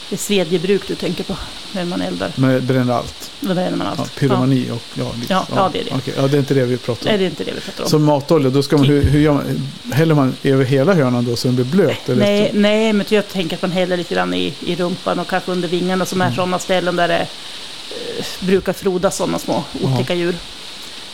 Det 0.09 0.15
är 0.15 0.17
svedjebruk 0.17 0.87
du 0.87 0.95
tänker 0.95 1.23
på 1.23 1.35
när 1.71 1.85
man 1.85 2.01
eldar. 2.01 2.31
Men 2.35 2.65
bränner 2.65 2.93
allt? 2.93 3.31
Då 3.39 3.53
bränner 3.53 3.77
man 3.77 3.87
allt. 3.87 3.99
Ja, 3.99 4.05
pyromani 4.19 4.71
och 4.71 4.81
ja, 4.93 5.11
lite, 5.21 5.33
Ja, 5.33 5.47
ja, 5.55 5.69
det 5.73 5.79
är 5.79 5.83
det. 5.83 5.91
Okej, 5.95 6.13
ja, 6.17 6.27
det 6.27 6.37
är 6.37 6.39
inte 6.39 6.53
det 6.53 6.65
vi 6.65 6.77
pratar 6.77 7.05
Nej, 7.05 7.13
om. 7.13 7.19
det 7.19 7.25
är 7.25 7.29
inte 7.29 7.43
det 7.43 7.51
vi 7.51 7.59
pratar 7.61 7.83
om. 7.83 7.89
Så 7.89 7.99
matolja, 7.99 8.49
då 8.49 8.63
ska 8.63 8.77
man, 8.77 8.85
hur, 8.85 9.03
hur 9.03 9.19
gör 9.19 9.33
man? 9.33 9.61
Häller 9.93 10.15
man 10.15 10.35
över 10.43 10.65
hela 10.65 10.93
hönan 10.93 11.25
då 11.25 11.35
så 11.35 11.47
den 11.47 11.55
blir 11.55 11.65
blöt? 11.65 12.09
Eller 12.09 12.25
Nej, 12.25 12.51
nej, 12.53 12.93
men 12.93 13.05
jag 13.09 13.27
tänker 13.27 13.55
att 13.55 13.61
man 13.61 13.71
häller 13.71 13.97
lite 13.97 14.13
grann 14.15 14.33
i, 14.33 14.53
i 14.65 14.75
rumpan 14.75 15.19
och 15.19 15.27
kanske 15.27 15.51
under 15.51 15.67
vingarna 15.67 16.05
som 16.05 16.21
är 16.21 16.25
Mm. 16.25 16.35
sådana 16.35 16.59
ställen 16.59 16.95
där 16.95 17.07
det 17.07 17.19
eh, 17.19 18.25
brukar 18.39 18.73
frodas 18.73 19.15
sådana 19.17 19.39
små 19.39 19.63
otäcka 19.81 20.13
djur. 20.13 20.35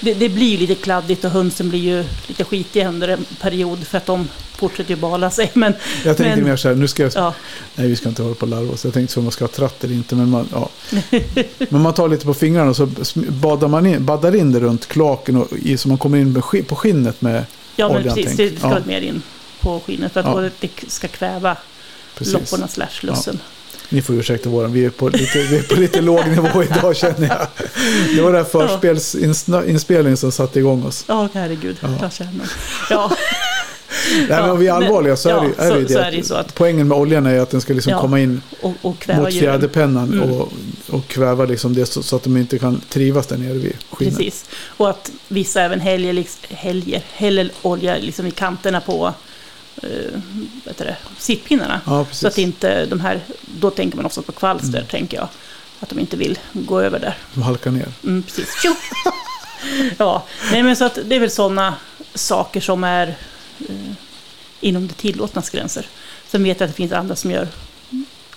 Det, 0.03 0.13
det 0.13 0.29
blir 0.29 0.47
ju 0.51 0.57
lite 0.57 0.75
kladdigt 0.75 1.25
och 1.25 1.31
hönsen 1.31 1.69
blir 1.69 1.79
ju 1.79 2.03
lite 2.27 2.43
skitiga 2.43 2.89
under 2.89 3.07
en 3.07 3.25
period 3.41 3.87
för 3.87 3.97
att 3.97 4.05
de 4.05 4.27
fortsätter 4.55 4.89
ju 4.89 4.95
bala 4.95 5.29
sig. 5.31 5.51
Men 5.53 5.73
Jag 6.05 6.17
tänkte 6.17 6.35
men- 6.35 6.45
mer 6.45 6.55
så 6.55 6.67
här, 6.67 6.75
nu 6.75 6.87
ska 6.87 7.03
jag... 7.03 7.11
ja, 7.15 7.33
Nej, 7.75 7.87
vi 7.87 7.95
ska 7.95 8.09
inte 8.09 8.21
hålla 8.23 8.35
på 8.35 8.41
och 8.41 8.47
larva 8.49 8.73
oss. 8.73 8.83
Jag 8.85 8.93
tänkte 8.93 9.13
så 9.13 9.19
om 9.19 9.23
man 9.25 9.31
ska 9.31 9.43
ha 9.43 9.49
tratt 9.49 9.83
eller 9.83 9.93
inte. 9.95 10.15
Men 10.15 10.29
man, 10.29 10.47
ja. 10.51 10.69
men 11.69 11.81
man 11.81 11.93
tar 11.93 12.07
lite 12.07 12.25
på 12.25 12.33
fingrarna 12.33 12.69
och 12.69 12.75
så 12.75 12.85
badar 13.29 13.67
man 13.67 13.85
in, 13.85 14.05
baddar 14.05 14.35
in 14.35 14.51
det 14.51 14.59
runt 14.59 14.85
klaken 14.87 15.35
och 15.35 15.47
så 15.77 15.87
man 15.87 15.97
kommer 15.97 16.17
in 16.17 16.41
på 16.67 16.75
skinnet 16.75 17.21
med... 17.21 17.45
ja 17.75 17.87
men 17.87 17.97
Oljan 17.97 18.15
precis, 18.15 18.37
det 18.37 18.57
ska 18.59 18.67
Ja. 18.69 18.77
mer 18.85 19.01
in 19.01 19.21
på 19.59 19.79
skinnet 19.79 20.13
för 20.13 20.19
att 20.19 20.25
Ja. 20.43 20.49
det 20.59 20.69
ska 20.91 21.07
kväva 21.07 21.57
Precis. 22.17 22.33
lopporna 22.33 22.67
slash 22.67 22.99
lussen. 23.01 23.39
Ni 23.89 24.01
får 24.01 24.15
ursäkta 24.15 24.49
våran, 24.49 24.73
vi 24.73 24.85
är 24.85 24.89
på 24.89 25.09
lite, 25.09 25.39
vi 25.49 25.57
är 25.57 25.63
på 25.63 25.75
lite 25.75 26.01
låg 26.11 26.27
nivå 26.27 26.63
idag 26.63 26.95
känner 26.95 27.27
jag. 27.27 27.47
Det 28.15 28.21
var 28.21 28.31
den 28.31 28.43
här 28.45 28.49
förspelsinspelningen 28.49 30.17
som 30.17 30.31
satte 30.31 30.59
igång 30.59 30.83
oss. 30.85 31.05
Ja, 31.07 31.29
herregud. 31.33 31.77
Ja. 31.81 31.89
Ja. 32.01 32.09
kärnan. 32.09 32.47
Ja, 32.89 33.11
Nej, 34.17 34.27
men 34.41 34.49
om 34.49 34.59
vi 34.59 34.67
är 34.67 34.71
allvarliga 34.73 35.15
så 35.15 35.29
är 35.29 35.33
det, 35.33 35.49
ja, 35.57 35.63
är 35.63 35.67
det 35.67 35.73
så- 35.73 35.79
ju 35.79 35.85
det. 35.85 35.93
så 35.93 35.99
är 35.99 36.11
det 36.11 36.17
ju 36.17 36.23
så 36.23 36.35
att- 36.35 36.55
Poängen 36.55 36.87
med 36.87 36.97
oljan 36.97 37.25
är 37.25 37.39
att 37.39 37.49
den 37.49 37.61
ska 37.61 37.73
liksom 37.73 37.91
Ja, 37.91 38.01
komma 38.01 38.19
in 38.19 38.41
och, 38.61 38.73
och 38.81 39.05
mot 39.17 39.33
fjäderpennan 39.33 40.13
Mm. 40.13 40.31
och, 40.31 40.53
och 40.89 41.07
kväva 41.07 41.45
liksom 41.45 41.73
det 41.73 41.85
så, 41.85 42.03
så 42.03 42.15
att 42.15 42.23
de 42.23 42.37
inte 42.37 42.59
kan 42.59 42.81
trivas 42.89 43.27
där 43.27 43.37
nere 43.37 43.53
vid 43.53 43.73
skinnet. 43.91 44.17
Precis. 44.17 44.45
Och 44.65 44.89
att 44.89 45.11
vissa 45.27 45.61
även 45.61 45.79
liksom, 46.15 46.57
häller 47.13 47.49
olja 47.61 47.97
liksom 47.97 48.27
i 48.27 48.31
kanterna 48.31 48.81
på 48.81 49.13
det, 50.77 50.95
sittpinnarna. 51.17 51.81
Ja. 51.85 52.05
Så 52.11 52.27
att 52.27 52.37
inte 52.37 52.85
de 52.85 52.99
här, 52.99 53.19
då 53.59 53.69
tänker 53.69 53.95
man 53.97 54.05
ofta 54.05 54.21
på 54.21 54.31
kvalster, 54.31 54.77
Mm. 54.77 54.87
tänker 54.87 55.17
jag. 55.17 55.27
Att 55.79 55.89
de 55.89 55.99
inte 55.99 56.17
vill 56.17 56.39
gå 56.53 56.81
över 56.81 56.99
där. 56.99 57.17
De 57.33 57.43
halkar 57.43 57.71
ner. 57.71 57.87
Mm, 58.03 58.23
precis. 58.23 58.49
Ja, 59.97 60.23
nej 60.51 60.63
men 60.63 60.75
så 60.75 60.85
att 60.85 60.99
det 61.05 61.15
är 61.15 61.19
väl 61.19 61.31
sådana 61.31 61.75
saker 62.13 62.61
som 62.61 62.83
är 62.83 63.07
eh, 63.69 63.75
inom 64.59 64.87
det 64.87 64.93
tillåtnas 64.93 65.49
gränser. 65.49 65.85
Sen 66.27 66.43
vet 66.43 66.59
jag 66.59 66.67
att 66.67 66.71
det 66.73 66.77
finns 66.77 66.91
andra 66.91 67.15
som 67.15 67.31
gör 67.31 67.47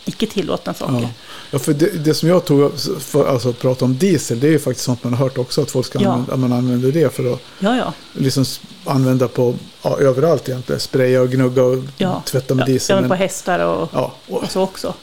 icke 0.08 0.26
tillåtna 0.26 0.74
saker. 0.74 1.00
Ja. 1.02 1.08
Ja, 1.50 1.58
för 1.58 1.72
det, 1.74 2.04
det 2.04 2.14
som 2.14 2.28
jag 2.28 2.44
tog 2.44 2.72
för 3.00 3.26
alltså, 3.28 3.48
att 3.48 3.58
prata 3.58 3.84
om 3.84 3.98
diesel, 3.98 4.40
det 4.40 4.46
är 4.46 4.50
ju 4.50 4.58
faktiskt 4.58 4.84
sånt 4.84 5.04
man 5.04 5.14
har 5.14 5.24
hört 5.24 5.38
också 5.38 5.62
att 5.62 5.70
folk 5.70 5.86
ska 5.86 6.00
Ja. 6.02 6.10
använda, 6.10 6.32
att 6.34 6.38
man 6.40 6.52
använder 6.52 6.92
det 6.92 7.14
för 7.14 7.32
att 7.34 7.40
Ja, 7.58 7.76
ja. 7.76 7.92
liksom 8.12 8.44
använda 8.84 9.28
på 9.28 9.54
ja, 9.82 9.98
överallt 9.98 10.48
egentligen. 10.48 10.80
Spraya 10.80 11.20
och 11.22 11.30
gnugga 11.30 11.62
och 11.62 11.84
tvätta 12.24 12.54
med 12.54 12.66
diesel. 12.66 12.94
ja 12.96 13.00
men 13.00 13.10
på 13.10 13.14
hästar 13.16 13.58
och, 13.58 13.88
ja, 13.92 14.14
och, 14.28 14.42
och 14.42 14.50
så 14.50 14.60
också. 14.62 14.94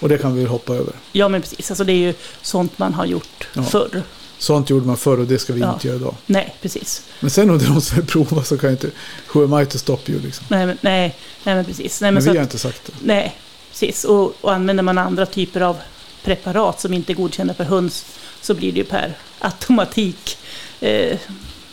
och 0.00 0.08
det 0.08 0.18
kan 0.18 0.34
vi 0.36 0.44
hoppa 0.44 0.74
över. 0.74 0.92
Ja, 1.12 1.28
men 1.28 1.40
precis. 1.42 1.70
Alltså 1.70 1.84
det 1.84 1.92
är 1.92 1.96
ju 2.06 2.14
sånt 2.42 2.78
man 2.78 2.94
har 2.94 3.06
gjort 3.06 3.48
Ja. 3.54 3.62
förr. 3.62 4.02
Sånt 4.40 4.70
gjorde 4.70 4.86
man 4.86 4.96
förr 4.96 5.18
och 5.20 5.26
det 5.26 5.38
ska 5.38 5.52
vi 5.52 5.60
Ja. 5.60 5.72
inte 5.72 5.86
göra 5.88 5.96
idag. 5.96 6.14
Nej, 6.26 6.54
precis. 6.62 7.02
Men 7.20 7.30
sen 7.30 7.50
om 7.50 7.58
det 7.58 7.64
är 7.64 7.68
någon 7.70 7.80
som 7.80 7.96
vill 7.96 8.06
prova 8.06 8.42
så 8.44 8.58
kan 8.58 8.68
jag 8.70 8.74
inte... 8.74 8.90
Who 9.32 9.44
am 9.44 9.62
I 9.62 9.66
to 9.66 9.78
stop 9.78 9.98
you 10.06 10.20
liksom. 10.22 10.46
Nej, 10.50 10.66
men, 10.66 10.78
nej, 10.80 11.16
nej, 11.44 11.54
men 11.54 11.64
precis. 11.64 12.00
Nej, 12.00 12.12
men 12.12 12.24
Men 12.24 12.32
vi 12.32 12.38
har 12.38 12.44
att, 12.44 12.48
inte 12.52 12.58
sagt 12.58 12.86
det. 12.86 12.92
nej, 13.02 13.36
precis. 13.80 14.04
Och, 14.04 14.34
och 14.40 14.52
använder 14.54 14.82
man 14.82 14.98
andra 14.98 15.26
typer 15.26 15.60
av 15.60 15.76
preparat 16.24 16.80
som 16.80 16.92
inte 16.94 17.12
är 17.12 17.14
godkända 17.14 17.54
för 17.54 17.64
höns 17.64 18.04
så 18.40 18.54
blir 18.54 18.72
det 18.72 18.78
ju 18.78 18.84
per 18.84 19.12
automatik 19.38 20.38
eh, 20.80 21.18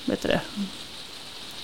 vet 0.06 0.22
du 0.22 0.28
det? 0.28 0.42
Ja, 0.56 0.62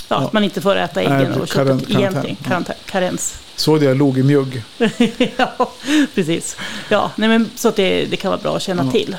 Ja. 0.07 0.17
att 0.17 0.33
man 0.33 0.43
inte 0.43 0.61
får 0.61 0.75
äta 0.75 0.99
Nej, 1.01 1.05
äggen 1.05 1.33
och 1.33 1.47
karan- 1.47 1.47
köttet 1.47 1.87
karantän. 1.87 1.99
egentligen. 1.99 2.37
Ja. 2.43 2.47
Karantän, 2.49 2.75
karens. 2.85 3.39
Såg 3.55 3.79
det 3.79 3.85
jag 3.85 3.97
log 3.97 4.17
i 4.17 4.23
mjugg. 4.23 4.63
ja, 5.37 5.71
precis. 6.15 6.57
Ja, 6.89 7.11
nej, 7.15 7.29
men 7.29 7.49
så 7.55 7.67
att 7.67 7.75
det, 7.75 8.05
det 8.05 8.17
kan 8.17 8.31
vara 8.31 8.41
bra 8.41 8.55
att 8.55 8.61
känna 8.61 8.83
Ja. 8.85 8.91
till. 8.91 9.15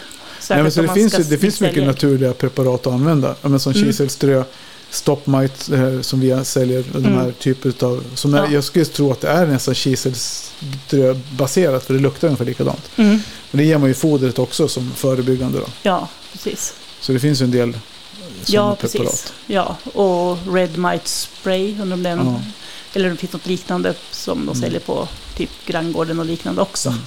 Nej, 0.50 0.62
men 0.62 0.72
så 0.72 0.82
det 0.82 0.88
finns, 0.94 1.12
det 1.28 1.38
finns 1.38 1.60
mycket 1.60 1.86
naturliga 1.86 2.32
preparat 2.32 2.86
att 2.86 2.92
använda. 2.92 3.34
Ja, 3.42 3.48
men 3.48 3.60
som 3.60 3.72
Mm. 3.72 3.84
kiselströ, 3.84 4.44
Stop 4.92 5.16
Might 5.24 5.70
eh, 5.70 6.00
som 6.00 6.20
vi 6.20 6.44
säljer. 6.44 6.84
Mm. 6.96 7.14
här 7.14 7.32
typer 7.32 7.84
av, 7.84 8.04
som 8.14 8.34
Ja. 8.34 8.50
jag 8.50 8.64
skulle 8.64 8.84
tro 8.84 9.12
att 9.12 9.20
det 9.20 9.28
är 9.28 9.46
nästan 9.46 9.74
kiselsbaserat 9.74 11.84
för 11.84 11.94
det 11.94 12.00
luktar 12.00 12.28
ungefär 12.28 12.44
likadant. 12.44 12.90
Mm. 12.96 13.10
Men 13.50 13.58
det 13.58 13.64
ger 13.64 13.78
man 13.78 13.88
ju 13.88 13.94
fodret 13.94 14.38
också 14.38 14.68
som 14.68 14.92
förebyggande 14.96 15.58
då. 15.58 15.66
Ja, 15.82 16.08
precis. 16.32 16.74
Så 17.00 17.12
det 17.12 17.20
finns 17.20 17.40
en 17.40 17.50
del 17.50 17.72
sådana 17.72 17.80
Ja, 18.70 18.76
preparat. 18.80 19.06
precis. 19.06 19.32
Ja, 19.46 19.76
och 19.94 20.38
Red 20.54 20.78
Might 20.78 21.08
Spray, 21.08 21.80
undrar 21.80 21.96
om 21.96 22.02
den, 22.02 22.18
Ja. 22.26 22.42
eller 22.94 23.10
det 23.10 23.16
finns 23.16 23.32
något 23.32 23.46
liknande 23.46 23.94
som 24.10 24.38
de 24.38 24.42
Mm. 24.48 24.60
säljer 24.60 24.80
på 24.80 25.08
typ 25.36 25.50
Granngården 25.66 26.18
och 26.20 26.26
liknande 26.26 26.62
också. 26.62 26.88
Mm. 26.88 27.00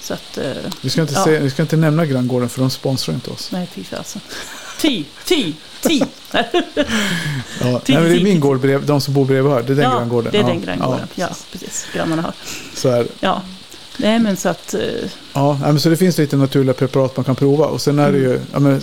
Så 0.00 0.14
att, 0.14 0.38
eh, 0.38 0.52
Vi, 0.80 0.90
ska 0.90 1.00
inte 1.00 1.14
Ja. 1.14 1.24
se, 1.24 1.38
vi 1.38 1.50
ska 1.50 1.62
inte 1.62 1.76
nämna 1.76 2.06
Granngården 2.06 2.48
för 2.48 2.60
de 2.60 2.70
sponsrar 2.70 3.14
inte 3.14 3.30
oss. 3.30 3.48
nej 3.52 3.68
fy 3.74 3.84
fasen. 3.84 4.20
Fy, 4.82 5.04
fy, 5.24 5.52
fy! 5.82 5.98
Ja, 6.32 6.44
nej, 7.60 7.80
det 7.86 7.92
är 7.94 8.22
min 8.24 8.40
gård, 8.40 8.60
brev, 8.60 8.86
de 8.86 9.00
som 9.00 9.14
bor 9.14 9.24
bredvid 9.24 9.52
här. 9.52 9.62
Det 9.62 9.72
är 9.72 9.76
den 9.76 9.84
ja, 9.84 9.96
granngården. 9.98 10.32
det 10.32 10.38
är 10.38 10.42
ja, 10.42 10.48
den 10.48 10.60
Granngården. 10.60 11.06
Ja, 11.14 11.26
Ja, 11.30 11.36
precis. 11.52 11.86
Grannarna 11.94 12.22
har. 12.22 12.32
så 12.74 12.88
är 12.88 12.98
det. 12.98 13.08
Ja. 13.20 13.42
Nej, 13.96 14.18
men 14.18 14.36
så 14.36 14.48
att... 14.48 14.74
eh, 14.74 14.80
Ja, 15.32 15.58
men 15.62 15.80
så 15.80 15.88
det 15.88 15.96
finns 15.96 16.18
lite 16.18 16.36
naturliga 16.36 16.74
preparat 16.74 17.16
man 17.16 17.24
kan 17.24 17.36
prova. 17.36 17.66
Och 17.66 17.80
sen 17.80 17.98
är 17.98 18.12
det 18.12 18.18
Mm. 18.18 18.30
ju, 18.30 18.40
ja, 18.52 18.58
men, 18.58 18.80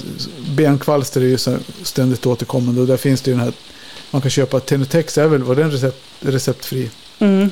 benkvalster 0.55 1.21
är 1.21 1.25
ju 1.25 1.37
så 1.37 1.57
ständigt 1.83 2.25
återkommande. 2.25 2.81
Och 2.81 2.87
där 2.87 2.97
finns 2.97 3.21
det 3.21 3.31
ju 3.31 3.37
den 3.37 3.45
här, 3.45 3.53
man 4.11 4.21
kan 4.21 4.31
köpa 4.31 4.59
Tenutex 4.59 5.17
är 5.17 5.27
väl, 5.27 5.43
var 5.43 5.55
den 5.55 5.71
recept, 5.71 6.03
receptfri? 6.19 6.89
Mm. 7.19 7.51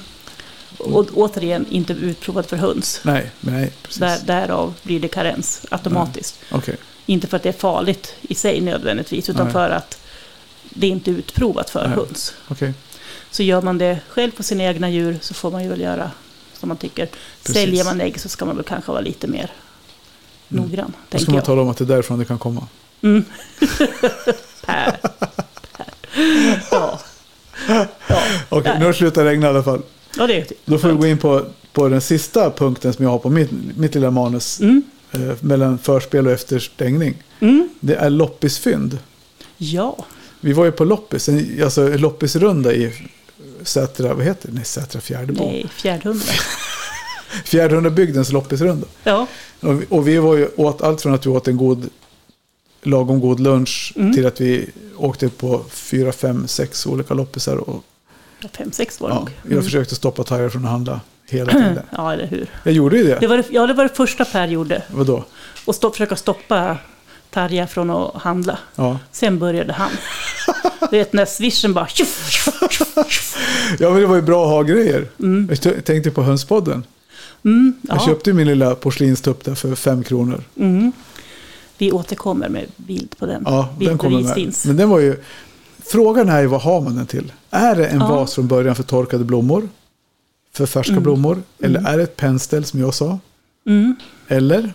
Och 0.77 1.05
återigen, 1.13 1.65
inte 1.69 1.93
utprovad 1.93 2.45
för 2.45 2.57
höns. 2.57 2.99
Nej, 3.03 3.31
nej, 3.39 3.71
precis. 3.83 3.99
Där, 3.99 4.17
därav 4.25 4.73
blir 4.83 4.99
det 4.99 5.07
karens 5.07 5.61
automatiskt. 5.71 6.39
Okej, 6.51 6.75
Inte 7.09 7.27
för 7.27 7.37
att 7.37 7.43
det 7.43 7.49
är 7.49 7.53
farligt 7.53 8.13
i 8.21 8.35
sig 8.35 8.61
nödvändigtvis, 8.61 9.29
utan 9.29 9.43
Nej. 9.45 9.53
för 9.53 9.69
att 9.69 9.97
det 10.63 10.87
inte 10.87 11.11
är 11.11 11.15
utprovat 11.15 11.69
för 11.69 11.87
Nej. 11.87 11.95
höns. 11.97 12.33
okej. 12.47 12.73
Så 13.31 13.43
gör 13.43 13.61
man 13.61 13.77
det 13.77 13.99
själv 14.09 14.31
på 14.31 14.43
sina 14.43 14.63
egna 14.63 14.89
djur 14.89 15.17
så 15.21 15.33
får 15.33 15.51
man 15.51 15.63
ju 15.63 15.69
väl 15.69 15.81
göra 15.81 16.11
som 16.53 16.67
man 16.69 16.77
tycker. 16.77 17.05
Precis. 17.43 17.55
Säljer 17.61 17.83
man 17.85 18.01
ägg 18.01 18.19
så 18.19 18.29
ska 18.29 18.45
man 18.45 18.55
väl 18.55 18.65
kanske 18.65 18.91
vara 18.91 19.01
lite 19.01 19.27
mer 19.27 19.51
Mm. 20.51 20.63
noggrann, 20.63 20.93
Då 21.09 21.17
ska 21.17 21.31
man 21.31 21.35
jag. 21.35 21.45
tala 21.45 21.61
om 21.61 21.69
att 21.69 21.77
det 21.77 21.83
är 21.83 21.85
därifrån 21.85 22.19
det 22.19 22.25
kan 22.25 22.39
komma. 22.39 22.67
Mm. 23.01 23.25
per. 24.65 24.97
per. 25.77 25.87
Ja. 26.71 26.99
Ja. 27.67 27.87
Okej, 28.49 28.71
Nej. 28.71 28.79
nu 28.79 28.85
har 28.85 28.91
det 28.91 28.97
slutat 28.97 29.23
regna 29.23 29.45
i 29.47 29.49
alla 29.49 29.63
fall. 29.63 29.81
ja, 30.17 30.27
det 30.27 30.37
är 30.41 30.45
typ 30.45 30.57
Då 30.65 30.77
får 30.77 30.89
vi 30.89 30.95
gå 30.95 31.07
in 31.07 31.17
på, 31.17 31.45
på 31.73 31.89
den 31.89 32.01
sista 32.01 32.51
punkten 32.51 32.93
som 32.93 33.03
jag 33.05 33.09
har 33.11 33.19
på 33.19 33.29
mitt, 33.29 33.51
mitt 33.77 33.95
lilla 33.95 34.11
manus. 34.11 34.59
Mm. 34.59 34.83
Eh, 35.11 35.19
mellan 35.41 35.77
förspel 35.77 36.27
och 36.27 36.33
efterstängning. 36.33 37.23
Mm. 37.39 37.69
Det 37.79 37.95
är 37.95 38.09
loppisfynd. 38.09 38.97
Ja, 39.57 40.05
Vi 40.41 40.53
var 40.53 40.65
ju 40.65 40.71
på 40.71 40.85
loppis, 40.85 41.29
en, 41.29 41.63
alltså 41.63 41.87
loppisrunda 41.97 42.73
i 42.73 42.93
Sätra, 43.63 44.13
vad 44.13 44.25
heter 44.25 44.47
det? 44.49 44.53
Nej, 44.55 44.65
Sätra 44.65 45.01
Fjärdebo. 45.01 45.43
nej, 45.45 45.67
fjärdhundra. 45.71 46.25
Fjärdhundabygdens 47.45 48.31
loppisrunda. 48.31 48.87
Ja, 49.03 49.27
Och 49.59 49.81
vi, 49.81 49.85
och 49.89 50.07
vi 50.07 50.17
var 50.17 50.35
ju 50.37 50.49
åt 50.55 50.81
allt 50.81 51.01
från 51.01 51.13
att 51.13 51.25
vi 51.25 51.29
åt 51.29 51.47
en 51.47 51.57
god, 51.57 51.89
lagom 52.83 53.19
god 53.19 53.39
lunch 53.39 53.93
Mm. 53.95 54.13
till 54.13 54.25
att 54.27 54.41
vi 54.41 54.69
åkte 54.97 55.29
på 55.29 55.63
fyra, 55.69 56.11
fem, 56.11 56.47
sex 56.47 56.85
olika 56.85 57.13
loppisar. 57.13 57.55
Och, 57.57 57.83
fem, 58.57 58.71
sex 58.71 58.99
var 59.01 59.09
det 59.09 59.15
ja, 59.15 59.19
nog. 59.19 59.29
jag 59.43 59.51
Mm. 59.51 59.63
försökte 59.63 59.95
stoppa 59.95 60.23
Tyra 60.23 60.49
från 60.49 60.65
att 60.65 60.71
handla 60.71 61.01
hela 61.29 61.51
tiden. 61.51 61.79
Ja, 61.91 62.13
eller 62.13 62.25
hur. 62.27 62.47
Jag 62.63 62.73
gjorde 62.73 62.97
ju 62.97 63.03
det. 63.03 63.17
Det 63.19 63.27
var 63.27 63.37
det, 63.37 63.43
ja, 63.51 63.67
det 63.67 63.73
var 63.73 63.83
det 63.83 63.95
första 63.95 64.25
Per 64.25 64.47
gjorde. 64.47 64.81
Vadå? 64.91 65.23
Och 65.65 65.75
stopp, 65.75 65.93
försöka 65.95 66.15
stoppa 66.15 66.77
Tarja 67.29 67.67
från 67.67 67.89
att 67.89 68.15
handla. 68.21 68.57
Ja. 68.75 68.99
Sen 69.11 69.39
började 69.39 69.73
han. 69.73 69.89
Du 70.91 70.97
vet 70.97 71.13
när 71.13 71.25
swishen 71.25 71.73
bara... 71.73 71.87
Ja, 73.79 73.89
men 73.89 74.01
det 74.01 74.07
var 74.07 74.15
ju 74.15 74.21
bra 74.21 74.43
att 74.45 74.49
ha 74.51 74.63
grejer. 74.63 75.07
Mm. 75.19 75.49
Jag 75.63 75.85
tänkte 75.85 76.11
på 76.11 76.23
hönspodden. 76.23 76.83
Mm, 77.45 77.73
Jag 77.81 77.97
ja. 77.97 78.05
köpte 78.05 78.29
ju 78.29 78.33
min 78.33 78.47
lilla 78.47 78.75
porslinstupp 78.75 79.43
där 79.43 79.55
för 79.55 79.75
fem 79.75 80.03
kronor. 80.03 80.43
Mm. 80.59 80.91
Vi 81.77 81.91
återkommer 81.91 82.49
med 82.49 82.65
bild 82.75 83.15
på 83.19 83.25
den. 83.25 83.43
Ja, 83.45 83.69
bild 83.79 83.91
den 83.91 83.97
kommer 83.97 84.21
med. 84.21 84.33
finns. 84.35 84.65
Men 84.65 84.77
den 84.77 84.89
var 84.89 84.99
ju... 84.99 85.15
Frågan 85.85 86.29
är 86.29 86.41
ju 86.41 86.47
vad 86.47 86.61
har 86.61 86.81
man 86.81 86.95
den 86.95 87.07
till? 87.07 87.31
Är 87.49 87.75
det 87.75 87.87
en 87.87 87.99
Ja. 87.99 88.07
vas 88.07 88.33
från 88.35 88.47
början 88.47 88.75
för 88.75 88.83
torkade 88.83 89.23
blommor? 89.23 89.69
För 90.51 90.65
färska 90.65 90.91
Mm. 90.91 91.03
blommor? 91.03 91.43
Eller 91.59 91.79
Mm. 91.79 91.93
är 91.93 91.97
det 91.97 92.03
ett 92.03 92.17
pennställ 92.17 92.65
som 92.65 92.79
jag 92.79 92.93
sa? 92.93 93.19
Mm. 93.65 93.95
Eller? 94.27 94.73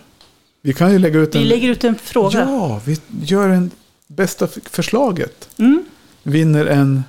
Vi 0.61 0.73
kan 0.73 0.91
ju 0.91 0.99
lägga 0.99 1.19
ut 1.19 1.35
en... 1.35 1.41
Vi 1.41 1.47
lägger 1.47 1.69
ut 1.69 1.83
en 1.83 1.95
fråga. 1.95 2.39
Ja, 2.39 2.81
vi 2.85 2.97
gör 3.21 3.49
en 3.49 3.71
bästa 4.07 4.47
förslaget. 4.65 5.49
Mm. 5.57 5.85
Vinner 6.23 6.65
en 6.65 7.03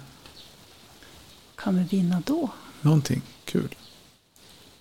Kan 1.57 1.79
vi 1.79 1.97
vinna 1.97 2.23
då? 2.27 2.49
någonting 2.81 3.23
kul. 3.45 3.75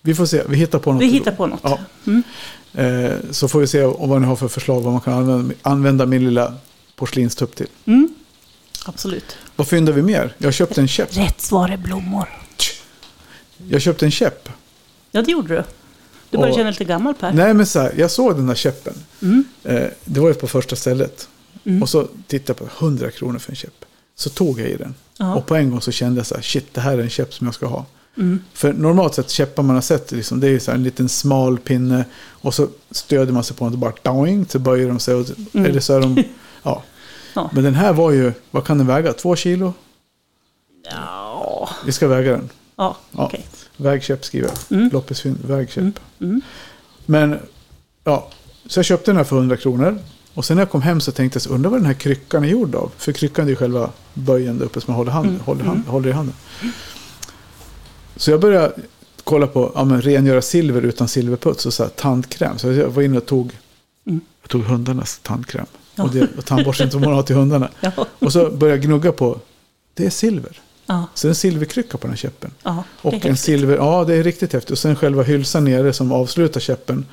Vi 0.02 0.14
får 0.14 0.26
se, 0.26 0.42
vi 0.48 0.56
hittar 0.56 0.78
på 0.78 0.92
något. 0.92 1.02
Vi 1.02 1.06
då. 1.06 1.12
hittar 1.12 1.32
på 1.32 1.46
något. 1.46 1.60
Ja. 1.62 1.78
Mm. 2.06 2.22
Eh, 2.74 3.12
så 3.30 3.48
får 3.48 3.60
vi 3.60 3.66
se 3.66 3.84
om 3.84 4.08
vad 4.10 4.20
ni 4.20 4.26
har 4.26 4.36
för 4.36 4.48
förslag 4.48 4.80
vad 4.80 4.92
man 4.92 5.00
kan 5.00 5.12
använda, 5.14 5.54
använda 5.62 6.06
min 6.06 6.24
lilla 6.24 6.54
porslinstupp 6.96 7.56
till. 7.56 7.66
Mm. 7.84 8.14
Absolut. 8.86 9.36
Vad 9.56 9.68
fyndar 9.68 9.92
vi 9.92 10.02
mer? 10.02 10.34
Jag 10.38 10.54
köpte 10.54 10.80
en 10.80 10.88
käpp. 10.88 11.16
Rätt 11.16 11.40
svar 11.40 11.68
är 11.68 11.76
blommor. 11.76 12.28
Jag 13.68 13.82
köpte 13.82 14.04
en 14.04 14.10
käpp. 14.10 14.48
Ja, 15.10 15.22
det 15.22 15.30
gjorde 15.30 15.54
du. 15.56 15.62
Du 16.30 16.38
börjar 16.38 16.54
känna 16.54 16.70
lite 16.70 16.84
gammal 16.84 17.14
Per. 17.14 17.32
Nej 17.32 17.54
men 17.54 17.66
så 17.66 17.80
här, 17.80 17.94
jag 17.96 18.10
såg 18.10 18.36
den 18.36 18.46
där 18.46 18.54
käppen. 18.54 18.94
Mm. 19.22 19.44
Eh, 19.64 19.88
det 20.04 20.20
var 20.20 20.28
ju 20.28 20.34
på 20.34 20.46
första 20.46 20.76
stället. 20.76 21.28
Mm. 21.64 21.82
Och 21.82 21.88
så 21.88 22.08
tittade 22.26 22.58
jag 22.60 22.70
på 22.78 22.84
100 22.84 23.10
kronor 23.10 23.38
för 23.38 23.52
en 23.52 23.56
käpp. 23.56 23.84
Så 24.14 24.30
tog 24.30 24.60
jag 24.60 24.68
i 24.68 24.76
den. 24.76 24.94
Ja. 25.18 25.34
Och 25.34 25.46
på 25.46 25.54
en 25.54 25.70
gång 25.70 25.80
så 25.80 25.92
kände 25.92 26.18
jag 26.18 26.26
så 26.26 26.34
här, 26.34 26.42
shit 26.42 26.74
det 26.74 26.80
här 26.80 26.98
är 26.98 27.02
en 27.02 27.10
käpp 27.10 27.34
som 27.34 27.46
jag 27.46 27.54
ska 27.54 27.66
ha. 27.66 27.86
Mm. 28.16 28.40
För 28.52 28.72
normalt 28.72 29.14
sett 29.14 29.30
käppar 29.30 29.62
man 29.62 29.74
har 29.74 29.82
sett, 29.82 30.12
liksom, 30.12 30.40
det 30.40 30.48
är 30.48 30.58
så 30.58 30.70
en 30.70 30.82
liten 30.82 31.08
smal 31.08 31.58
pinne. 31.58 32.04
Och 32.28 32.54
så 32.54 32.68
stöder 32.90 33.32
man 33.32 33.44
sig 33.44 33.56
på 33.56 33.64
den 33.64 33.72
och 33.72 33.78
bara 33.78 33.92
doing, 34.02 34.46
så 34.48 34.58
böjer 34.58 34.88
de 34.88 34.98
sig. 34.98 35.14
Och, 35.14 35.26
Mm. 35.52 35.66
Eller 35.70 35.80
så 35.80 35.96
är 35.96 36.00
de, 36.00 36.24
ja. 36.62 36.82
Ja. 37.34 37.50
Men 37.52 37.64
den 37.64 37.74
här 37.74 37.92
var 37.92 38.10
ju, 38.10 38.32
vad 38.50 38.64
kan 38.64 38.78
den 38.78 38.86
väga? 38.86 39.12
Två 39.12 39.36
kilo? 39.36 39.72
Ja, 40.90 41.70
Vi 41.86 41.92
ska 41.92 42.08
väga 42.08 42.30
den. 42.30 42.50
Ja 42.76 42.96
Ja. 43.10 43.24
okej. 43.24 43.46
Vägkäpp 43.76 44.24
skriver 44.24 44.48
jag. 44.48 44.78
Mm. 44.78 44.90
Loppisfynd, 44.92 45.38
vägkäpp. 45.44 45.78
Mm. 45.82 45.92
Mm. 46.20 46.40
Men, 47.06 47.38
ja. 48.04 48.28
Så 48.66 48.78
jag 48.78 48.84
köpte 48.84 49.10
den 49.10 49.16
här 49.16 49.24
för 49.24 49.36
100 49.36 49.56
kronor. 49.56 49.98
Och 50.34 50.44
sen 50.44 50.56
när 50.56 50.62
jag 50.62 50.70
kom 50.70 50.82
hem 50.82 51.00
så 51.00 51.12
tänkte 51.12 51.36
jag, 51.36 51.42
så, 51.42 51.50
undrar 51.50 51.70
vad 51.70 51.80
den 51.80 51.86
här 51.86 51.94
kryckan 51.94 52.44
är 52.44 52.48
gjord 52.48 52.74
av. 52.74 52.90
För 52.96 53.12
kryckan 53.12 53.44
är 53.44 53.48
ju 53.50 53.56
själva 53.56 53.90
böjen 54.14 54.58
där 54.58 54.64
uppe 54.66 54.80
som 54.80 54.92
jag 54.92 54.96
håller, 54.96 55.12
hand, 55.12 55.28
Mm. 55.28 55.40
håller, 55.40 55.64
hand, 55.64 55.76
Mm. 55.78 55.88
håller 55.88 56.08
i 56.08 56.12
handen. 56.12 56.34
Så 58.16 58.30
jag 58.30 58.40
började 58.40 58.72
kolla 59.24 59.46
på 59.46 59.72
ja, 59.74 59.84
men, 59.84 60.02
rengöra 60.02 60.42
silver 60.42 60.82
utan 60.82 61.08
silverputs 61.08 61.66
och 61.66 61.74
så 61.74 61.82
här, 61.82 61.90
tandkräm. 61.90 62.58
Så 62.58 62.72
jag 62.72 62.88
var 62.88 63.02
inne 63.02 63.18
och 63.18 63.26
tog, 63.26 63.52
Mm. 64.06 64.20
jag 64.42 64.50
tog 64.50 64.62
hundarnas 64.62 65.18
tandkräm. 65.22 65.66
Ja. 65.94 66.04
Och, 66.04 66.10
det, 66.10 66.28
och 66.38 66.44
tandborsten 66.44 66.90
som 66.90 67.00
man 67.00 67.12
har 67.12 67.22
till 67.22 67.36
hundarna. 67.36 67.68
Ja. 67.80 67.92
Och 68.18 68.32
så 68.32 68.50
började 68.50 68.78
jag 68.78 68.84
gnugga 68.86 69.12
på, 69.12 69.38
det 69.94 70.06
är 70.06 70.10
silver. 70.10 70.60
Ja. 70.86 71.06
Så 71.14 71.28
en 71.28 71.34
silverkrycka 71.34 71.98
på 71.98 72.06
den 72.06 72.10
här 72.10 72.16
käppen. 72.18 72.50
ja, 72.62 72.84
Och 73.02 73.12
en 73.14 73.20
häftigt. 73.20 73.40
silver, 73.40 73.76
ja 73.76 74.04
det 74.04 74.14
är 74.14 74.22
riktigt 74.22 74.52
häftigt. 74.52 74.70
Och 74.70 74.78
sen 74.78 74.96
själva 74.96 75.22
hylsan 75.22 75.64
nere 75.64 75.92
som 75.92 76.12
avslutar 76.12 76.60
käppen 76.60 77.06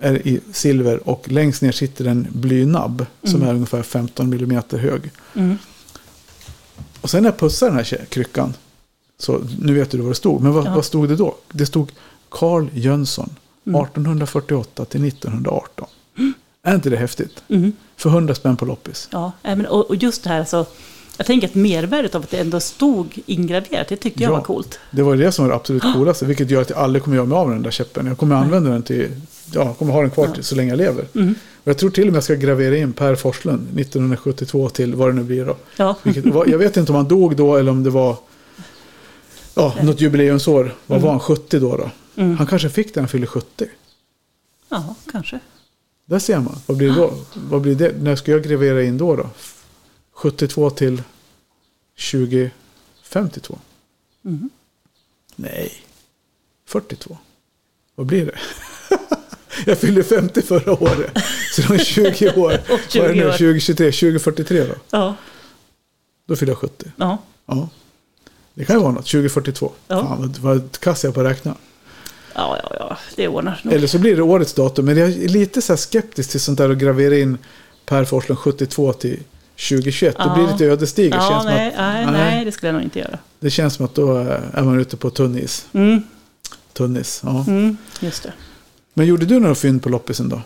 är 0.00 0.26
i 0.28 0.40
silver. 0.52 1.08
Och 1.08 1.28
längst 1.30 1.62
ner 1.62 1.72
sitter 1.72 2.04
en 2.04 2.26
blynabb 2.30 3.06
som 3.24 3.34
Mm. 3.36 3.48
är 3.48 3.54
ungefär 3.54 3.82
15 3.82 4.32
mm 4.32 4.62
hög. 4.70 5.10
Mm. 5.34 5.58
Och 7.00 7.10
sen 7.10 7.22
när 7.22 7.30
jag 7.30 7.38
pussade 7.38 7.70
den 7.70 7.76
här 7.84 8.04
kryckan, 8.08 8.54
så 9.18 9.40
nu 9.60 9.74
vet 9.74 9.90
du 9.90 9.98
vad 9.98 10.10
det 10.10 10.14
stod. 10.14 10.42
Men 10.42 10.52
vad, 10.52 10.66
Ja. 10.66 10.74
vad 10.74 10.84
stod 10.84 11.08
det 11.08 11.16
då? 11.16 11.36
Det 11.52 11.66
stod 11.66 11.92
Carl 12.28 12.68
Jönsson, 12.74 13.30
Mm. 13.66 13.80
1848 13.84 14.84
till 14.84 15.04
1918. 15.04 15.86
Är 16.62 16.74
inte 16.74 16.90
det 16.90 16.96
häftigt? 16.96 17.42
Mm. 17.48 17.72
För 17.96 18.10
100 18.10 18.34
spänn 18.34 18.56
på 18.56 18.64
loppis. 18.64 19.08
Ja, 19.12 19.32
men, 19.42 19.66
och, 19.66 19.86
och 19.90 19.96
just 19.96 20.22
det 20.22 20.28
här 20.30 20.38
alltså. 20.40 20.66
Jag 21.16 21.26
tänker 21.26 21.48
att 21.48 21.54
mervärdet 21.54 22.14
av 22.14 22.22
att 22.22 22.30
det 22.30 22.38
ändå 22.38 22.60
stod 22.60 23.18
ingraverat, 23.26 23.88
det 23.88 23.96
tyckte 23.96 24.22
jag 24.22 24.32
Ja. 24.32 24.36
var 24.36 24.42
coolt. 24.44 24.78
Det 24.90 25.02
var 25.02 25.16
det 25.16 25.32
som 25.32 25.44
var 25.44 25.50
det 25.50 25.56
absolut 25.56 25.82
coolaste. 25.82 26.24
Vilket 26.24 26.50
gör 26.50 26.62
att 26.62 26.70
jag 26.70 26.78
aldrig 26.78 27.02
kommer 27.02 27.16
göra 27.16 27.26
mig 27.26 27.36
av 27.38 27.46
med 27.48 27.56
den 27.56 27.62
där 27.62 27.70
käppen. 27.70 28.06
Jag 28.06 28.18
kommer 28.18 28.36
använda 28.36 28.70
den 28.70 28.82
till, 28.82 29.08
ja, 29.54 29.74
kommer 29.74 29.92
ha 29.92 30.00
den 30.00 30.10
kvar 30.10 30.26
till 30.26 30.44
så 30.44 30.54
länge 30.54 30.70
jag 30.70 30.76
lever. 30.78 31.04
Mm. 31.14 31.34
Och 31.64 31.68
jag 31.68 31.78
tror 31.78 31.90
till 31.90 32.02
och 32.06 32.12
med 32.12 32.16
jag 32.16 32.24
ska 32.24 32.34
gravera 32.34 32.76
in 32.76 32.92
Per 32.92 33.14
Forslund 33.14 33.60
1972 33.80 34.68
till 34.68 34.94
vad 34.94 35.08
det 35.08 35.12
nu 35.12 35.22
blir 35.22 35.44
då. 35.44 35.56
Ja. 35.76 35.96
Vilket, 36.02 36.24
jag 36.24 36.58
vet 36.58 36.76
inte 36.76 36.92
om 36.92 36.96
han 36.96 37.08
dog 37.08 37.36
då 37.36 37.56
eller 37.56 37.70
om 37.70 37.82
det 37.84 37.90
var 37.90 38.16
ja, 39.54 39.74
något 39.82 40.00
jubileumsår. 40.00 40.74
Vad 40.86 40.96
Mm. 40.98 41.02
var 41.04 41.10
han? 41.10 41.20
70 41.20 41.58
då? 41.58 41.76
då? 41.76 41.90
Mm. 42.22 42.36
Han 42.36 42.46
kanske 42.46 42.68
fick 42.70 42.86
det 42.86 43.00
när 43.00 43.02
han 43.02 43.08
fyllde 43.08 43.26
70. 43.26 43.64
ja, 44.68 44.94
kanske. 45.12 45.38
Där 46.06 46.18
ser 46.18 46.38
man. 46.38 46.56
Vad 46.66 46.76
blir 46.76 46.88
det 46.88 46.94
då? 46.94 47.12
Vad 47.50 47.60
blir 47.60 47.74
det? 47.74 47.92
När 48.02 48.16
ska 48.16 48.30
jag 48.32 48.42
gravera 48.42 48.82
in 48.82 48.98
då? 48.98 49.16
då? 49.16 49.26
72 50.22 50.70
till 50.70 51.02
2052? 52.10 53.58
Mm. 54.24 54.50
Nej. 55.36 55.72
42. 56.66 57.18
Vad 57.94 58.06
blir 58.06 58.26
det? 58.26 58.38
jag 59.66 59.78
fyllde 59.78 60.04
50 60.04 60.42
förra 60.42 60.72
året. 60.72 61.10
Så 61.54 61.62
det 61.62 61.68
var 61.68 61.78
20 61.78 62.32
år. 62.36 62.52
Och 62.70 62.80
20 62.88 63.00
Vad 63.00 63.10
är 63.10 63.14
det 63.14 63.20
nu? 63.20 63.28
år. 63.28 63.32
2023? 63.32 63.92
2043 63.92 64.64
då? 64.64 64.74
Ja. 64.90 65.16
Då 66.26 66.36
fyller 66.36 66.52
jag 66.52 66.58
70. 66.58 66.92
Ja. 66.96 67.18
Ja. 67.46 67.68
Det 68.54 68.64
kan 68.64 68.76
ju 68.76 68.82
vara 68.82 68.92
något. 68.92 69.06
2042. 69.06 69.72
Ja. 69.88 70.00
Fan 70.00 70.34
vad, 70.40 70.78
kass 70.80 71.04
jag 71.04 71.14
på 71.14 71.20
att 71.20 71.26
räkna. 71.26 71.54
Ja, 72.34 72.58
ja, 72.62 72.76
ja. 72.78 72.96
Det 73.16 73.28
ordnar 73.28 73.60
nog. 73.64 73.74
Eller 73.74 73.86
så 73.86 73.98
blir 73.98 74.16
det 74.16 74.22
årets 74.22 74.54
datum. 74.54 74.84
Men 74.84 74.96
jag 74.96 75.08
är 75.10 75.28
lite 75.28 75.62
så 75.62 75.76
skeptisk 75.76 76.30
till 76.30 76.40
sånt 76.40 76.58
där 76.58 76.70
att 76.70 76.78
gravera 76.78 77.18
in 77.18 77.38
Per 77.86 78.04
Forslund 78.04 78.38
72 78.38 78.92
till 78.92 79.20
2021. 79.56 80.16
Det 80.16 80.22
Ja. 80.24 80.34
blir 80.34 80.46
lite 80.52 80.64
ödesdigert. 80.64 81.14
Ja, 81.14 81.28
känns 81.30 81.44
nej, 81.44 81.68
att, 81.68 81.76
nej, 81.76 82.06
nej, 82.06 82.44
det 82.44 82.52
skulle 82.52 82.68
jag 82.68 82.74
nog 82.74 82.82
inte 82.82 82.98
göra. 82.98 83.18
Det 83.40 83.50
känns 83.50 83.74
som 83.74 83.84
att 83.84 83.94
då 83.94 84.16
är 84.52 84.62
man 84.62 84.80
ute 84.80 84.96
på 84.96 85.10
tunn 85.10 85.38
is. 85.38 85.66
Mm, 85.72 86.02
Tunnis, 86.72 87.20
ja. 87.24 87.44
mm, 87.48 87.76
just 88.00 88.22
det. 88.22 88.32
Men 88.94 89.06
gjorde 89.06 89.26
du 89.26 89.40
några 89.40 89.54
fynd 89.54 89.82
på 89.82 89.88
loppisen 89.88 90.28
då? 90.28 90.36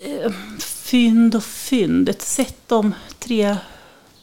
Eh, 0.00 0.32
Fynd 0.60 1.34
och 1.34 1.44
fynd. 1.44 2.08
Ett 2.08 2.22
set 2.22 2.72
om 2.72 2.94
tre 3.18 3.56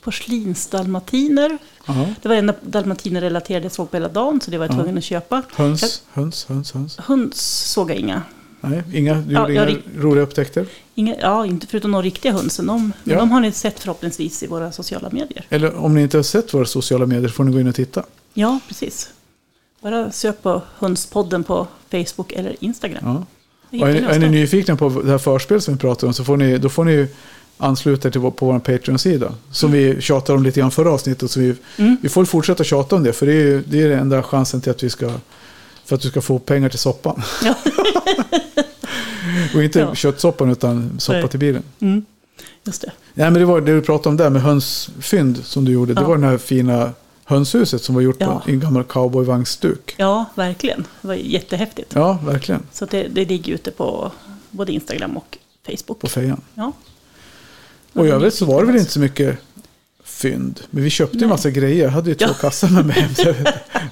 porslinsdalmatiner. 0.01 1.57
Ja. 1.85 2.07
Det 2.21 2.27
var 2.29 2.35
enda 2.35 2.53
dalmatinerrelaterade 2.61 3.65
jag 3.65 3.71
såg 3.71 3.91
på 3.91 3.97
hela 3.97 4.07
dagen, 4.09 4.41
så 4.41 4.51
det 4.51 4.57
var 4.57 4.65
jag 4.65 4.73
Ja. 4.73 4.77
tvungen 4.77 4.97
att 4.97 5.03
köpa. 5.03 5.41
Höns, 5.55 6.03
höns, 6.13 6.45
höns, 6.45 6.71
höns. 6.71 6.97
Höns 6.97 7.41
såg 7.71 7.89
jag 7.89 7.97
inga. 7.97 8.21
Nej, 8.69 8.83
inga, 8.93 9.13
du 9.15 9.33
Ja, 9.33 9.39
gjorde 9.39 9.53
inga 9.53 9.65
ri- 9.65 9.81
roliga 9.97 10.23
upptäckter? 10.23 10.65
inga. 10.95 11.15
Ja, 11.21 11.45
inte 11.45 11.67
förutom 11.67 11.91
de 11.91 12.03
riktiga 12.03 12.31
hönsen. 12.31 12.65
De, 12.67 12.91
men 13.03 13.13
Ja. 13.13 13.19
de 13.19 13.31
har 13.31 13.39
ni 13.41 13.51
sett 13.51 13.79
förhoppningsvis 13.79 14.43
i 14.43 14.47
våra 14.47 14.71
sociala 14.71 15.09
medier. 15.11 15.45
Eller 15.49 15.75
om 15.75 15.93
ni 15.95 16.01
inte 16.01 16.17
har 16.17 16.23
sett 16.23 16.53
våra 16.53 16.65
sociala 16.65 17.05
medier 17.05 17.29
får 17.29 17.43
ni 17.43 17.51
gå 17.51 17.59
in 17.59 17.67
och 17.67 17.75
titta. 17.75 18.03
Ja, 18.33 18.59
precis. 18.67 19.09
Bara 19.81 20.11
sök 20.11 20.41
på 20.43 20.61
Hönspodden 20.79 21.43
på 21.43 21.67
Facebook 21.91 22.31
eller 22.31 22.55
Instagram. 22.59 22.99
Ja. 23.03 23.25
Och 23.81 23.89
är, 23.89 23.95
är 23.95 24.19
ni 24.19 24.29
nyfikna 24.29 24.75
på 24.75 24.89
det 24.89 25.11
här 25.11 25.17
förspelet 25.17 25.63
som 25.63 25.73
vi 25.73 25.79
pratar 25.79 26.07
om 26.07 26.13
så 26.13 26.23
får 26.23 26.37
ni, 26.37 26.57
då 26.57 26.69
får 26.69 26.85
ni 26.85 27.07
ansluta 27.57 28.07
er 28.07 28.11
till 28.11 28.21
vår, 28.21 28.31
på 28.31 28.45
vår 28.45 28.59
Patreon-sida. 28.59 29.33
Som 29.51 29.71
vi 29.71 30.01
tjatade 30.01 30.37
om 30.37 30.43
lite 30.43 30.59
grann 30.59 30.71
förra 30.71 30.91
avsnittet. 30.91 31.31
Så 31.31 31.39
vi. 31.39 31.55
Mm. 31.77 31.97
vi 32.01 32.09
får 32.09 32.25
fortsätta 32.25 32.63
tjata 32.63 32.95
om 32.95 33.03
det. 33.03 33.13
För 33.13 33.25
det 33.25 33.33
är 33.33 33.63
det 33.67 33.81
är 33.83 33.89
den 33.89 33.99
enda 33.99 34.23
chansen 34.23 34.61
till 34.61 34.71
att 34.71 34.83
vi 34.83 34.89
ska 34.89 35.11
för 35.85 35.95
att 35.95 36.01
du 36.01 36.09
ska 36.09 36.21
få 36.21 36.39
pengar 36.39 36.69
till 36.69 36.79
soppan. 36.79 37.21
Ja. 37.43 37.55
och 39.55 39.63
inte 39.63 39.79
Ja. 39.79 39.95
köttsoppan 39.95 40.49
utan 40.51 40.99
soppa 40.99 41.19
Nej. 41.19 41.29
till 41.29 41.39
bilen. 41.39 41.63
Mm. 41.79 42.05
Just 42.63 42.81
det. 42.81 42.91
Nej 43.13 43.31
men 43.31 43.39
det 43.39 43.45
var 43.45 43.61
det 43.61 43.73
du 43.75 43.81
pratade 43.81 44.09
om 44.09 44.17
där 44.17 44.29
med 44.29 44.41
hönsfynd 44.41 45.37
som 45.45 45.65
du 45.65 45.71
gjorde. 45.71 45.93
Det 45.93 46.01
Ja. 46.01 46.07
var 46.07 46.17
det 46.17 46.27
här 46.27 46.37
fina 46.37 46.91
hönshuset 47.25 47.83
som 47.83 47.95
var 47.95 48.01
gjort 48.01 48.15
Ja. 48.19 48.41
på 48.45 48.51
en 48.51 48.59
gammal 48.59 48.83
cowboyvagnsduk. 48.83 49.95
Ja, 49.97 50.25
verkligen. 50.35 50.85
Det 51.01 51.07
var 51.07 51.15
jättehäftigt. 51.15 51.91
Ja, 51.95 52.19
verkligen. 52.25 52.61
Så 52.73 52.85
det, 52.85 53.07
det 53.07 53.25
ligger 53.25 53.53
ute 53.53 53.71
på 53.71 54.11
både 54.51 54.71
Instagram 54.71 55.17
och 55.17 55.37
Facebook. 55.65 55.99
På 55.99 56.07
fejan. 56.07 56.41
Ja. 56.53 56.71
Och 57.93 58.05
i 58.07 58.09
övrigt 58.09 58.33
så 58.33 58.45
var 58.45 58.61
det 58.61 58.67
väl 58.67 58.75
inte 58.75 58.91
så 58.91 58.99
mycket 58.99 59.37
fynd. 60.03 60.59
Men 60.69 60.83
vi 60.83 60.89
köpte 60.89 61.17
ju 61.17 61.23
en 61.23 61.29
massa 61.29 61.49
grejer. 61.49 61.83
Jag 61.83 61.91
hade 61.91 62.09
ju 62.09 62.15
två 62.15 62.25
Ja. 62.27 62.33
kassar 62.33 62.69
med 62.69 62.85
mig 62.85 62.95
hem. 63.17 63.35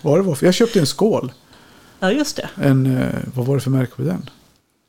Vad 0.01 0.17
det 0.19 0.23
var. 0.23 0.37
Jag 0.41 0.53
köpte 0.53 0.79
en 0.79 0.85
skål. 0.85 1.31
Ja, 2.03 2.11
just 2.11 2.35
det. 2.35 2.49
En, 2.55 2.97
eh, 2.97 3.09
vad 3.35 3.45
var 3.45 3.55
det 3.55 3.61
för 3.61 3.71
märke 3.71 3.95
på 3.95 4.01
den? 4.01 4.29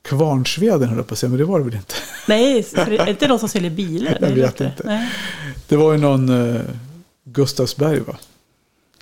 Kvarnsveden 0.03 0.89
höll 0.89 0.99
jag 0.99 1.07
på 1.07 1.15
att 1.15 1.19
säga, 1.19 1.31
men 1.31 1.39
det 1.39 1.45
var 1.45 1.59
det 1.59 1.65
väl 1.65 1.75
inte. 1.75 1.95
Nej, 2.29 2.63
för 2.63 2.91
det 2.91 2.99
är 2.99 3.11
inte 3.11 3.27
de 3.27 3.39
som 3.39 3.49
säljer 3.49 3.71
bilar? 3.71 4.19
Jag 4.21 4.31
vet 4.31 4.61
inte. 4.61 4.83
Nej. 4.85 5.11
Det 5.69 5.77
var 5.77 5.93
ju 5.93 5.99
någon 5.99 6.29
eh, 6.55 6.61
Gustavsberg 7.25 8.01
va? 8.01 8.17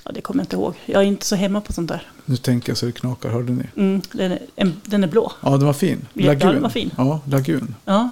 Ja, 0.05 0.11
det 0.15 0.21
kommer 0.21 0.41
jag 0.41 0.45
inte 0.45 0.57
ihåg. 0.57 0.75
Jag 0.87 1.03
är 1.03 1.07
inte 1.07 1.27
så 1.27 1.37
hemma 1.37 1.61
på 1.61 1.73
sånt 1.73 1.89
där. 1.89 2.09
Nu 2.25 2.37
tänker 2.37 2.71
jag 2.71 2.77
så 2.77 2.87
det 2.87 2.93
knakar, 2.93 3.29
hörde 3.29 3.53
ni? 3.53 3.65
Mm, 3.77 4.03
den, 4.13 4.33
är, 4.33 4.39
en, 4.57 4.81
den 4.85 5.05
är 5.05 5.09
blå. 5.09 5.33
Ja, 5.41 5.51
den 5.51 5.67
var 5.67 5.73
fin. 5.73 6.07
Ja, 6.15 6.27
Lagun. 6.27 6.53
den 6.53 6.63
var 6.63 6.71
fin. 6.71 6.91
Ja, 6.97 7.21
Lagun. 7.27 7.75
Ja, 7.85 8.11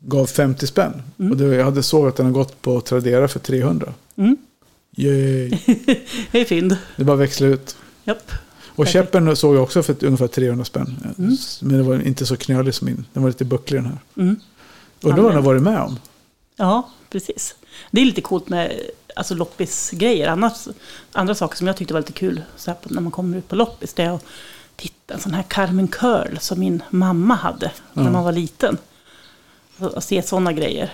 Gav 0.00 0.26
50 0.26 0.66
spänn. 0.66 1.02
Mm. 1.18 1.32
Och 1.32 1.36
det, 1.38 1.44
jag 1.56 1.64
hade 1.64 1.82
såg 1.82 2.08
att 2.08 2.16
den 2.16 2.26
har 2.26 2.32
gått 2.32 2.62
på 2.62 2.80
Tradera 2.80 3.28
för 3.28 3.38
300. 3.38 3.92
mm. 4.16 4.36
Yay. 4.96 5.48
är 6.32 6.44
fynd. 6.44 6.76
Det 6.96 7.04
bara 7.04 7.16
växla 7.16 7.46
ut. 7.46 7.76
Japp. 8.04 8.32
Och 8.78 8.84
Perfekt. 8.84 8.92
käppen 9.12 9.36
såg 9.36 9.56
jag 9.56 9.62
också 9.62 9.82
för 9.82 10.04
ungefär 10.04 10.26
300 10.26 10.64
spänn. 10.64 11.14
Mm. 11.18 11.36
Men 11.60 11.76
den 11.76 11.86
var 11.86 12.06
inte 12.06 12.26
så 12.26 12.36
knölig 12.36 12.74
som 12.74 12.86
min. 12.86 13.04
Den 13.12 13.22
var 13.22 13.30
lite 13.30 13.44
bucklig 13.44 13.82
den 13.82 13.86
här. 13.90 13.98
Mm. 14.16 14.40
Undrar 15.00 15.22
vad 15.22 15.30
den 15.32 15.36
har 15.36 15.42
varit 15.42 15.62
med 15.62 15.80
om. 15.80 15.98
Ja, 16.56 16.90
precis. 17.10 17.54
Det 17.90 18.00
är 18.00 18.04
lite 18.04 18.20
coolt 18.20 18.48
med 18.48 18.80
alltså, 19.16 19.34
loppisgrejer. 19.34 20.28
Annars, 20.28 20.68
andra 21.12 21.34
saker 21.34 21.56
som 21.56 21.66
jag 21.66 21.76
tyckte 21.76 21.94
var 21.94 22.00
lite 22.00 22.12
kul 22.12 22.42
så 22.56 22.70
här, 22.70 22.78
när 22.82 23.00
man 23.00 23.12
kommer 23.12 23.38
ut 23.38 23.48
på 23.48 23.56
loppis. 23.56 23.94
Det 23.94 24.02
är 24.02 24.10
att 24.10 24.24
titta 24.76 25.14
en 25.14 25.20
sån 25.20 25.34
här 25.34 25.42
Carmen 25.48 25.88
Curl 25.88 26.36
som 26.40 26.60
min 26.60 26.82
mamma 26.90 27.34
hade 27.34 27.72
Ja. 27.92 28.02
när 28.02 28.10
man 28.10 28.24
var 28.24 28.32
liten. 28.32 28.78
Och 29.78 30.04
se 30.04 30.22
sådana 30.22 30.52
grejer. 30.52 30.92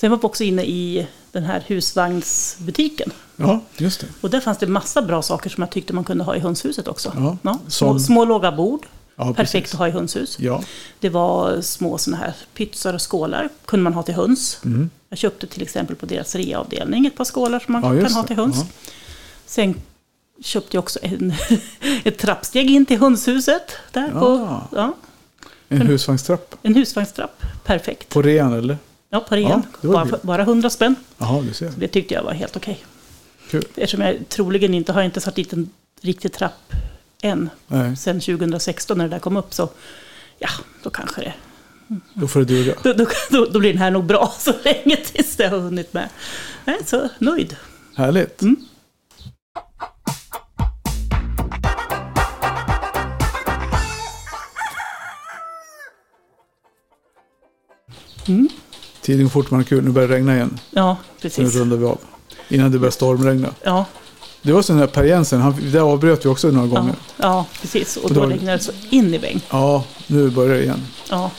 Sen 0.00 0.10
var 0.10 0.18
vi 0.18 0.24
också 0.24 0.44
inne 0.44 0.62
i 0.64 1.06
den 1.32 1.44
här 1.44 1.62
husvagnsbutiken. 1.66 3.10
Ja, 3.36 3.60
just 3.76 4.00
det. 4.00 4.06
Och 4.20 4.30
där 4.30 4.40
fanns 4.40 4.58
det 4.58 4.66
massa 4.66 5.02
bra 5.02 5.22
saker 5.22 5.50
som 5.50 5.62
jag 5.62 5.70
tyckte 5.70 5.92
man 5.92 6.04
kunde 6.04 6.24
ha 6.24 6.36
i 6.36 6.38
hönshuset 6.38 6.88
också. 6.88 7.12
Ja, 7.16 7.36
små, 7.42 7.58
som- 7.68 8.00
små 8.00 8.24
låga 8.24 8.52
bord. 8.52 8.86
Ja, 9.16 9.34
Perfekt 9.34 9.52
precis. 9.52 9.74
att 9.74 9.78
ha 9.78 9.88
i 9.88 9.90
hönshus. 9.90 10.36
Ja. 10.40 10.62
Det 11.00 11.08
var 11.08 11.60
små 11.60 11.98
såna 11.98 12.16
här 12.16 12.34
pytsar 12.54 12.94
och 12.94 13.10
skålar. 13.10 13.48
Kunde 13.64 13.84
man 13.84 13.94
ha 13.94 14.02
till 14.02 14.14
höns. 14.14 14.58
Mm. 14.64 14.90
Jag 15.08 15.18
köpte 15.18 15.46
till 15.46 15.62
exempel 15.62 15.96
på 15.96 16.06
deras 16.06 16.34
reavdelning 16.34 17.06
ett 17.06 17.16
par 17.16 17.24
skålar 17.24 17.58
som 17.60 17.72
man 17.72 17.96
Ja, 17.96 18.02
kan 18.04 18.12
ha 18.12 18.22
till 18.22 18.36
höns. 18.36 18.56
Ja. 18.56 18.66
Sen 19.46 19.74
köpte 20.42 20.76
jag 20.76 20.82
också 20.82 20.98
en, 21.02 21.34
ett 22.04 22.18
trappsteg 22.18 22.70
in 22.70 22.86
till 22.86 22.98
hönshuset. 22.98 23.72
Där 23.92 24.10
Ja. 24.14 24.20
på 24.20 24.60
ja, 24.76 24.94
En 25.68 25.86
husvagnstrapp. 25.86 26.54
en 26.62 26.74
husvagnstrapp. 26.74 27.42
Perfekt. 27.64 28.08
På 28.08 28.22
rean 28.22 28.52
eller? 28.52 28.78
Ja, 29.10 29.20
på 29.20 29.36
ren. 29.36 29.62
Ja, 29.80 29.88
bara, 29.90 30.18
bara 30.22 30.42
100 30.42 30.70
spänn. 30.70 30.94
Jaha, 31.18 31.42
du 31.42 31.54
ser. 31.54 31.72
Det 31.76 31.88
tyckte 31.88 32.14
jag 32.14 32.22
var 32.22 32.32
helt 32.32 32.56
okej. 32.56 32.84
Kul. 33.50 33.64
Eftersom 33.74 34.00
jag 34.00 34.28
troligen 34.28 34.74
inte 34.74 34.92
har 34.92 35.02
inte 35.02 35.20
satt 35.20 35.34
dit 35.34 35.52
en 35.52 35.70
riktig 36.00 36.32
trapp 36.32 36.72
än. 37.22 37.50
Nej, 37.66 37.96
Sen 37.96 38.20
2016 38.20 38.98
när 38.98 39.04
det 39.04 39.10
där 39.10 39.18
kom 39.18 39.36
upp 39.36 39.54
så 39.54 39.68
ja, 40.38 40.48
då 40.82 40.90
kanske 40.90 41.20
det 41.20 41.32
då 42.14 42.28
får 42.28 42.40
det 42.40 42.46
duga. 42.46 42.74
då, 42.82 42.92
då, 42.92 43.06
då, 43.30 43.44
då 43.44 43.58
blir 43.58 43.72
den 43.72 43.82
här 43.82 43.90
nog 43.90 44.04
bra 44.04 44.34
så 44.38 44.52
länge 44.64 44.96
tills 44.96 45.36
det 45.36 45.48
har 45.48 45.58
hunnit 45.58 45.92
med. 45.92 46.08
Nej, 46.64 46.78
så 46.86 47.08
nöjd. 47.18 47.56
Härligt. 47.96 48.42
Mm. 48.42 48.56
Mm. 58.28 58.48
Tiden 59.02 59.22
går 59.24 59.30
fort 59.30 59.50
man 59.50 59.60
har 59.60 59.64
kul. 59.64 59.84
Nu 59.84 59.90
börjar 59.90 60.08
det 60.08 60.14
regna 60.14 60.34
igen. 60.36 60.58
Ja, 60.70 60.96
Så 61.22 61.26
nu 61.28 61.30
precis. 61.30 61.56
rundar 61.56 61.76
vi 61.76 61.84
av. 61.86 61.98
Innan 62.48 62.70
det 62.70 62.78
börjar 62.78 62.90
stormregna. 62.92 63.48
Ja, 63.62 63.84
Det 64.42 64.52
var 64.52 64.62
sån 64.62 64.78
där 64.78 64.86
Per 64.86 65.04
Jensen. 65.04 65.40
Han, 65.40 65.56
det 65.72 65.78
avbröt 65.80 66.24
vi 66.24 66.28
också 66.28 66.48
några 66.50 66.68
ja, 66.68 66.74
gånger. 66.80 66.94
ja, 67.16 67.46
precis. 67.60 67.96
Och 67.96 68.04
Och 68.04 68.12
då 68.14 68.20
då- 68.20 68.26
regnar 68.26 68.52
det 68.52 68.58
så 68.62 68.72
in 68.90 69.14
i 69.14 69.18
bäng. 69.18 69.40
Ja, 69.50 69.84
nu 70.06 70.30
börjar 70.30 70.54
det 70.54 70.62
igen. 70.62 70.86
Ja, 71.10 71.30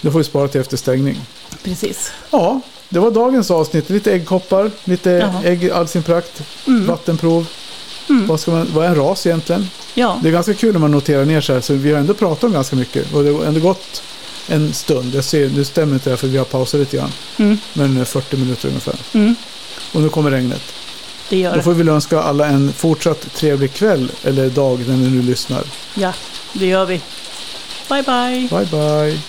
Det 0.00 0.10
får 0.10 0.18
vi 0.18 0.24
spara 0.24 0.48
till 0.48 0.60
efter 0.60 0.76
stängning. 0.76 1.20
precis. 1.64 2.12
Ja, 2.30 2.60
det 2.88 2.98
var 2.98 3.10
dagens 3.10 3.50
avsnitt. 3.50 3.90
Lite 3.90 4.12
äggkoppar, 4.12 4.70
lite 4.84 5.10
Jaha. 5.10 5.42
ägg 5.44 5.64
i 5.64 5.70
all 5.70 5.88
sin 5.88 6.02
prakt. 6.02 6.42
Mm. 6.66 6.86
Vattenprov. 6.86 7.46
Mm. 8.08 8.26
Vad, 8.26 8.40
ska 8.40 8.50
man, 8.50 8.66
vad 8.74 8.84
är 8.84 8.88
en 8.88 8.94
ras 8.94 9.26
egentligen? 9.26 9.66
Ja, 9.94 10.18
Det 10.22 10.28
är 10.28 10.32
ganska 10.32 10.54
kul 10.54 10.72
när 10.72 10.80
man 10.80 10.90
noterar 10.90 11.24
ner 11.24 11.40
så 11.40 11.52
här. 11.52 11.60
Så 11.60 11.74
vi 11.74 11.92
har 11.92 12.00
ändå 12.00 12.14
pratat 12.14 12.44
om 12.44 12.52
ganska 12.52 12.76
mycket. 12.76 13.14
Och 13.14 13.24
det 13.24 13.30
har 13.32 13.44
ändå 13.44 13.60
gått 13.60 14.02
en 14.50 14.72
stund. 14.74 15.14
Jag 15.14 15.24
ser, 15.24 15.48
nu 15.50 15.64
stämmer 15.64 15.94
inte 15.94 16.10
det 16.10 16.16
för 16.16 16.28
vi 16.28 16.38
har 16.38 16.44
pausat 16.44 16.80
lite 16.80 16.96
grann. 16.96 17.12
mm, 17.36 17.58
Men 17.72 17.96
eh, 17.96 18.04
40 18.04 18.36
minuter 18.36 18.68
ungefär. 18.68 18.94
mm, 19.12 19.34
Och 19.92 20.00
nu 20.00 20.08
kommer 20.08 20.30
regnet. 20.30 20.62
det 21.28 21.36
gör 21.36 21.56
Då 21.56 21.62
får 21.62 21.72
vi 21.74 21.90
önska 21.90 22.20
alla 22.22 22.46
en 22.46 22.72
fortsatt 22.72 23.34
trevlig 23.34 23.72
kväll 23.72 24.10
eller 24.24 24.50
dag 24.50 24.88
när 24.88 24.96
ni 24.96 25.10
nu 25.10 25.22
lyssnar. 25.22 25.62
Ja, 25.94 26.12
det 26.52 26.66
gör 26.66 26.84
vi. 26.86 27.00
Bye, 27.88 28.02
bye. 28.02 28.48
Bye 28.50 28.66
bye! 28.70 29.20